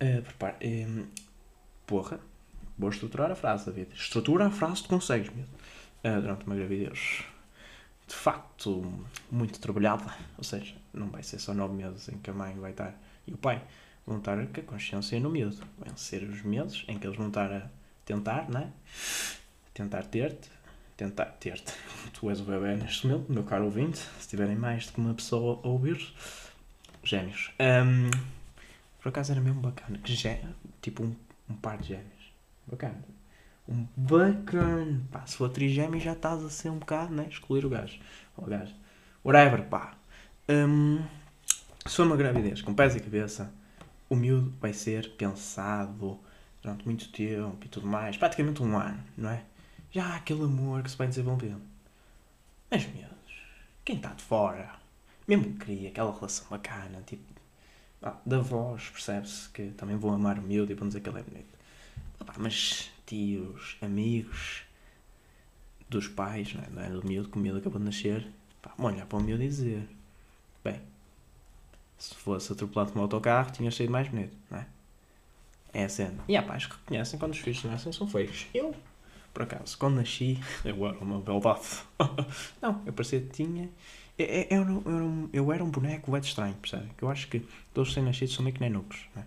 Uh, 0.00 0.22
prepara, 0.22 0.56
porra, 1.86 2.20
vou 2.78 2.88
estruturar 2.88 3.30
a 3.30 3.34
frase, 3.34 3.66
David. 3.66 3.92
Estrutura 3.94 4.46
a 4.46 4.50
frase 4.50 4.82
que 4.82 4.88
consegues, 4.88 5.30
mesmo. 5.30 5.52
Uh, 6.04 6.20
durante 6.20 6.46
uma 6.46 6.54
gravidez 6.54 7.24
de 8.06 8.14
facto 8.16 8.92
muito 9.30 9.60
trabalhada, 9.60 10.12
ou 10.36 10.42
seja, 10.42 10.74
não 10.92 11.08
vai 11.08 11.22
ser 11.22 11.38
só 11.38 11.54
nove 11.54 11.74
meses 11.74 12.08
em 12.08 12.18
que 12.18 12.30
a 12.30 12.34
mãe 12.34 12.54
vai 12.58 12.72
estar 12.72 12.94
e 13.26 13.32
o 13.32 13.38
pai 13.38 13.62
vão 14.06 14.18
estar 14.18 14.44
com 14.46 14.60
a 14.60 14.64
consciência 14.64 15.20
no 15.20 15.30
medo. 15.30 15.56
Vão 15.78 15.96
ser 15.96 16.22
os 16.22 16.42
meses 16.42 16.84
em 16.88 16.98
que 16.98 17.06
eles 17.06 17.16
vão 17.16 17.28
estar 17.28 17.52
a 17.52 17.68
tentar, 18.04 18.50
não 18.50 18.60
é? 18.60 18.68
Tentar 19.72 20.02
ter-te, 20.04 20.50
tentar 20.96 21.26
ter-te. 21.26 21.72
Tu 22.12 22.28
és 22.28 22.40
o 22.40 22.44
bebê 22.44 22.76
neste 22.76 23.06
momento, 23.06 23.32
meu 23.32 23.44
caro 23.44 23.64
ouvinte. 23.64 23.98
Se 24.18 24.28
tiverem 24.28 24.56
mais 24.56 24.86
do 24.86 24.92
que 24.92 25.00
uma 25.00 25.14
pessoa 25.14 25.60
a 25.62 25.68
ouvir, 25.68 26.12
gêmeos. 27.04 27.52
Um, 27.60 28.10
por 29.00 29.08
acaso 29.08 29.32
era 29.32 29.40
mesmo 29.40 29.60
bacana. 29.60 29.98
Que 29.98 30.14
gé, 30.14 30.42
tipo 30.82 31.04
um, 31.04 31.14
um 31.48 31.54
par 31.54 31.78
de 31.78 31.88
gêmeos. 31.88 32.32
Bacana. 32.66 33.02
Um 33.68 33.86
bacana. 33.96 35.00
Pá, 35.10 35.24
se 35.26 35.36
for 35.36 35.48
trigêmeo 35.48 36.00
já 36.00 36.12
estás 36.12 36.42
a 36.44 36.50
ser 36.50 36.70
um 36.70 36.78
bocado, 36.78 37.14
né? 37.14 37.26
Excluir 37.30 37.64
o 37.64 37.70
gajo. 37.70 37.98
O 38.36 38.44
gajo. 38.44 38.74
Whatever, 39.24 39.64
pá. 39.68 39.94
Um, 40.50 41.00
for 41.86 42.06
uma 42.06 42.16
gravidez 42.16 42.60
com 42.60 42.74
pés 42.74 42.96
e 42.96 43.00
cabeça, 43.00 43.52
o 44.08 44.16
miúdo 44.16 44.52
vai 44.60 44.72
ser 44.72 45.10
pensado 45.10 46.18
durante 46.60 46.84
muito 46.84 47.08
tempo 47.12 47.58
e 47.64 47.68
tudo 47.68 47.86
mais. 47.86 48.16
Praticamente 48.16 48.62
um 48.62 48.76
ano, 48.76 49.02
não 49.16 49.30
é? 49.30 49.44
já 49.92 50.06
há 50.06 50.16
aquele 50.16 50.44
amor 50.44 50.82
que 50.82 50.90
se 50.90 50.96
vai 50.96 51.08
desenvolvendo. 51.08 51.62
Mas, 52.70 52.86
meus, 52.94 53.10
quem 53.84 53.96
está 53.96 54.12
de 54.12 54.22
fora, 54.22 54.72
mesmo 55.26 55.44
que 55.44 55.58
cria 55.58 55.88
aquela 55.88 56.14
relação 56.14 56.46
bacana, 56.48 57.02
tipo, 57.06 57.22
da 58.24 58.38
voz, 58.38 58.88
percebe-se 58.88 59.48
que 59.50 59.70
também 59.70 59.96
vão 59.96 60.12
amar 60.14 60.38
o 60.38 60.42
miúdo 60.42 60.72
e 60.72 60.74
vão 60.74 60.88
dizer 60.88 61.00
que 61.00 61.08
ele 61.08 61.20
é 61.20 61.22
bonito. 61.22 61.58
mas 62.38 62.90
tios, 63.04 63.76
amigos 63.82 64.62
dos 65.88 66.06
pais, 66.06 66.54
não 66.54 66.62
é, 66.62 66.70
não 66.70 66.82
é 66.82 66.88
do 66.88 67.06
miúdo, 67.06 67.28
que 67.28 67.36
o 67.36 67.40
miúdo 67.40 67.58
acabou 67.58 67.80
de 67.80 67.86
nascer, 67.86 68.26
pá, 68.62 68.72
vão 68.78 68.86
olhar 68.86 69.06
para 69.06 69.18
o 69.18 69.22
miúdo 69.22 69.42
e 69.42 69.48
dizer: 69.48 69.88
bem, 70.64 70.80
Se 71.98 72.14
fosse 72.14 72.52
atropelado 72.52 72.92
por 72.92 72.98
um 72.98 73.02
autocarro, 73.02 73.50
tinha 73.50 73.70
sido 73.70 73.90
mais 73.90 74.08
bonito, 74.08 74.36
não 74.50 74.58
é? 74.58 74.66
É 75.72 75.84
a 75.84 75.88
cena. 75.88 76.22
E 76.28 76.36
há 76.36 76.42
pais 76.42 76.66
que 76.66 76.72
reconhecem 76.72 77.18
quando 77.18 77.32
os 77.32 77.38
filhos 77.38 77.62
nascem 77.64 77.92
são 77.92 78.06
feios. 78.06 78.46
Eu, 78.52 78.74
por 79.32 79.42
acaso, 79.42 79.78
quando 79.78 79.96
nasci, 79.96 80.38
eu 80.64 80.86
era 80.86 80.98
uma 80.98 81.20
beldade. 81.20 81.68
não, 82.60 82.82
eu 82.84 82.92
parecia 82.92 83.20
que 83.20 83.28
tinha. 83.28 83.68
Eu, 84.18 84.26
eu, 84.26 84.82
eu, 84.84 84.94
era 84.94 85.04
um, 85.04 85.30
eu 85.32 85.52
era 85.52 85.64
um 85.64 85.70
boneco 85.70 86.14
é 86.16 86.20
estranho, 86.20 86.54
percebe? 86.54 86.90
Que 86.96 87.04
eu 87.04 87.10
acho 87.10 87.28
que 87.28 87.40
todos 87.72 87.90
os 87.90 87.94
recém-nascidos 87.94 88.34
são 88.34 88.44
meio 88.44 88.54
que 88.54 88.60
nenucos. 88.60 89.06
Não, 89.14 89.22
é? 89.22 89.26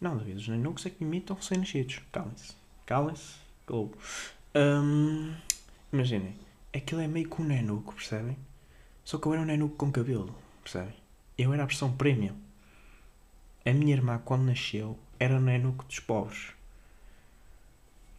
não 0.00 0.16
David, 0.18 0.36
os 0.36 0.48
nenucos 0.48 0.84
é 0.86 0.90
que 0.90 1.02
imitam 1.02 1.34
recém-nascidos. 1.34 2.00
Calem-se. 2.12 2.54
Calem-se. 2.84 3.46
Um, 4.54 5.34
imaginem, 5.92 6.36
aquilo 6.74 7.00
é 7.00 7.08
meio 7.08 7.28
que 7.28 7.42
um 7.42 7.44
nenuco, 7.44 7.94
percebem? 7.94 8.36
Só 9.06 9.18
que 9.18 9.28
eu 9.28 9.34
era 9.34 9.42
um 9.42 9.44
nenuco 9.44 9.76
com 9.76 9.92
cabelo, 9.92 10.34
percebem? 10.64 10.92
Eu 11.38 11.54
era 11.54 11.62
a 11.62 11.66
versão 11.66 11.92
premium. 11.92 12.34
A 13.64 13.72
minha 13.72 13.94
irmã, 13.94 14.20
quando 14.24 14.42
nasceu, 14.42 14.98
era 15.16 15.36
o 15.36 15.40
nenuco 15.40 15.84
dos 15.84 16.00
pobres. 16.00 16.48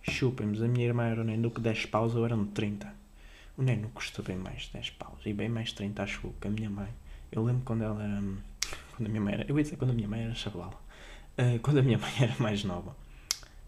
Chupem, 0.01 0.47
a 0.47 0.67
minha 0.69 0.85
irmã 0.85 1.03
era 1.03 1.19
o 1.19 1.25
nenuco 1.25 1.57
de 1.57 1.63
10 1.63 1.87
paus, 1.87 2.15
eu 2.15 2.23
era 2.23 2.33
um 2.33 2.45
30. 2.45 2.89
O 3.57 3.63
nenuco 3.63 3.95
custa 3.95 4.23
bem 4.23 4.37
mais 4.37 4.61
de 4.61 4.73
10 4.73 4.91
paus 4.91 5.19
e 5.25 5.33
bem 5.33 5.49
mais 5.49 5.69
de 5.69 5.75
30, 5.75 6.03
acho 6.03 6.33
que 6.39 6.47
a 6.47 6.51
minha 6.51 6.69
mãe. 6.69 6.93
Eu 7.33 7.43
lembro 7.43 7.63
quando 7.65 7.83
ela 7.83 8.01
era. 8.01 8.21
Quando 8.95 9.07
a 9.07 9.09
minha 9.09 9.21
mãe 9.21 9.33
era. 9.33 9.45
Eu 9.45 9.57
ia 9.57 9.63
dizer 9.63 9.75
quando 9.75 9.91
a 9.91 9.93
minha 9.93 10.07
mãe 10.07 10.23
era 10.23 10.35
chavala. 10.35 10.79
Uh, 11.37 11.59
quando 11.59 11.79
a 11.79 11.83
minha 11.83 11.97
mãe 11.97 12.13
era 12.17 12.35
mais 12.39 12.63
nova, 12.63 12.95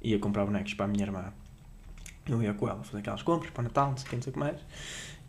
ia 0.01 0.17
comprar 0.19 0.45
bonecos 0.45 0.73
para 0.73 0.85
a 0.85 0.87
minha 0.87 1.03
irmã. 1.03 1.33
Eu 2.29 2.43
ia 2.43 2.53
com 2.53 2.67
ela 2.67 2.83
fazer 2.83 2.99
aquelas 2.99 3.21
compras 3.23 3.51
para 3.51 3.61
o 3.61 3.63
Natal, 3.63 3.89
não 3.89 3.97
sei 3.97 4.05
o 4.05 4.09
que, 4.09 4.15
não 4.15 4.23
sei 4.23 4.29
o 4.29 4.33
que 4.33 4.39
mais. 4.39 4.59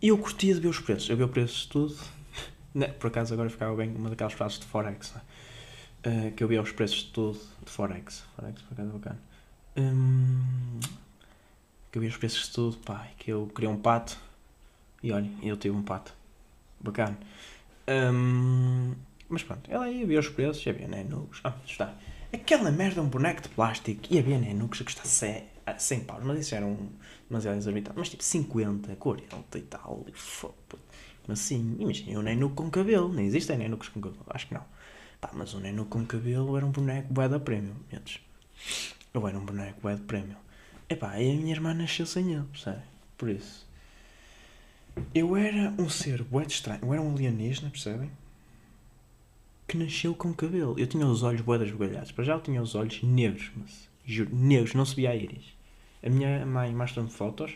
E 0.03 0.09
eu 0.09 0.19
curtia 0.19 0.55
de 0.55 0.61
ver 0.61 0.69
os 0.69 0.79
preços. 0.79 1.09
Eu 1.09 1.17
vi 1.17 1.25
os 1.25 1.31
preços 1.31 1.63
de 1.63 1.69
tudo. 1.69 1.97
Né, 2.73 2.87
por 2.87 3.09
acaso 3.09 3.35
agora 3.35 3.51
ficava 3.51 3.75
bem 3.75 3.93
uma 3.97 4.11
daquelas 4.11 4.33
frases 4.33 4.61
de 4.61 4.65
Forex. 4.65 5.13
Uh, 6.07 6.31
que 6.37 6.45
eu 6.45 6.47
via 6.47 6.63
os 6.63 6.71
preços 6.71 6.99
de 6.99 7.07
tudo 7.07 7.41
de 7.65 7.69
Forex. 7.69 8.23
Forex 8.37 8.63
por 8.63 8.75
acaso 8.75 8.91
é 8.91 8.93
bacana. 8.93 9.19
Um, 9.77 10.79
que 11.91 11.99
eu 11.99 12.01
via 12.01 12.11
os 12.11 12.17
preços 12.17 12.47
de 12.47 12.53
tudo, 12.53 12.77
pá, 12.77 13.09
que 13.19 13.33
eu 13.33 13.51
queria 13.53 13.69
um 13.69 13.77
pato. 13.77 14.17
E 15.03 15.11
olha, 15.11 15.29
eu 15.43 15.57
tive 15.57 15.75
um 15.75 15.83
pato. 15.83 16.15
Bacana. 16.81 17.19
Um, 17.89 18.95
mas 19.29 19.43
pronto, 19.43 19.69
ela 19.69 19.91
ia 19.91 20.07
ver 20.07 20.19
os 20.19 20.29
preços, 20.29 20.65
ia 20.65 20.73
ver 20.73 20.89
Nenucos. 20.89 21.41
Ah, 21.43 21.55
está. 21.67 21.95
Aquela 22.33 22.71
merda 22.71 23.01
é 23.01 23.03
um 23.03 23.09
boneco 23.09 23.43
de 23.43 23.49
plástico. 23.49 24.03
Ia 24.11 24.23
ver 24.23 24.39
Nenucos 24.39 24.81
a 24.81 24.85
custar 24.85 25.07
100, 25.67 25.79
100 25.79 26.01
paus, 26.05 26.25
mas 26.25 26.41
isso 26.41 26.55
era 26.55 26.67
um 26.67 26.89
demasiado 27.29 27.57
exorbitante. 27.57 27.99
Mas 27.99 28.09
tipo 28.09 28.23
50, 28.23 28.97
40 28.97 29.59
e 29.59 29.63
tal. 29.63 30.05
E 30.09 30.13
mas 31.27 31.39
sim, 31.39 31.77
imagina, 31.79 32.19
um 32.19 32.23
Nenuco 32.23 32.57
com 32.57 32.71
cabelo. 32.71 33.13
Nem 33.13 33.27
existem 33.27 33.57
Nenucos 33.57 33.89
com 33.89 34.01
cabelo, 34.01 34.25
acho 34.31 34.49
que 34.49 34.55
não. 34.55 34.65
Pá, 35.21 35.31
mas 35.35 35.55
um 35.55 35.61
Nenuco 35.61 35.91
com 35.91 36.05
cabelo 36.07 36.57
era 36.57 36.67
um 36.67 36.71
boneco 36.71 37.13
bué 37.13 37.29
da 37.29 37.39
prémio, 37.39 37.77
menos. 37.93 38.21
Eu 39.13 39.27
era 39.29 39.39
um 39.39 39.45
boneco 39.45 39.81
bué 39.81 39.95
de 39.95 40.03
prémio. 40.03 40.37
Epá, 40.89 41.21
e 41.21 41.31
a 41.31 41.35
minha 41.35 41.53
irmã 41.53 41.75
nasceu 41.75 42.07
sem 42.07 42.33
ele, 42.33 42.45
percebe? 42.51 42.83
Por 43.17 43.29
isso. 43.29 43.69
Eu 45.15 45.37
era 45.37 45.75
um 45.79 45.89
ser 45.89 46.23
bué 46.25 46.45
estranho. 46.45 46.81
Eu 46.83 46.93
era 46.93 47.03
um 47.03 47.13
alienígena, 47.13 47.71
percebem? 47.71 48.11
Que 49.69 49.77
nasceu 49.77 50.15
com 50.15 50.35
cabelo. 50.35 50.79
Eu 50.79 50.87
tinha 50.87 51.07
os 51.07 51.23
olhos 51.23 51.43
bué 51.43 51.59
desbugalhados. 51.59 52.13
Para 52.13 52.25
já 52.25 52.33
eu 52.35 52.41
tinha 52.41 52.61
os 52.61 52.75
olhos 52.75 53.03
negros, 53.03 53.51
mas... 53.57 53.90
Juro, 54.11 54.35
negros, 54.35 54.75
não 54.75 54.85
se 54.85 54.97
via 54.97 55.11
a 55.11 55.17
íris. 55.17 55.45
A 56.03 56.09
minha 56.09 56.45
mãe 56.45 56.75
mostra-me 56.75 57.11
fotos. 57.11 57.53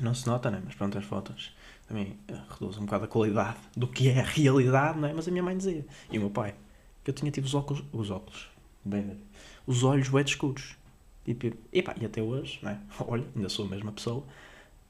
Não 0.00 0.14
se 0.14 0.26
nota, 0.26 0.50
né? 0.50 0.62
Mas 0.64 0.74
pronto, 0.74 0.96
as 0.98 1.04
fotos 1.04 1.52
também 1.88 2.18
uh, 2.30 2.40
reduz 2.50 2.78
um 2.78 2.84
bocado 2.84 3.04
a 3.04 3.08
qualidade 3.08 3.58
do 3.76 3.86
que 3.86 4.08
é 4.08 4.20
a 4.20 4.24
realidade, 4.24 4.98
não 4.98 5.08
é? 5.08 5.12
Mas 5.12 5.26
a 5.26 5.30
minha 5.30 5.42
mãe 5.42 5.56
dizia. 5.56 5.84
E 6.10 6.18
o 6.18 6.20
meu 6.20 6.30
pai. 6.30 6.54
Que 7.02 7.10
eu 7.10 7.14
tinha 7.14 7.30
tido 7.30 7.44
os 7.44 7.54
óculos... 7.54 7.84
Os 7.92 8.10
óculos. 8.10 8.48
Bem, 8.84 9.18
os 9.66 9.82
olhos 9.82 10.08
bué 10.08 10.22
escuros. 10.22 10.76
Tipo, 11.24 11.46
e, 11.46 11.54
epá, 11.72 11.94
e 12.00 12.04
até 12.04 12.22
hoje, 12.22 12.58
não 12.62 12.70
é? 12.70 12.78
Olha, 13.06 13.24
ainda 13.34 13.48
sou 13.48 13.66
a 13.66 13.68
mesma 13.68 13.92
pessoa. 13.92 14.24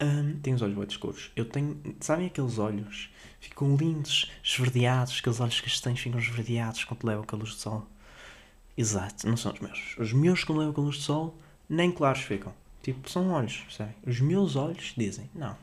Um, 0.00 0.38
tenho 0.40 0.56
os 0.56 0.62
olhos 0.62 0.74
bué 0.74 0.86
escuros. 0.86 1.30
Eu 1.34 1.44
tenho... 1.44 1.80
Sabem 2.00 2.26
aqueles 2.26 2.58
olhos? 2.58 3.10
Ficam 3.40 3.76
lindos, 3.76 4.30
esverdeados. 4.42 5.18
Aqueles 5.18 5.40
olhos 5.40 5.60
castanhos 5.60 6.00
ficam 6.00 6.20
esverdeados 6.20 6.84
quando 6.84 7.04
levam 7.04 7.24
a 7.26 7.36
luz 7.36 7.50
do 7.50 7.56
sol. 7.56 7.86
Exato, 8.76 9.26
não 9.28 9.36
são 9.36 9.52
os 9.52 9.60
meus. 9.60 9.96
Os 9.98 10.12
meus, 10.12 10.42
quando 10.42 10.58
levam 10.58 10.74
com 10.74 10.80
luz 10.82 10.96
do 10.96 11.02
sol, 11.02 11.38
nem 11.68 11.92
claros 11.92 12.22
ficam. 12.22 12.52
Tipo, 12.82 13.08
são 13.08 13.30
olhos, 13.30 13.58
percebem? 13.58 13.94
Os 14.06 14.20
meus 14.20 14.56
olhos 14.56 14.94
dizem, 14.96 15.30
não. 15.34 15.56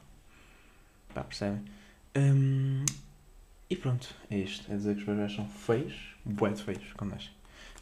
Pá, 1.14 1.24
percebem? 1.24 1.64
Um, 2.16 2.86
e 3.70 3.76
pronto, 3.76 4.16
é 4.30 4.38
isto. 4.38 4.72
É 4.72 4.76
dizer 4.76 4.96
que 4.96 5.02
os 5.02 5.06
bebés 5.06 5.34
são 5.34 5.48
feios, 5.48 5.94
bué 6.26 6.52
de 6.52 6.64
feios, 6.64 6.94
quando 6.94 7.12
nascem. 7.12 7.32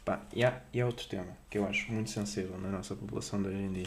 Pá, 0.04 0.20
e, 0.34 0.44
há, 0.44 0.60
e 0.72 0.80
há 0.80 0.86
outro 0.86 1.06
tema 1.08 1.32
que 1.48 1.58
eu 1.58 1.66
acho 1.66 1.90
muito 1.92 2.10
sensível 2.10 2.58
na 2.58 2.68
nossa 2.68 2.94
população 2.94 3.40
de 3.40 3.48
hoje 3.48 3.58
em 3.58 3.72
dia. 3.72 3.86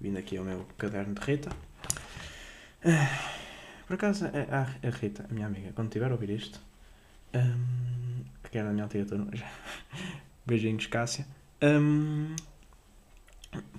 Vindo 0.00 0.18
aqui 0.18 0.36
ao 0.36 0.44
meu 0.44 0.66
caderno 0.78 1.14
de 1.14 1.20
Rita. 1.20 1.50
Uh, 2.84 3.42
por 3.86 3.94
acaso, 3.94 4.26
a, 4.26 4.86
a, 4.86 4.90
Rita, 4.90 5.26
a 5.28 5.34
minha 5.34 5.46
amiga, 5.46 5.72
quando 5.74 5.90
tiver 5.90 6.10
a 6.10 6.12
ouvir 6.14 6.30
isto, 6.30 6.60
um, 7.34 8.24
que 8.50 8.58
era 8.58 8.70
a 8.70 8.72
minha 8.72 8.84
altura, 8.84 9.04
beijinhos, 10.46 10.86
Cássia. 10.86 11.26
Um, 11.62 12.34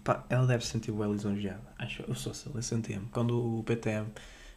pá, 0.03 0.25
ela 0.29 0.45
deve 0.45 0.65
se 0.65 0.71
sentir 0.71 0.91
bem 0.91 1.11
lisonjeada. 1.11 1.63
Acho, 1.77 2.03
eu 2.03 2.15
sou 2.15 2.33
eu 2.53 2.61
senti-me. 2.61 3.07
Quando 3.07 3.59
o 3.59 3.63
PTM 3.63 4.07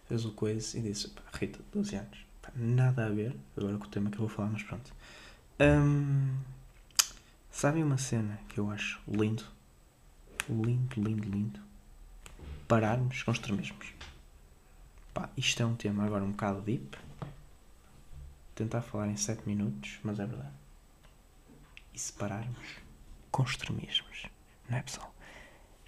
fez 0.06 0.24
o 0.24 0.32
coisa 0.32 0.78
e 0.78 0.82
disse: 0.82 1.08
pá, 1.08 1.22
Rita, 1.32 1.60
12 1.72 1.96
anos, 1.96 2.18
pá, 2.42 2.50
nada 2.54 3.06
a 3.06 3.08
ver 3.08 3.34
agora 3.56 3.78
com 3.78 3.84
o 3.84 3.88
tema 3.88 4.10
que 4.10 4.16
eu 4.16 4.26
vou 4.26 4.28
falar, 4.28 4.50
mas 4.50 4.62
pronto. 4.62 4.92
Um, 5.60 6.36
Sabem 7.56 7.82
uma 7.82 7.96
cena 7.96 8.38
que 8.50 8.60
eu 8.60 8.70
acho 8.70 9.00
lindo? 9.08 9.42
Lindo, 10.46 11.00
lindo, 11.00 11.26
lindo. 11.26 11.58
Pararmos 12.68 13.22
com 13.22 13.32
extremismos. 13.32 13.94
Pá, 15.14 15.30
isto 15.38 15.62
é 15.62 15.64
um 15.64 15.74
tema 15.74 16.04
agora 16.04 16.22
um 16.22 16.32
bocado 16.32 16.60
deep. 16.60 16.98
Tentar 18.54 18.82
falar 18.82 19.08
em 19.08 19.16
7 19.16 19.48
minutos, 19.48 19.98
mas 20.04 20.20
é 20.20 20.26
verdade. 20.26 20.52
E 21.96 21.98
separarmos 21.98 22.68
com 23.30 23.42
extremismos. 23.42 24.26
Não 24.68 24.76
é 24.76 24.82
pessoal? 24.82 25.14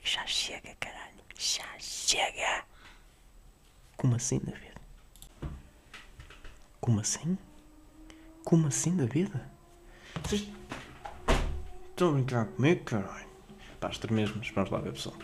Já 0.02 0.26
chega, 0.26 0.74
caralho. 0.80 1.22
Já 1.38 1.66
chega. 1.78 2.64
Como 3.94 4.16
assim, 4.16 4.38
David? 4.38 4.72
Como 6.80 7.00
assim? 7.00 7.36
Como 8.42 8.68
assim, 8.68 8.96
David? 8.96 9.30
Vocês 10.24 10.48
Estão 11.90 12.08
a 12.08 12.12
brincar 12.12 12.46
comigo, 12.46 12.84
caralho. 12.84 13.28
Pá, 13.78 13.90
extremismos, 13.90 14.50
vamos 14.54 14.70
lá 14.70 14.78
ver, 14.78 14.92
pessoal. 14.94 15.14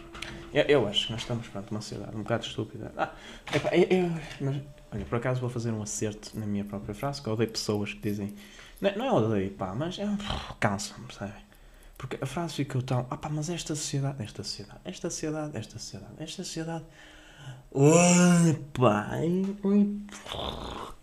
Eu, 0.52 0.64
eu 0.64 0.86
acho 0.86 1.06
que 1.06 1.12
nós 1.12 1.22
estamos 1.22 1.48
perante 1.48 1.70
uma 1.70 1.80
sociedade 1.80 2.14
um 2.14 2.22
bocado 2.22 2.44
estúpida. 2.44 2.92
Ah, 2.98 3.14
epá, 3.54 3.74
eu, 3.74 3.84
eu, 3.84 4.10
mas, 4.38 4.62
olha, 4.92 5.04
por 5.06 5.16
acaso 5.16 5.40
vou 5.40 5.48
fazer 5.48 5.70
um 5.70 5.80
acerto 5.80 6.38
na 6.38 6.44
minha 6.44 6.64
própria 6.64 6.94
frase, 6.94 7.22
que 7.22 7.28
eu 7.28 7.32
odeio 7.32 7.50
pessoas 7.50 7.94
que 7.94 8.00
dizem. 8.00 8.34
Não, 8.84 8.96
não 8.96 9.06
é 9.06 9.12
odeio, 9.12 9.50
pá, 9.52 9.74
mas 9.74 9.98
é, 9.98 10.06
cansa-me, 10.60 11.10
sabe? 11.12 11.32
Porque 11.96 12.18
a 12.20 12.26
frase 12.26 12.54
fica 12.54 12.82
tão. 12.82 13.06
Ah, 13.08 13.16
pá, 13.16 13.30
mas 13.30 13.48
esta 13.48 13.74
sociedade, 13.74 14.22
esta 14.22 14.42
sociedade, 14.42 14.80
esta 14.84 15.08
sociedade, 15.08 15.56
esta 15.56 15.78
sociedade, 15.78 16.14
esta 16.18 16.44
sociedade. 16.44 16.84
Ui, 17.72 18.52
pá, 18.74 19.10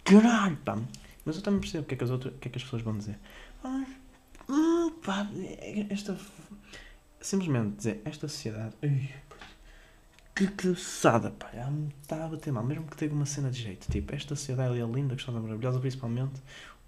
caralho, 0.03 0.57
pá. 0.57 0.77
Mas 1.25 1.37
eu 1.37 1.41
também 1.41 1.59
percebo 1.59 1.83
o 1.83 1.87
que 1.87 1.95
é 1.95 1.97
que 1.97 2.03
as, 2.03 2.09
outras, 2.11 2.35
o 2.35 2.37
que 2.37 2.47
é 2.49 2.51
que 2.51 2.57
as 2.57 2.63
pessoas 2.63 2.83
vão 2.83 2.95
dizer. 2.95 3.17
Ah, 3.63 3.85
pá, 5.03 5.27
esta. 5.89 6.15
Simplesmente 7.19 7.77
dizer, 7.77 8.01
esta 8.05 8.27
sociedade. 8.27 8.75
Ui, 8.83 9.09
que 10.35 10.47
cansada, 10.47 11.31
pá. 11.31 11.49
Está 12.01 12.25
a 12.25 12.27
bater 12.27 12.51
mal. 12.51 12.63
Mesmo 12.63 12.85
que 12.85 12.95
tenha 12.95 13.11
uma 13.11 13.25
cena 13.25 13.49
de 13.49 13.61
jeito. 13.61 13.91
Tipo, 13.91 14.13
esta 14.13 14.35
sociedade 14.35 14.79
é 14.79 14.85
linda, 14.85 15.15
gostosa, 15.15 15.39
maravilhosa. 15.39 15.79
Principalmente 15.79 16.41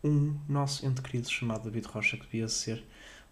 um 0.03 0.37
nosso 0.47 0.85
ente 0.85 1.01
querido 1.01 1.29
chamado 1.29 1.63
David 1.63 1.87
Rocha 1.87 2.17
que 2.17 2.23
devia 2.23 2.47
ser 2.47 2.83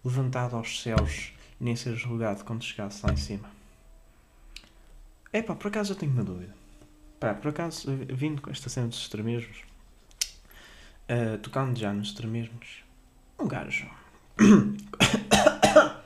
levantado 0.04 0.56
aos 0.56 0.82
céus 0.82 1.32
e 1.60 1.64
nem 1.64 1.76
ser 1.76 1.94
julgado 1.94 2.44
quando 2.44 2.64
chegasse 2.64 3.06
lá 3.06 3.12
em 3.12 3.16
cima. 3.16 3.48
É 5.32 5.42
pá, 5.42 5.54
por 5.54 5.68
acaso 5.68 5.92
eu 5.92 5.96
tenho 5.96 6.12
uma 6.12 6.24
dúvida. 6.24 6.54
Pá, 7.20 7.34
por 7.34 7.48
acaso, 7.48 7.88
vindo 8.08 8.42
com 8.42 8.50
esta 8.50 8.68
cena 8.68 8.88
dos 8.88 8.98
extremismos, 8.98 9.58
uh, 11.08 11.38
tocando 11.38 11.78
já 11.78 11.92
nos 11.92 12.08
extremismos, 12.08 12.82
um 13.38 13.46
gajo 13.46 13.88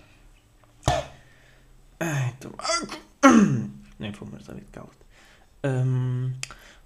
Ai, 1.99 2.35
tô... 2.41 2.51
Nem 3.99 4.13
fumas, 4.13 4.45
David, 4.45 4.67
cala-te. 4.71 4.99
Um, 5.65 6.35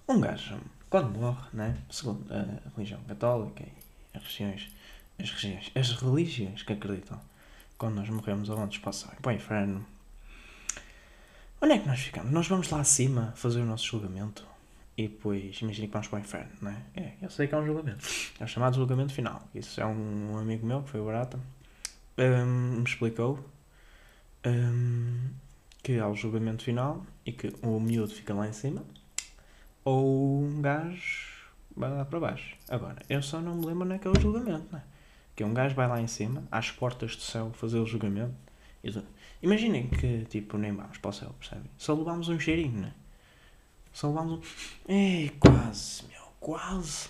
um 0.07 0.21
gajo, 0.21 0.57
quando 0.91 1.17
morre, 1.17 1.47
né? 1.53 1.77
segundo 1.89 2.25
a 2.31 2.69
religião 2.75 2.99
católica 3.07 3.63
e 3.63 4.17
as 4.17 4.23
religiões, 4.23 4.69
as 5.17 5.29
religiões, 5.29 5.71
as 5.73 5.91
religiões 5.93 6.63
que 6.63 6.73
acreditam, 6.73 7.17
quando 7.77 7.95
nós 7.95 8.09
morremos, 8.09 8.49
aonde 8.49 8.77
passar 8.81 9.15
para 9.21 9.31
o 9.31 9.33
inferno, 9.33 9.85
onde 11.61 11.73
é 11.73 11.79
que 11.79 11.87
nós 11.87 12.01
ficamos? 12.01 12.29
Nós 12.29 12.45
vamos 12.45 12.69
lá 12.69 12.81
acima 12.81 13.31
fazer 13.37 13.61
o 13.61 13.65
nosso 13.65 13.85
julgamento 13.85 14.45
e 14.97 15.07
depois 15.07 15.61
imagina 15.61 15.87
que 15.87 15.93
vamos 15.93 16.09
para 16.09 16.17
o 16.17 16.19
inferno, 16.19 16.51
não 16.61 16.71
é? 16.71 16.77
É, 16.93 17.13
eu 17.21 17.29
sei 17.29 17.47
que 17.47 17.55
é 17.55 17.57
um 17.57 17.65
julgamento. 17.65 18.05
É 18.37 18.43
o 18.43 18.47
chamado 18.47 18.75
julgamento 18.75 19.13
final. 19.13 19.47
Isso 19.55 19.79
é 19.79 19.85
um, 19.85 20.33
um 20.33 20.37
amigo 20.39 20.67
meu, 20.67 20.83
que 20.83 20.89
foi 20.89 21.01
Barata, 21.01 21.39
um, 22.17 22.79
me 22.79 22.83
explicou 22.83 23.39
um, 24.45 25.29
que 25.81 25.97
há 25.99 26.09
o 26.09 26.15
julgamento 26.15 26.65
final 26.65 27.01
e 27.25 27.31
que 27.31 27.53
o 27.61 27.79
miúdo 27.79 28.13
fica 28.13 28.33
lá 28.33 28.45
em 28.45 28.53
cima 28.53 28.83
ou 29.83 30.43
um 30.43 30.61
gajo 30.61 31.31
vai 31.75 31.89
lá 31.89 32.05
para 32.05 32.19
baixo. 32.19 32.55
Agora, 32.69 33.01
eu 33.09 33.21
só 33.21 33.39
não 33.39 33.55
me 33.55 33.65
lembro 33.65 33.85
naquele 33.85 34.19
julgamento, 34.19 34.67
não 34.71 34.79
é? 34.79 34.83
Que 35.35 35.43
um 35.43 35.53
gajo 35.53 35.75
vai 35.75 35.87
lá 35.87 36.01
em 36.01 36.07
cima, 36.07 36.43
às 36.51 36.69
portas 36.71 37.15
do 37.15 37.21
céu, 37.21 37.51
fazer 37.53 37.79
o 37.79 37.85
julgamento. 37.85 38.35
Imaginem 39.41 39.87
que, 39.87 40.25
tipo, 40.25 40.57
nem 40.57 40.71
vamos 40.71 40.97
para 40.97 41.09
o 41.09 41.13
céu, 41.13 41.35
percebem? 41.39 41.69
Só 41.77 41.93
levámos 41.93 42.29
um 42.29 42.39
cheirinho, 42.39 42.81
não 42.81 42.87
é? 42.87 42.93
Só 43.93 44.07
levámos 44.09 44.33
um. 44.33 44.41
Ei, 44.87 45.29
quase, 45.39 46.03
meu, 46.07 46.21
quase. 46.39 47.09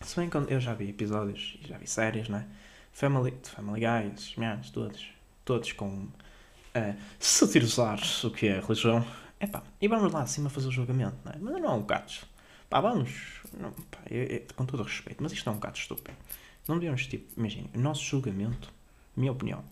Se 0.00 0.16
bem 0.16 0.30
que 0.30 0.36
eu 0.36 0.60
já 0.60 0.74
vi 0.74 0.90
episódios 0.90 1.58
e 1.62 1.68
já 1.68 1.78
vi 1.78 1.86
séries, 1.86 2.28
não 2.28 2.38
é? 2.38 2.46
Family, 2.92 3.34
Family 3.42 3.80
Guys, 3.80 4.34
todos. 4.72 5.06
Todos 5.44 5.72
com. 5.72 6.08
Uh, 6.76 6.94
satirizar 7.18 7.98
o 8.24 8.30
que 8.30 8.48
é 8.48 8.60
religião. 8.60 9.04
Epá, 9.40 9.62
e 9.80 9.86
vamos 9.86 10.12
lá 10.12 10.22
acima 10.22 10.50
fazer 10.50 10.68
o 10.68 10.72
julgamento, 10.72 11.16
não 11.24 11.32
é? 11.32 11.36
Mas 11.38 11.62
não 11.62 11.70
é 11.70 11.74
um 11.74 11.80
bocado. 11.80 12.12
Pá, 12.68 12.80
vamos. 12.80 13.40
Não, 13.58 13.72
pá, 13.72 13.98
eu, 14.10 14.24
eu, 14.24 14.46
com 14.54 14.66
todo 14.66 14.82
respeito, 14.82 15.22
mas 15.22 15.32
isto 15.32 15.48
é 15.48 15.52
um 15.52 15.56
bocado 15.56 15.78
estúpido. 15.78 16.16
Não 16.66 16.76
devíamos, 16.76 17.06
tipo, 17.06 17.32
imaginem, 17.38 17.70
o 17.74 17.78
nosso 17.78 18.02
julgamento, 18.02 18.70
minha 19.16 19.32
opinião, 19.32 19.64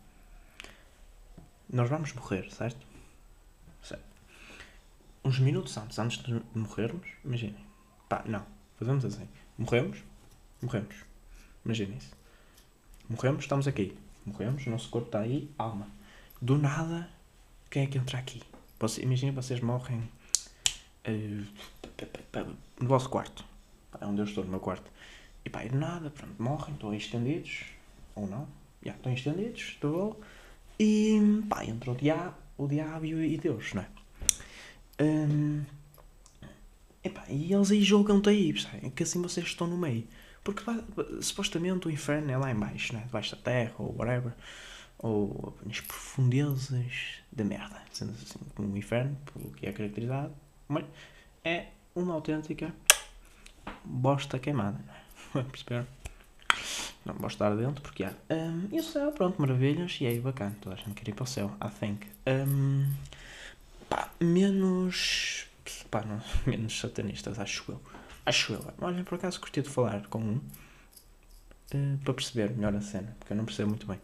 nós 1.68 1.90
vamos 1.90 2.12
morrer, 2.12 2.50
certo? 2.50 2.86
Certo. 3.82 4.04
Uns 5.24 5.38
minutos 5.40 5.76
antes, 5.76 5.98
antes 5.98 6.18
de 6.22 6.40
morrermos, 6.54 7.08
imaginem. 7.24 7.66
Pá, 8.08 8.22
não. 8.24 8.46
Fazemos 8.78 9.04
assim. 9.04 9.28
Morremos, 9.58 9.98
morremos. 10.62 10.94
Imaginem 11.64 11.98
isso. 11.98 12.12
Morremos, 13.08 13.44
estamos 13.44 13.66
aqui. 13.66 13.96
Morremos, 14.24 14.66
o 14.66 14.70
nosso 14.70 14.88
corpo 14.88 15.08
está 15.08 15.20
aí, 15.20 15.50
alma. 15.58 15.88
Do 16.40 16.56
nada, 16.56 17.08
quem 17.70 17.84
é 17.84 17.86
que 17.86 17.98
entra 17.98 18.18
aqui? 18.18 18.42
Você, 18.78 19.02
imaginem 19.02 19.34
vocês 19.34 19.60
morrem 19.60 20.08
uh, 21.08 21.46
no 22.80 22.88
vosso 22.88 23.08
quarto. 23.08 23.44
É 24.00 24.04
onde 24.04 24.20
eu 24.20 24.24
estou, 24.24 24.44
no 24.44 24.50
meu 24.50 24.60
quarto. 24.60 24.90
E 25.44 25.50
pá, 25.50 25.64
e 25.64 25.68
do 25.68 25.78
nada, 25.78 26.10
pronto, 26.10 26.42
morrem, 26.42 26.74
estão 26.74 26.90
aí 26.90 26.98
estendidos. 26.98 27.64
Ou 28.14 28.26
não. 28.26 28.48
Já, 28.82 28.92
estão 28.92 29.12
estendidos, 29.12 29.62
estou 29.62 30.20
e 30.78 31.42
pá, 31.48 31.64
entrou 31.64 31.94
o 31.94 31.98
diabo, 31.98 32.34
o 32.58 32.66
diabo 32.66 33.06
e 33.06 33.38
Deus, 33.38 33.72
não 33.72 33.82
é? 33.82 33.88
Um, 35.02 35.64
epá, 37.02 37.24
e 37.28 37.52
eles 37.52 37.70
aí 37.70 37.82
jogam-te 37.82 38.28
aí, 38.28 38.52
percebem? 38.52 38.90
Que 38.90 39.02
assim 39.02 39.20
vocês 39.22 39.46
estão 39.46 39.66
no 39.66 39.76
meio. 39.76 40.06
Porque 40.44 40.62
supostamente 41.22 41.88
o 41.88 41.90
inferno 41.90 42.30
é 42.30 42.36
lá 42.36 42.50
embaixo, 42.50 42.92
né? 42.92 43.02
debaixo 43.06 43.34
da 43.34 43.42
terra, 43.42 43.74
ou 43.78 43.96
whatever. 43.96 44.32
Ou 44.98 45.56
nas 45.64 45.80
profundezas 45.80 47.20
da 47.32 47.44
merda. 47.44 47.82
Sendo 47.92 48.12
assim, 48.12 48.38
como 48.54 48.72
o 48.72 48.76
inferno, 48.76 49.16
pelo 49.32 49.50
que 49.52 49.66
é 49.66 49.72
caracterizado. 49.72 50.34
Mas 50.68 50.84
é 51.44 51.68
uma 51.94 52.14
autêntica 52.14 52.74
bosta 53.84 54.38
queimada. 54.38 54.80
É? 55.34 55.42
Perceberam? 55.44 55.86
Não 57.04 57.14
posso 57.14 57.34
estar 57.36 57.54
dentro 57.54 57.80
porque 57.82 58.02
há. 58.02 58.12
Um, 58.28 58.68
e 58.72 58.80
o 58.80 58.82
céu, 58.82 59.12
pronto, 59.12 59.40
maravilhas. 59.40 59.96
E 60.00 60.06
aí, 60.06 60.18
bacana. 60.18 60.56
Toda 60.60 60.74
a 60.74 60.78
gente 60.78 60.92
quer 60.94 61.08
ir 61.08 61.14
para 61.14 61.22
o 61.22 61.26
céu, 61.26 61.52
I 61.64 61.70
think. 61.70 62.06
Um, 62.26 62.92
pá, 63.88 64.10
menos. 64.20 65.46
Pá, 65.88 66.02
não, 66.02 66.20
menos 66.44 66.78
satanistas, 66.78 67.38
acho 67.38 67.70
eu. 67.70 67.80
Acho 68.24 68.54
eu. 68.54 68.74
Olha, 68.80 69.04
por 69.04 69.14
acaso 69.14 69.40
curti 69.40 69.62
de 69.62 69.68
falar 69.68 70.08
com 70.08 70.18
um 70.18 70.40
uh, 71.74 71.98
para 72.02 72.14
perceber 72.14 72.50
melhor 72.50 72.74
a 72.74 72.80
cena, 72.80 73.14
porque 73.20 73.32
eu 73.32 73.36
não 73.36 73.44
percebo 73.44 73.68
muito 73.68 73.86
bem. 73.86 74.00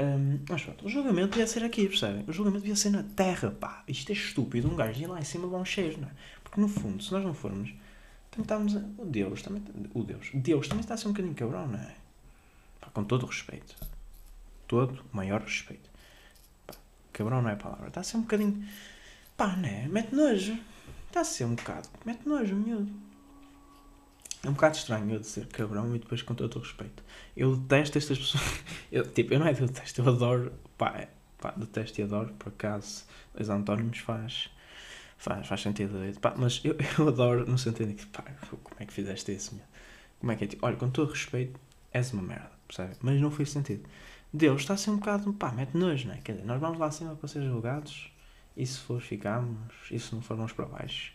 Um, 0.00 0.38
mas 0.48 0.62
pronto, 0.62 0.86
o 0.86 0.88
julgamento 0.88 1.30
devia 1.30 1.46
ser 1.46 1.64
aqui, 1.64 1.88
percebem? 1.88 2.24
O 2.28 2.32
julgamento 2.32 2.62
devia 2.62 2.76
ser 2.76 2.90
na 2.90 3.02
terra, 3.02 3.50
pá. 3.50 3.82
Isto 3.88 4.10
é 4.10 4.12
estúpido. 4.12 4.70
Um 4.70 4.76
gajo 4.76 5.00
ia 5.00 5.08
lá 5.08 5.18
em 5.18 5.24
cima 5.24 5.48
de 5.48 5.54
um 5.54 5.64
cheiro, 5.64 6.00
não 6.00 6.08
é? 6.08 6.12
Porque 6.44 6.60
no 6.60 6.68
fundo, 6.68 7.02
se 7.02 7.10
nós 7.10 7.24
não 7.24 7.34
formos, 7.34 7.74
tentamos. 8.30 8.74
O 8.96 9.04
Deus 9.04 9.42
também. 9.42 9.62
O 9.92 10.04
Deus. 10.04 10.30
Deus 10.32 10.68
também 10.68 10.82
está 10.82 10.94
a 10.94 10.96
ser 10.96 11.08
um 11.08 11.12
bocadinho 11.12 11.34
cabrão, 11.34 11.66
não 11.66 11.78
é? 11.80 11.96
Pá, 12.80 12.88
com 12.90 13.02
todo 13.02 13.24
o 13.24 13.26
respeito. 13.26 13.74
Todo 14.68 15.04
o 15.12 15.16
maior 15.16 15.40
respeito. 15.40 15.90
Pá, 16.66 16.74
cabrão 17.12 17.42
não 17.42 17.50
é 17.50 17.54
a 17.54 17.56
palavra. 17.56 17.88
Está 17.88 18.00
a 18.00 18.04
ser 18.04 18.18
um 18.18 18.22
bocadinho. 18.22 18.64
Pá, 19.36 19.56
né? 19.56 19.88
Mete 19.88 20.14
nojo. 20.14 20.56
Está 21.08 21.22
a 21.22 21.24
ser 21.24 21.44
um 21.44 21.56
bocado. 21.56 21.88
Mete 22.04 22.28
nojo, 22.28 22.54
miúdo. 22.54 23.07
É 24.44 24.48
um 24.48 24.52
bocado 24.52 24.76
estranho 24.76 25.10
eu 25.10 25.18
dizer 25.18 25.46
cabrão 25.46 25.94
e 25.94 25.98
depois 25.98 26.22
com 26.22 26.34
todo 26.34 26.56
o 26.56 26.58
respeito. 26.60 27.02
Eu 27.36 27.56
detesto 27.56 27.98
estas 27.98 28.18
pessoas. 28.18 28.44
Eu, 28.90 29.04
tipo, 29.06 29.34
eu 29.34 29.38
não 29.38 29.46
é 29.46 29.52
que 29.52 29.60
eu 29.60 29.66
detesto, 29.66 30.00
eu 30.00 30.08
adoro. 30.08 30.52
Pá, 30.78 30.94
é, 30.96 31.08
pá, 31.38 31.52
detesto 31.54 32.00
e 32.00 32.04
adoro, 32.04 32.32
por 32.38 32.48
acaso. 32.48 33.04
Os 33.38 33.50
antónimos 33.50 33.98
faz. 33.98 34.48
Faz, 35.18 35.46
faz 35.46 35.60
sentido. 35.60 35.98
Pá, 36.20 36.34
mas 36.36 36.60
eu, 36.64 36.74
eu 36.98 37.08
adoro 37.08 37.46
no 37.46 37.58
sentido 37.58 37.88
de 37.88 37.94
que, 37.94 38.06
pá, 38.06 38.22
como 38.50 38.76
é 38.78 38.86
que 38.86 38.92
fizeste 38.92 39.32
isso, 39.32 39.54
meu? 39.54 39.64
Como 40.20 40.32
é 40.32 40.36
que 40.36 40.44
é? 40.44 40.46
Tipo, 40.46 40.64
olha, 40.64 40.76
com 40.76 40.88
todo 40.88 41.08
o 41.08 41.12
respeito, 41.12 41.60
és 41.92 42.12
uma 42.12 42.22
merda 42.22 42.58
percebe? 42.68 42.94
Mas 43.00 43.20
não 43.20 43.30
fez 43.30 43.50
sentido. 43.50 43.88
Deus 44.32 44.60
está 44.60 44.74
a 44.74 44.76
ser 44.76 44.90
um 44.90 44.98
bocado, 44.98 45.32
pá, 45.32 45.50
mete 45.50 45.76
nojo, 45.76 46.06
não 46.06 46.14
é? 46.14 46.18
Quer 46.18 46.32
dizer, 46.32 46.44
nós 46.44 46.60
vamos 46.60 46.78
lá 46.78 46.86
acima 46.86 47.16
para 47.16 47.26
ser 47.26 47.42
julgados 47.42 48.12
e 48.56 48.66
se 48.66 48.78
for 48.78 49.00
ficamos, 49.00 49.72
e 49.90 49.98
se 49.98 50.14
não 50.14 50.20
for 50.20 50.36
vamos 50.36 50.52
para 50.52 50.66
baixo. 50.66 51.12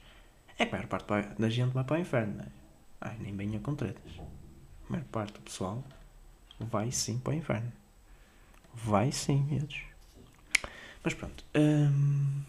É 0.58 0.66
que 0.66 0.76
a 0.76 0.78
maior 0.78 0.88
parte 0.88 1.40
da 1.40 1.50
gente 1.50 1.72
vai 1.72 1.84
para 1.84 1.98
o 1.98 2.00
inferno, 2.00 2.38
não 2.38 2.44
é? 2.44 2.63
Ai, 3.06 3.18
nem 3.20 3.36
bem 3.36 3.60
com 3.60 3.76
tretas. 3.76 4.14
A 4.88 4.92
maior 4.92 5.04
parte 5.08 5.34
do 5.34 5.42
pessoal 5.42 5.84
vai 6.58 6.90
sim 6.90 7.20
para 7.20 7.34
o 7.34 7.36
inferno. 7.36 7.72
Vai 8.74 9.12
sim, 9.12 9.44
medos. 9.44 9.82
Mas 11.04 11.14
pronto. 11.14 11.44
Hum... 11.54 12.44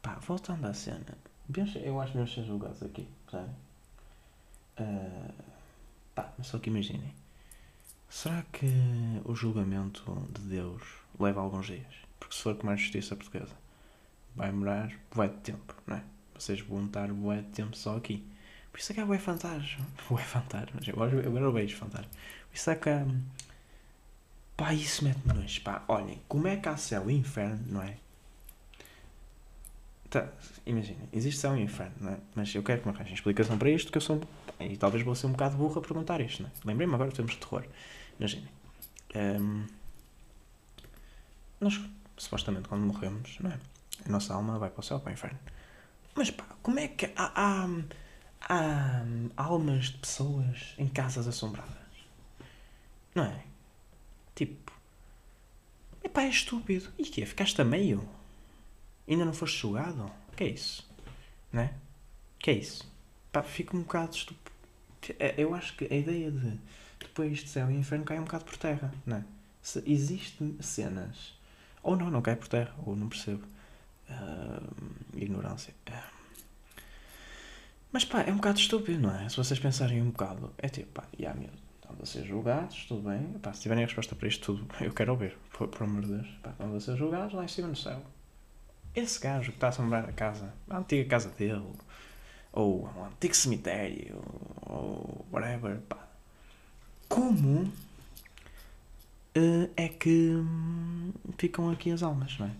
Pá, 0.00 0.14
voltando 0.14 0.66
à 0.66 0.72
cena. 0.72 1.04
Eu 1.84 2.00
acho 2.00 2.12
devemos 2.12 2.32
ser 2.32 2.44
julgados 2.44 2.82
aqui, 2.82 3.06
sabe? 3.30 3.50
Uh... 4.80 5.34
Pá, 6.14 6.32
mas 6.38 6.46
só 6.46 6.58
que 6.58 6.70
imaginem. 6.70 7.14
Será 8.08 8.42
que 8.50 8.66
o 9.26 9.34
julgamento 9.34 10.26
de 10.32 10.40
Deus 10.40 10.82
leva 11.20 11.42
alguns 11.42 11.66
dias? 11.66 11.94
Porque 12.18 12.34
se 12.34 12.42
for 12.42 12.56
como 12.56 12.72
a 12.72 12.76
justiça 12.76 13.14
portuguesa, 13.14 13.54
vai 14.34 14.50
demorar 14.50 14.90
bué 15.14 15.28
de 15.28 15.36
tempo, 15.36 15.74
não 15.86 15.98
é? 15.98 16.04
Vocês 16.34 16.60
vão 16.62 16.86
estar 16.86 17.12
bué 17.12 17.42
de 17.42 17.48
tempo 17.48 17.76
só 17.76 17.98
aqui. 17.98 18.26
Por 18.78 18.82
isso 18.82 18.92
é 18.92 18.94
que 18.94 19.00
há 19.00 19.06
bué 19.06 19.18
fantasma. 19.18 19.84
Bué 20.08 20.22
fantasma. 20.22 20.80
Agora, 20.86 21.26
agora 21.26 21.44
eu 21.44 21.52
vejo 21.52 21.76
fantasma. 21.76 22.08
Por 22.48 22.56
isso 22.56 22.70
é 22.70 22.76
que 22.76 22.88
há... 22.88 23.04
Pá, 24.56 24.72
isso 24.72 25.04
mete-me 25.04 25.34
nojo. 25.34 25.60
Pá, 25.62 25.82
olhem, 25.88 26.22
como 26.28 26.46
é 26.46 26.56
que 26.56 26.68
há 26.68 26.76
céu 26.76 27.10
e 27.10 27.14
inferno, 27.14 27.60
não 27.66 27.82
é? 27.82 27.96
Tá, 30.08 30.28
imagina, 30.64 31.00
existe 31.12 31.40
céu 31.40 31.56
e 31.56 31.60
inferno, 31.60 31.92
não 32.00 32.12
é? 32.12 32.18
Mas 32.36 32.54
eu 32.54 32.62
quero 32.62 32.80
que 32.80 32.88
me 32.88 32.94
arranjem 32.94 33.14
explicação 33.14 33.58
para 33.58 33.68
isto, 33.68 33.90
que 33.90 33.98
eu 33.98 34.02
sou. 34.02 34.22
E 34.60 34.76
talvez 34.76 35.04
vou 35.04 35.16
ser 35.16 35.26
um 35.26 35.32
bocado 35.32 35.56
burro 35.56 35.80
a 35.80 35.82
perguntar 35.82 36.20
isto, 36.20 36.44
não 36.44 36.48
é? 36.48 36.52
Lembrei-me 36.64 36.94
agora 36.94 37.10
de 37.10 37.36
terror. 37.36 37.66
Imaginem. 38.16 38.48
Um, 39.16 39.66
nós, 41.60 41.80
supostamente, 42.16 42.68
quando 42.68 42.82
morremos, 42.82 43.40
não 43.40 43.50
é? 43.50 43.58
A 44.06 44.08
nossa 44.08 44.34
alma 44.34 44.56
vai 44.56 44.70
para 44.70 44.80
o 44.80 44.84
céu, 44.84 45.00
para 45.00 45.10
o 45.10 45.12
inferno. 45.14 45.38
Mas 46.14 46.30
pá, 46.30 46.44
como 46.62 46.78
é 46.78 46.86
que 46.86 47.06
há, 47.16 47.32
há, 47.34 47.68
há 48.40 49.04
almas 49.36 49.86
de 49.86 49.98
pessoas 49.98 50.74
em 50.78 50.86
casas 50.88 51.26
assombradas? 51.26 51.76
Não 53.14 53.24
é? 53.24 53.44
Tipo. 54.34 54.72
Epá, 56.02 56.22
é 56.22 56.28
estúpido. 56.28 56.88
E 56.98 57.04
que 57.04 57.24
Ficaste 57.26 57.60
a 57.60 57.64
meio? 57.64 58.08
Ainda 59.08 59.24
não 59.24 59.32
foste 59.32 59.58
julgado? 59.58 60.10
Que 60.36 60.44
é 60.44 60.48
isso? 60.48 60.88
Né? 61.52 61.74
Que 62.38 62.50
é 62.50 62.54
isso? 62.54 62.90
Pá, 63.32 63.42
fico 63.42 63.76
um 63.76 63.82
bocado 63.82 64.14
estúpido. 64.14 64.52
É, 65.18 65.34
eu 65.38 65.54
acho 65.54 65.76
que 65.76 65.92
a 65.92 65.96
ideia 65.96 66.30
de 66.30 66.58
depois 66.98 67.38
de 67.38 67.48
céu 67.48 67.70
e 67.70 67.74
inferno 67.74 68.04
cai 68.04 68.18
um 68.18 68.24
bocado 68.24 68.44
por 68.44 68.56
terra, 68.56 68.92
né? 69.06 69.24
Se 69.62 69.82
existem 69.86 70.56
cenas. 70.60 71.34
Ou 71.82 71.96
não, 71.96 72.10
não 72.10 72.22
cai 72.22 72.36
por 72.36 72.48
terra, 72.48 72.74
ou 72.84 72.96
não 72.96 73.08
percebo. 73.08 73.44
Uh, 74.08 75.16
ignorância. 75.16 75.74
Uh. 75.88 76.17
Mas 77.92 78.04
pá, 78.04 78.22
é 78.22 78.30
um 78.30 78.36
bocado 78.36 78.58
estúpido, 78.58 79.00
não 79.00 79.14
é? 79.14 79.28
Se 79.28 79.36
vocês 79.36 79.58
pensarem 79.58 80.02
um 80.02 80.10
bocado, 80.10 80.52
é 80.58 80.68
tipo, 80.68 80.92
pá, 80.92 81.04
e 81.18 81.26
há 81.26 81.34
medo. 81.34 81.52
Estão 81.80 81.96
a 82.00 82.06
ser 82.06 82.24
julgados, 82.26 82.84
tudo 82.86 83.08
bem. 83.08 83.22
Pá, 83.40 83.52
se 83.52 83.62
tiverem 83.62 83.84
a 83.84 83.86
resposta 83.86 84.14
para 84.14 84.28
isto 84.28 84.44
tudo, 84.44 84.68
eu 84.84 84.92
quero 84.92 85.12
ouvir, 85.12 85.36
por, 85.52 85.68
por 85.68 85.82
amor 85.84 86.02
de 86.02 86.12
Deus. 86.12 86.28
Pá, 86.42 86.50
estão 86.50 86.76
a 86.76 86.80
ser 86.80 86.96
julgados 86.96 87.34
lá 87.34 87.44
em 87.44 87.48
cima 87.48 87.68
no 87.68 87.76
céu 87.76 88.02
esse 88.94 89.20
gajo 89.20 89.50
que 89.50 89.56
está 89.56 89.68
a 89.68 89.70
assombrar 89.70 90.08
a 90.08 90.12
casa, 90.12 90.52
a 90.68 90.78
antiga 90.78 91.08
casa 91.08 91.30
dele, 91.30 91.72
ou 92.52 92.86
um 92.96 93.04
antigo 93.04 93.34
cemitério, 93.34 94.22
ou 94.62 95.26
whatever, 95.32 95.78
pá. 95.88 96.08
Como 97.08 97.62
uh, 99.36 99.70
é 99.76 99.88
que 99.88 100.30
hum, 100.34 101.12
ficam 101.36 101.70
aqui 101.70 101.90
as 101.90 102.02
almas, 102.02 102.38
não 102.38 102.46
é? 102.46 102.50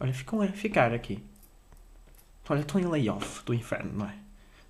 Olha, 0.00 0.12
ficam 0.12 0.40
a 0.42 0.48
ficar 0.48 0.92
aqui. 0.92 1.22
Olha, 2.48 2.60
estou 2.60 2.80
em 2.80 2.86
layoff 2.86 3.42
do 3.44 3.54
inferno, 3.54 3.92
não 3.98 4.06
é? 4.06 4.14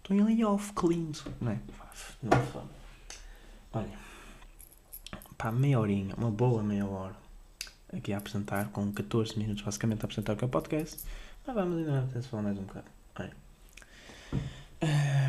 Estou 0.04 0.18
em 0.18 0.22
layoff, 0.22 0.74
que 0.74 0.86
lindo, 0.86 1.18
não 1.40 1.52
é? 1.52 1.58
Fome. 2.52 2.68
Olha, 3.72 3.98
pá, 5.38 5.50
meia 5.50 5.80
horinha, 5.80 6.14
uma 6.16 6.30
boa 6.30 6.62
meia 6.62 6.84
hora 6.84 7.16
aqui 7.90 8.12
a 8.12 8.18
apresentar, 8.18 8.68
com 8.68 8.92
14 8.92 9.38
minutos 9.38 9.64
basicamente 9.64 10.02
a 10.02 10.04
apresentar 10.04 10.34
o 10.34 10.36
que 10.36 10.44
é 10.44 10.46
o 10.46 10.50
podcast. 10.50 11.02
Mas 11.46 11.56
vamos 11.56 11.78
ainda 11.78 12.06
ter 12.12 12.22
falar 12.22 12.42
mais 12.42 12.58
um 12.58 12.64
bocado. 12.64 12.84
Olha. 13.18 13.32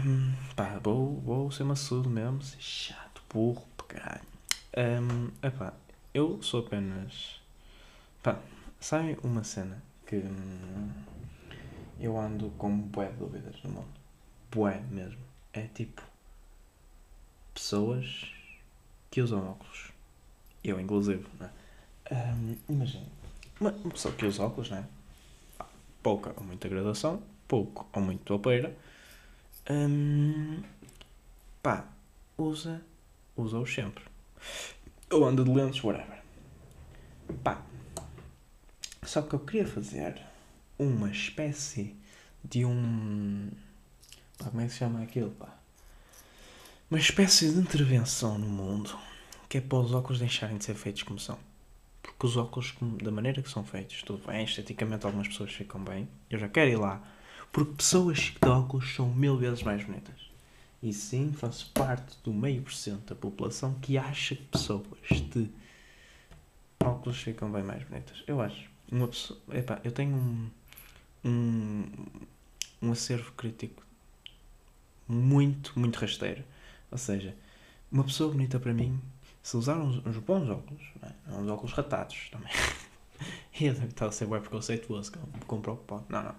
Um, 0.04 0.34
pá, 0.58 0.78
vou, 0.84 1.22
vou 1.22 1.52
ser 1.52 1.64
maçudo 1.64 2.10
mesmo, 2.10 2.44
ser 2.44 2.60
chato, 2.60 3.24
burro, 3.34 3.66
caralho. 3.88 4.28
Um, 4.76 5.32
epá, 5.42 5.72
eu 6.14 6.44
sou 6.44 6.60
apenas. 6.60 7.40
Pá, 8.22 8.40
sabe 8.78 9.18
uma 9.24 9.46
cena 9.46 9.82
que 10.06 10.18
hum, 10.18 10.92
eu 11.98 12.20
ando 12.20 12.50
com 12.58 12.78
bué 12.78 13.08
de 13.08 13.16
dúvidas 13.16 13.56
no 13.64 13.72
mundo? 13.72 13.95
Bué 14.56 14.80
mesmo. 14.90 15.20
É 15.52 15.68
tipo. 15.68 16.02
Pessoas 17.54 18.32
que 19.12 19.22
usam 19.22 19.52
óculos. 19.52 19.92
Eu, 20.64 20.80
inclusive, 20.80 21.26
não 21.38 21.46
é? 21.48 21.52
Um, 22.14 22.56
Imagina, 22.70 23.06
uma, 23.60 23.72
pessoa 23.72 24.14
que 24.14 24.26
usa 24.26 24.44
óculos, 24.44 24.70
não 24.70 24.78
é? 24.78 24.86
Pouca 26.02 26.34
ou 26.38 26.44
muita 26.44 26.70
graduação, 26.70 27.22
pouco 27.48 27.86
ou 27.92 28.02
muito 28.02 28.24
topeira. 28.24 28.76
Um, 29.70 30.64
pá, 31.62 31.86
usa, 32.38 32.82
usa-os 33.36 33.74
sempre. 33.74 34.06
Ou 35.12 35.26
anda 35.26 35.44
de 35.44 35.52
lentes, 35.52 35.84
whatever. 35.84 36.22
Pá, 37.44 37.62
só 39.04 39.22
que 39.22 39.34
eu 39.34 39.40
queria 39.40 39.68
fazer 39.68 40.22
uma 40.80 41.12
espécie 41.12 41.96
de 42.44 42.66
um. 42.66 43.50
Pá, 44.38 44.46
como 44.50 44.62
é 44.62 44.66
que 44.66 44.72
se 44.72 44.80
chama 44.80 45.02
aquilo, 45.02 45.32
pá? 45.32 45.54
Uma 46.90 47.00
espécie 47.00 47.52
de 47.52 47.60
intervenção 47.60 48.38
no 48.38 48.48
mundo 48.48 48.98
que 49.48 49.58
é 49.58 49.62
para 49.62 49.78
os 49.78 49.94
óculos 49.94 50.20
deixarem 50.20 50.58
de 50.58 50.66
ser 50.66 50.76
feitos 50.76 51.04
como 51.04 51.20
são. 51.20 51.38
Porque 52.02 52.26
os 52.28 52.38
óculos, 52.38 52.74
da 53.02 53.12
maneira 53.12 53.42
que 53.42 53.50
são 53.50 53.64
feitos, 53.64 54.04
tudo 54.04 54.26
bem, 54.28 54.44
esteticamente 54.44 55.06
algumas 55.06 55.28
pessoas 55.28 55.52
ficam 55.52 55.84
bem. 55.84 56.08
Eu 56.30 56.38
já 56.38 56.48
quero 56.48 56.70
ir 56.70 56.78
lá. 56.78 57.02
Porque 57.52 57.74
pessoas 57.74 58.34
de 58.42 58.50
óculos 58.50 58.94
são 58.96 59.10
mil 59.10 59.38
vezes 59.38 59.64
mais 59.64 59.84
bonitas. 59.84 60.16
E 60.84 60.94
sim, 60.94 61.34
faço 61.34 61.72
parte 61.74 62.18
do 62.24 62.34
meio 62.34 62.62
por 62.62 62.74
cento 62.74 63.14
da 63.14 63.16
população 63.16 63.74
que 63.82 63.98
acha 63.98 64.36
que 64.36 64.44
pessoas 64.44 64.86
de 65.10 65.50
óculos 66.80 67.18
ficam 67.18 67.52
bem 67.52 67.64
mais 67.64 67.84
bonitas. 67.84 68.24
Eu 68.28 68.42
acho. 68.42 68.70
Uma 68.92 69.08
pessoa, 69.08 69.40
epá, 69.54 69.80
eu 69.84 69.92
tenho 69.92 70.16
um, 70.16 70.50
um, 71.24 71.86
um 72.82 72.92
acervo 72.92 73.32
crítico 73.32 73.85
muito, 75.08 75.78
muito 75.78 75.98
rasteiro. 75.98 76.44
Ou 76.92 76.98
seja, 76.98 77.36
uma 77.92 78.04
pessoa 78.04 78.32
bonita 78.32 78.60
para 78.60 78.74
mim, 78.74 79.00
se 79.42 79.58
usar 79.58 79.78
uns, 79.78 80.06
uns 80.06 80.18
bons 80.18 80.50
óculos, 80.50 80.84
é? 81.02 81.32
uns 81.32 81.50
óculos 81.50 81.74
ratados 81.74 82.30
também. 82.32 82.52
e 83.60 83.66
eu 83.66 83.74
estava 83.74 84.10
a 84.10 84.12
ser 84.12 84.28
bem 84.28 84.40
preconceituoso, 84.40 85.12
com 85.46 85.62
preocupado. 85.62 86.06
Não, 86.10 86.24
não. 86.24 86.36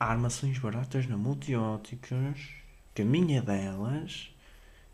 Há 0.00 0.12
armações 0.12 0.58
baratas 0.58 1.06
na 1.06 1.16
multióticas, 1.16 2.38
caminha 2.94 3.42
delas, 3.42 4.30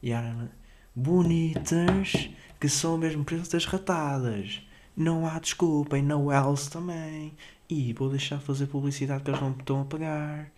e 0.03 0.13
há 0.13 0.49
bonitas 0.95 2.31
que 2.59 2.69
são 2.69 2.95
o 2.95 2.99
mesmo 2.99 3.25
preço 3.25 3.53
das 3.53 3.65
ratadas. 3.65 4.63
Não 4.97 5.27
há 5.27 5.39
desculpa, 5.39 5.99
e 5.99 6.03
na 6.03 6.17
Wells 6.17 6.69
também. 6.69 7.35
E 7.69 7.93
vou 7.93 8.09
deixar 8.09 8.39
de 8.39 8.45
fazer 8.45 8.67
publicidade 8.67 9.23
que 9.23 9.31
eles 9.31 9.41
não 9.41 9.51
me 9.51 9.57
estão 9.59 9.83
a 9.83 9.85
pagar. 9.85 10.51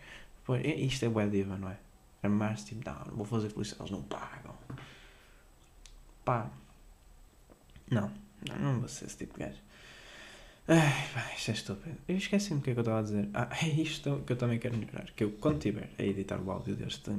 Pois, 0.45 0.63
isto 0.65 1.05
é 1.05 1.09
bué 1.09 1.27
diva, 1.29 1.57
não 1.57 1.71
é? 1.71 1.79
É 2.23 2.29
mais 2.29 2.65
tipo, 2.65 2.89
não, 2.89 3.17
vou 3.17 3.25
fazer 3.25 3.49
publicidade, 3.49 3.91
eles 3.91 3.93
não 3.93 4.03
pagam. 4.03 4.55
Pá. 6.25 6.51
Não, 7.91 8.13
não, 8.49 8.59
não 8.59 8.81
vou 8.81 8.89
ser 8.89 9.07
esse 9.07 9.17
tipo 9.17 9.35
de 9.35 9.45
gajo. 9.45 9.61
Ai, 10.69 11.09
pá, 11.15 11.33
isto 11.37 11.51
é 11.53 11.55
estúpido. 11.55 11.97
Eu 12.09 12.17
esqueci-me 12.17 12.59
o 12.59 12.63
que 12.63 12.71
é 12.71 12.73
que 12.73 12.81
eu 12.81 12.83
estava 12.83 12.99
a 12.99 13.03
dizer. 13.03 13.29
Ah, 13.33 13.49
é 13.63 13.69
isto 13.69 14.23
que 14.27 14.33
eu 14.33 14.37
também 14.37 14.59
quero 14.59 14.77
melhorar. 14.77 15.05
Que 15.13 15.25
eu, 15.25 15.31
quando 15.33 15.59
estiver 15.59 15.91
a 15.97 16.03
editar 16.03 16.41
o 16.41 16.51
áudio 16.51 16.75
deste, 16.75 17.11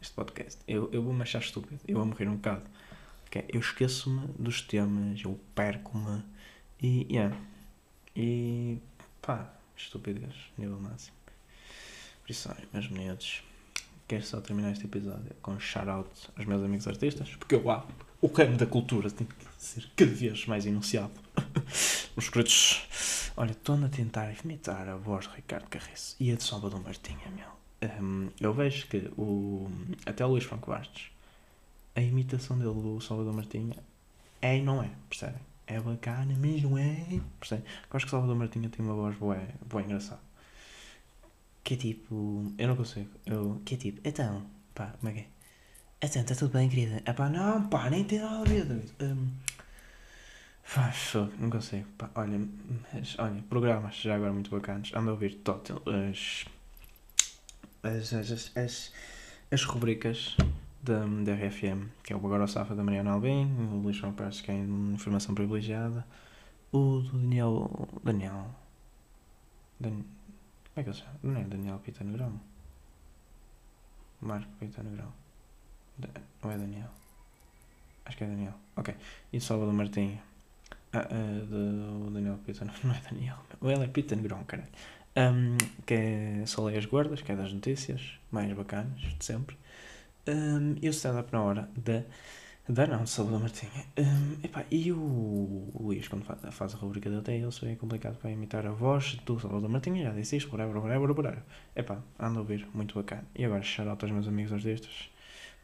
deste 0.00 0.14
podcast, 0.14 0.58
eu, 0.66 0.90
eu 0.92 1.02
vou 1.02 1.12
me 1.12 1.22
achar 1.22 1.38
estúpido. 1.38 1.80
Eu 1.86 1.98
vou 1.98 2.06
morrer 2.06 2.28
um 2.28 2.36
bocado. 2.36 2.64
Que 3.30 3.38
é, 3.38 3.46
eu 3.48 3.60
esqueço-me 3.60 4.26
dos 4.38 4.62
temas, 4.62 5.22
eu 5.22 5.38
perco-me. 5.54 6.24
E, 6.82 7.06
yeah. 7.08 7.36
E, 8.16 8.78
pá, 9.20 9.54
estupidez, 9.76 10.34
nível 10.58 10.80
máximo. 10.80 11.16
Por 12.22 12.30
isso, 12.30 12.48
olha, 12.48 12.68
meus 12.72 12.88
meninos, 12.88 13.44
quero 14.06 14.24
só 14.24 14.40
terminar 14.40 14.72
este 14.72 14.84
episódio 14.84 15.34
com 15.40 15.52
um 15.52 15.60
shout-out 15.60 16.10
aos 16.36 16.46
meus 16.46 16.62
amigos 16.62 16.86
artistas, 16.86 17.28
porque 17.36 17.54
eu, 17.54 17.70
ah, 17.70 17.86
o 18.20 18.28
creme 18.28 18.56
da 18.56 18.66
cultura 18.66 19.10
tem 19.10 19.26
que 19.26 19.34
ser 19.58 19.90
cada 19.96 20.10
vez 20.10 20.46
mais 20.46 20.66
enunciado. 20.66 21.12
Os 22.14 22.28
queridos, 22.28 23.30
olha, 23.36 23.52
estou 23.52 23.82
a 23.82 23.88
tentar 23.88 24.32
imitar 24.44 24.88
a 24.88 24.96
voz 24.96 25.26
de 25.26 25.36
Ricardo 25.36 25.68
Carriço 25.68 26.14
e 26.20 26.30
a 26.30 26.34
de 26.34 26.42
Salvador 26.42 26.82
Martinha, 26.82 27.30
meu. 27.34 27.90
Um, 28.00 28.28
eu 28.38 28.52
vejo 28.52 28.86
que 28.86 29.10
o, 29.16 29.68
até 30.04 30.24
o 30.24 30.28
Luís 30.28 30.44
Franco 30.44 30.70
Bastos, 30.70 31.10
a 31.96 32.00
imitação 32.00 32.58
dele 32.58 32.74
do 32.74 33.00
Salvador 33.00 33.34
Martinha 33.34 33.76
é 34.40 34.58
e 34.58 34.62
não 34.62 34.82
é, 34.82 34.90
percebem? 35.08 35.40
é 35.66 35.80
bacana, 35.80 36.34
mas 36.38 36.62
não 36.62 36.76
é. 36.76 37.20
Percebe? 37.38 37.62
Eu 37.64 37.96
acho 37.96 38.06
que 38.06 38.10
Salvador 38.10 38.36
Martinha 38.36 38.68
tem 38.68 38.84
uma 38.84 38.94
voz 38.94 39.16
boa, 39.16 39.40
boa 39.66 39.82
engraçada. 39.82 40.20
Que 41.64 41.74
é 41.74 41.76
tipo. 41.76 42.52
Eu 42.58 42.68
não 42.68 42.76
consigo. 42.76 43.10
Eu, 43.26 43.60
que 43.64 43.74
é 43.74 43.78
tipo. 43.78 44.00
Então, 44.04 44.44
pá, 44.74 44.94
como 44.98 45.10
é 45.10 45.12
que 45.14 45.20
é? 45.20 45.26
Então, 46.02 46.22
está 46.22 46.34
tudo 46.34 46.52
bem, 46.52 46.68
querida? 46.68 47.02
Ah 47.06 47.14
pá, 47.14 47.28
não, 47.28 47.68
pá, 47.68 47.88
nem 47.88 48.04
tem 48.04 48.18
nada 48.18 48.40
a 48.40 48.44
ver, 48.44 48.64
David. 48.64 48.92
Um, 49.00 49.28
Faz, 50.64 51.12
não 51.38 51.50
consigo. 51.50 51.86
Pá, 51.98 52.10
olha, 52.14 52.40
mas, 52.92 53.18
olha, 53.18 53.42
programas 53.48 53.96
já 53.96 54.14
agora 54.14 54.32
muito 54.32 54.50
bacanas. 54.50 54.90
Ando 54.94 55.10
a 55.10 55.12
ouvir 55.12 55.34
total 55.36 55.82
as, 55.86 56.46
as, 57.82 58.12
as, 58.12 58.56
as, 58.56 58.92
as 59.50 59.64
rubricas 59.64 60.36
da, 60.82 61.04
da 61.04 61.34
RFM, 61.34 61.88
que 62.02 62.12
é 62.12 62.16
o 62.16 62.24
Agora 62.24 62.46
Safa 62.46 62.74
da 62.74 62.82
Mariana 62.82 63.12
Albim, 63.12 63.44
o 63.72 63.80
Luís 63.82 63.96
João 63.96 64.12
Pérez, 64.12 64.40
que 64.40 64.50
é 64.50 64.54
informação 64.54 65.34
privilegiada, 65.34 66.06
o 66.72 67.00
do 67.00 67.18
Daniel. 67.18 67.88
Daniel. 68.02 68.46
Dan, 69.78 70.02
como 70.74 70.80
é 70.80 70.82
que 70.82 70.88
ele 70.90 70.96
chama? 70.96 71.18
Não 71.22 71.40
é 71.40 71.44
Daniel 71.44 71.78
Pita 71.80 72.02
Negrão? 72.02 72.40
Marco 74.20 74.50
Pita 74.58 74.82
Negrão. 74.82 75.12
Não 76.42 76.50
é 76.50 76.56
Daniel? 76.56 76.88
Acho 78.04 78.16
que 78.16 78.24
é 78.24 78.26
Daniel. 78.26 78.54
Ok. 78.76 78.94
E 79.32 79.36
o 79.36 79.40
Salvador 79.40 79.74
Martim. 79.74 80.18
Ah, 80.92 81.08
uh, 81.10 81.46
do 81.46 82.10
Daniel 82.10 82.38
Pita. 82.44 82.64
Não 82.84 82.94
é 82.94 83.00
Daniel. 83.00 83.36
Ele 83.62 83.84
é 83.84 83.86
Pita 83.86 84.16
Negrão, 84.16 84.42
caralho. 84.44 84.68
Um, 85.14 85.58
que 85.84 85.94
é 85.94 86.42
Só 86.46 86.68
as 86.68 86.86
Guardas, 86.86 87.20
que 87.20 87.32
é 87.32 87.36
das 87.36 87.52
notícias 87.52 88.18
mais 88.30 88.50
bacanas 88.52 88.98
de 88.98 89.24
sempre. 89.24 89.56
Um, 90.26 90.76
e 90.80 90.88
o 90.88 90.90
stand-up 90.90 91.30
na 91.32 91.42
hora 91.42 91.68
da. 91.76 92.02
Da 92.68 92.86
não, 92.86 93.04
Salvador 93.04 93.40
Martinha. 93.40 93.84
Um, 93.98 94.44
epá, 94.44 94.64
e 94.70 94.92
o, 94.92 95.72
Luís, 95.80 96.06
quando 96.06 96.24
faz, 96.24 96.74
a 96.74 96.76
rubrica 96.78 97.10
dele, 97.10 97.20
até 97.20 97.36
ele 97.36 97.50
se 97.50 97.66
é 97.66 97.74
complicado 97.74 98.16
para 98.18 98.30
imitar 98.30 98.64
a 98.64 98.70
voz 98.70 99.16
do 99.26 99.38
Salvador 99.40 99.68
Martinha. 99.68 100.04
Já 100.04 100.12
disse 100.12 100.36
isto, 100.36 100.50
whatever, 100.50 100.76
whatever, 100.76 101.10
whatever. 101.10 101.42
Epá, 101.74 102.00
ando 102.20 102.38
a 102.38 102.42
ouvir, 102.42 102.68
muito 102.72 102.94
bacana. 102.94 103.24
E 103.34 103.44
agora, 103.44 103.62
out 103.88 104.04
aos 104.04 104.12
meus 104.12 104.28
amigos 104.28 104.52
aos 104.52 104.62
destes. 104.62 105.10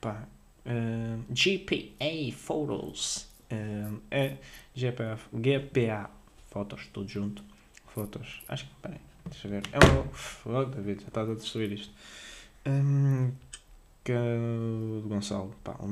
Pá, 0.00 0.26
um, 0.66 1.22
GPA 1.32 2.36
Photos. 2.36 3.28
Um, 3.50 4.00
é 4.10 4.36
GPA, 4.74 5.18
GPA 5.32 6.10
Fotos, 6.50 6.88
tudo 6.92 7.08
junto. 7.08 7.44
Fotos, 7.94 8.42
acho 8.48 8.66
que, 8.66 8.74
peraí, 8.82 9.00
deixa 9.24 9.46
eu 9.46 9.52
ver. 9.52 9.62
É 9.72 9.78
um. 9.78 10.52
Oh, 10.52 10.64
David, 10.64 11.02
já 11.02 11.08
estás 11.08 11.30
a 11.30 11.34
destruir 11.34 11.72
isto. 11.72 11.94
Um, 12.66 13.32
que 14.02 14.12
do 14.12 15.08
Gonçalo, 15.08 15.54
pá, 15.62 15.76
um 15.80 15.88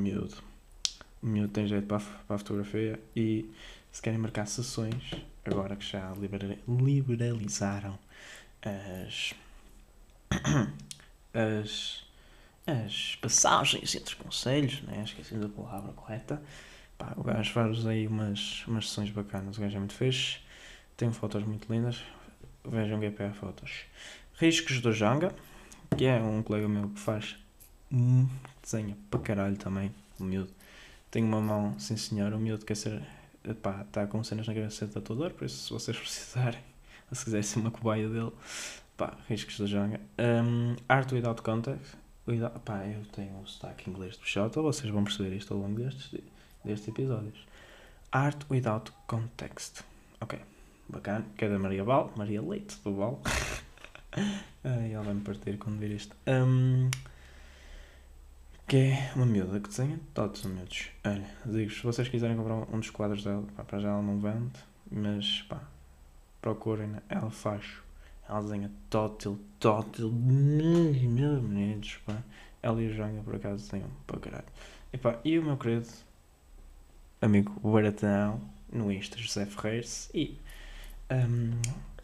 Um 1.22 1.28
miúdo 1.28 1.52
tem 1.52 1.66
jeito 1.66 1.86
para 1.86 1.96
a, 1.96 2.00
para 2.00 2.36
a 2.36 2.38
fotografia 2.38 3.00
e 3.14 3.50
se 3.90 4.02
querem 4.02 4.18
marcar 4.18 4.46
sessões, 4.46 5.10
agora 5.44 5.74
que 5.74 5.84
já 5.84 6.12
liberalizaram 6.66 7.98
as, 8.62 9.34
as, 11.32 12.04
as 12.66 13.16
passagens 13.16 13.94
entre 13.94 14.16
conselhos, 14.16 14.82
né? 14.82 15.02
esqueci 15.04 15.34
da 15.36 15.48
palavra 15.48 15.92
correta, 15.92 16.42
pá, 16.98 17.14
o 17.16 17.22
gajo 17.22 17.52
faz 17.52 17.86
aí 17.86 18.06
umas, 18.06 18.66
umas 18.66 18.88
sessões 18.88 19.10
bacanas, 19.10 19.56
o 19.56 19.60
gajo 19.60 19.76
é 19.76 19.78
muito 19.78 19.94
fixe, 19.94 20.38
tem 20.96 21.12
fotos 21.12 21.44
muito 21.44 21.72
lindas, 21.72 22.02
vejam 22.64 23.00
GPA 23.00 23.32
Fotos. 23.32 23.84
Riscos 24.38 24.80
do 24.80 24.92
Janga, 24.92 25.34
que 25.96 26.04
é 26.04 26.20
um 26.20 26.42
colega 26.42 26.68
meu 26.68 26.90
que 26.90 27.00
faz 27.00 27.36
desenha 28.62 28.96
para 29.10 29.20
caralho 29.20 29.56
também, 29.56 29.94
o 30.18 30.24
Tem 31.16 31.24
uma 31.24 31.40
mão, 31.40 31.74
sim 31.78 31.96
senhor, 31.96 32.30
o 32.34 32.38
miúdo 32.38 32.66
quer 32.66 32.76
ser. 32.76 33.00
Pá, 33.62 33.86
está 33.88 34.06
com 34.06 34.22
cenas 34.22 34.46
na 34.46 34.52
cabeça 34.52 34.86
de 34.86 34.92
tatuador, 34.92 35.30
por 35.30 35.46
isso 35.46 35.64
se 35.64 35.72
vocês 35.72 35.96
precisarem, 35.96 36.60
ou 37.10 37.16
se 37.16 37.24
quiserem 37.24 37.42
ser 37.42 37.58
uma 37.58 37.70
cobaia 37.70 38.06
dele, 38.06 38.32
Pá, 38.98 39.16
riscos 39.26 39.58
da 39.58 39.64
janga. 39.64 39.98
Um, 40.18 40.76
art 40.86 41.10
without 41.12 41.40
context. 41.40 41.94
Without, 42.26 42.58
pá, 42.58 42.84
eu 42.84 43.02
tenho 43.12 43.32
um 43.32 43.46
sotaque 43.46 43.88
inglês 43.88 44.18
de 44.18 44.28
Xota, 44.28 44.60
vocês 44.60 44.92
vão 44.92 45.04
perceber 45.04 45.34
isto 45.34 45.54
ao 45.54 45.60
longo 45.60 45.80
destes, 45.80 46.20
destes 46.62 46.86
episódios. 46.86 47.46
Art 48.12 48.44
without 48.50 48.92
context. 49.06 49.84
Ok, 50.20 50.38
bacana. 50.86 51.24
Que 51.34 51.46
é 51.46 51.48
da 51.48 51.58
Maria 51.58 51.82
Val, 51.82 52.12
Maria 52.14 52.42
Leite 52.42 52.76
do 52.84 52.94
Val. 52.94 53.22
Ai, 54.62 54.92
ela 54.92 55.02
vai-me 55.02 55.22
partir 55.22 55.56
quando 55.56 55.78
vir 55.78 55.92
isto. 55.92 56.14
Um, 56.26 56.90
que 58.66 58.76
é 58.76 59.12
uma 59.14 59.24
miúda 59.24 59.60
que 59.60 59.68
desenha 59.68 60.00
todos 60.12 60.44
os 60.44 60.50
miúdos. 60.50 60.88
Olha, 61.04 61.24
digo-vos, 61.44 61.76
se 61.76 61.82
vocês 61.84 62.08
quiserem 62.08 62.36
comprar 62.36 62.54
um 62.54 62.80
dos 62.80 62.90
quadros 62.90 63.22
dela, 63.22 63.44
pá, 63.56 63.62
para 63.62 63.78
já 63.78 63.90
ela 63.90 64.02
não 64.02 64.18
vende, 64.18 64.58
mas 64.90 65.42
pá, 65.42 65.60
procurem, 66.42 66.96
ela 67.08 67.30
faz. 67.30 67.64
Ela 68.28 68.42
desenha 68.42 68.72
tótil, 68.90 69.38
tótil, 69.60 70.10
meus 70.10 71.42
meninos, 71.42 71.98
pá. 72.04 72.20
Ela 72.60 72.82
e 72.82 72.88
o 72.88 72.94
Janga, 72.94 73.22
por 73.22 73.36
acaso, 73.36 73.64
desenham 73.64 73.90
para 74.04 74.18
caralho. 74.18 74.46
E 74.92 74.98
pá, 74.98 75.20
e 75.24 75.38
o 75.38 75.44
meu 75.44 75.56
querido 75.56 75.86
amigo 77.20 77.52
Baratão, 77.60 78.40
no 78.72 78.90
Insta, 78.90 79.16
José 79.16 79.46
Ferreiros, 79.46 80.10
e 80.12 80.36
um, 81.08 81.52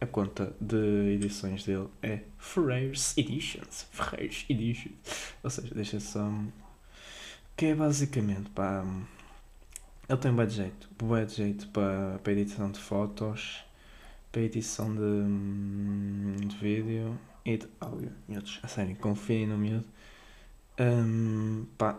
a 0.02 0.06
conta 0.06 0.52
de 0.60 1.14
edições 1.14 1.64
dele 1.64 1.86
é 2.02 2.22
Ferreiros 2.36 3.16
Editions. 3.16 3.86
Ferreiros 3.92 4.44
Editions. 4.48 4.94
Ou 5.44 5.48
seja, 5.48 5.72
deixa 5.72 6.00
só. 6.00 6.28
Que 7.56 7.66
é 7.66 7.74
basicamente 7.74 8.50
pá. 8.50 8.84
Ele 10.08 10.18
tem 10.18 10.32
um 10.32 10.34
bom 10.34 10.48
jeito. 10.48 10.88
Bom 10.98 11.28
jeito 11.28 11.68
para, 11.68 12.18
para 12.18 12.32
edição 12.32 12.72
de 12.72 12.80
fotos, 12.80 13.64
para 14.32 14.42
edição 14.42 14.92
de, 14.92 16.46
de 16.48 16.56
vídeo 16.56 17.16
e 17.44 17.58
de 17.58 17.68
áudio. 17.80 18.10
A 18.60 18.66
sério, 18.66 18.96
confiem 18.96 19.46
no 19.46 19.56
miúdo. 19.56 19.86
Um, 20.80 21.64
pá, 21.78 21.96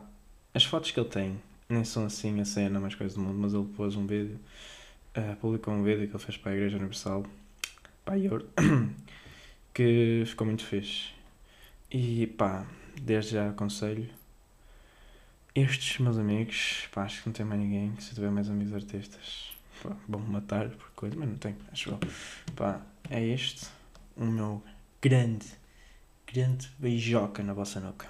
as 0.53 0.65
fotos 0.65 0.91
que 0.91 0.99
ele 0.99 1.07
tem 1.07 1.41
nem 1.69 1.85
são 1.85 2.05
assim 2.05 2.41
a 2.41 2.45
cena 2.45 2.81
mais 2.81 2.95
coisa 2.95 3.15
do 3.15 3.21
mundo, 3.21 3.39
mas 3.39 3.53
ele 3.53 3.65
pôs 3.77 3.95
um 3.95 4.05
vídeo, 4.05 4.37
uh, 5.17 5.37
publicou 5.37 5.73
um 5.73 5.83
vídeo 5.83 6.05
que 6.05 6.13
ele 6.13 6.23
fez 6.23 6.35
para 6.37 6.51
a 6.51 6.55
Igreja 6.55 6.75
Universal 6.75 7.23
pá, 8.05 8.17
eu, 8.17 8.47
que 9.73 10.23
ficou 10.25 10.47
muito 10.47 10.65
fixe. 10.65 11.11
E 11.91 12.27
pá, 12.27 12.65
desde 13.01 13.31
já 13.31 13.49
aconselho 13.49 14.09
estes 15.55 15.99
meus 15.99 16.17
amigos, 16.17 16.87
pá, 16.91 17.03
acho 17.03 17.21
que 17.21 17.29
não 17.29 17.33
tem 17.33 17.45
mais 17.45 17.61
ninguém, 17.61 17.99
se 17.99 18.15
tiver 18.15 18.31
mais 18.31 18.49
amigos 18.49 18.73
artistas, 18.73 19.55
pá, 19.81 19.95
vão 20.07 20.19
matar 20.19 20.69
por 20.69 20.89
coisa, 20.91 21.15
mas 21.15 21.29
não 21.29 21.37
tenho, 21.37 21.57
acho 21.71 21.91
eu. 21.91 21.99
Pá, 22.55 22.81
é 23.09 23.23
este 23.23 23.67
o 24.17 24.25
meu 24.25 24.63
grande, 25.01 25.45
grande 26.31 26.69
beijoca 26.79 27.43
na 27.43 27.53
vossa 27.53 27.79
nuca. 27.79 28.07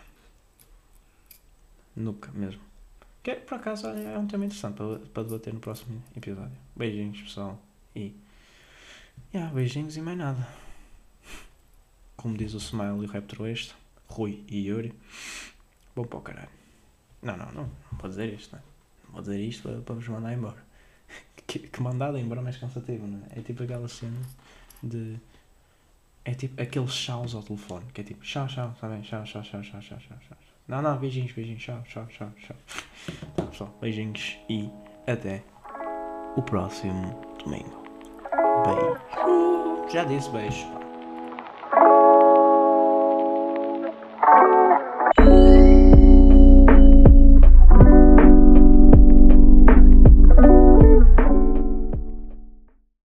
Nuca 1.95 2.31
mesmo. 2.31 2.61
Que 3.21 3.31
é, 3.31 3.35
por 3.35 3.55
acaso 3.55 3.87
é 3.87 4.17
um 4.17 4.27
tema 4.27 4.45
interessante 4.45 4.75
para, 4.75 4.99
para 4.99 5.23
debater 5.23 5.53
no 5.53 5.59
próximo 5.59 6.01
episódio. 6.15 6.57
Beijinhos 6.75 7.21
pessoal 7.21 7.59
e 7.95 8.15
Yeah, 9.33 9.53
beijinhos 9.53 9.97
e 9.97 10.01
mais 10.01 10.17
nada. 10.17 10.47
Como 12.15 12.37
diz 12.37 12.53
o 12.53 12.57
Smile 12.57 13.03
e 13.03 13.05
o 13.05 13.07
Raptor 13.07 13.47
este, 13.47 13.73
Rui 14.07 14.43
e 14.47 14.67
Yuri. 14.67 14.93
Bom 15.95 16.05
para 16.05 16.19
o 16.19 16.21
caralho. 16.21 16.49
Não, 17.21 17.35
não, 17.37 17.51
não. 17.51 17.63
Não 17.63 17.99
vou 17.99 18.09
dizer 18.09 18.33
isto, 18.33 18.53
não 18.53 18.59
é? 18.59 18.63
Não 19.05 19.11
vou 19.13 19.21
dizer 19.21 19.39
isto 19.39 19.63
para, 19.63 19.81
para 19.81 19.95
vos 19.95 20.07
mandar 20.07 20.33
embora. 20.33 20.57
Que, 21.45 21.59
que 21.59 21.81
mandada 21.81 22.17
embora 22.17 22.41
mais 22.41 22.55
cansativo, 22.55 23.05
não 23.05 23.21
é? 23.29 23.39
É 23.39 23.41
tipo 23.41 23.63
aquela 23.63 23.87
cena 23.87 24.17
de. 24.81 25.19
É 26.23 26.33
tipo 26.33 26.59
aqueles 26.61 26.93
chaus 26.93 27.35
ao 27.35 27.43
telefone, 27.43 27.85
que 27.93 27.99
é 27.99 28.03
tipo 28.03 28.23
tchau, 28.23 28.47
tchau, 28.47 28.71
está 28.71 28.87
bem? 28.87 29.01
Tchau, 29.01 29.23
tchau, 29.25 29.41
tchau, 29.41 29.61
tchau, 29.61 29.81
tchau, 29.81 29.97
tchau, 29.99 30.17
tchau. 30.25 30.37
Não, 30.69 30.81
não, 30.81 30.97
beijinhos, 30.97 31.33
beijinhos, 31.33 31.61
tchau, 31.61 31.83
tchau, 31.83 32.07
tchau, 32.07 32.31
tchau. 32.37 32.55
Tá, 33.35 33.43
pessoal, 33.43 33.77
beijinhos 33.81 34.37
e 34.49 34.69
até 35.05 35.43
o 36.37 36.41
próximo 36.41 37.21
domingo. 37.43 37.82
Beijo. 38.63 39.89
Já 39.89 40.03
disse 40.03 40.29
beijo. 40.29 40.82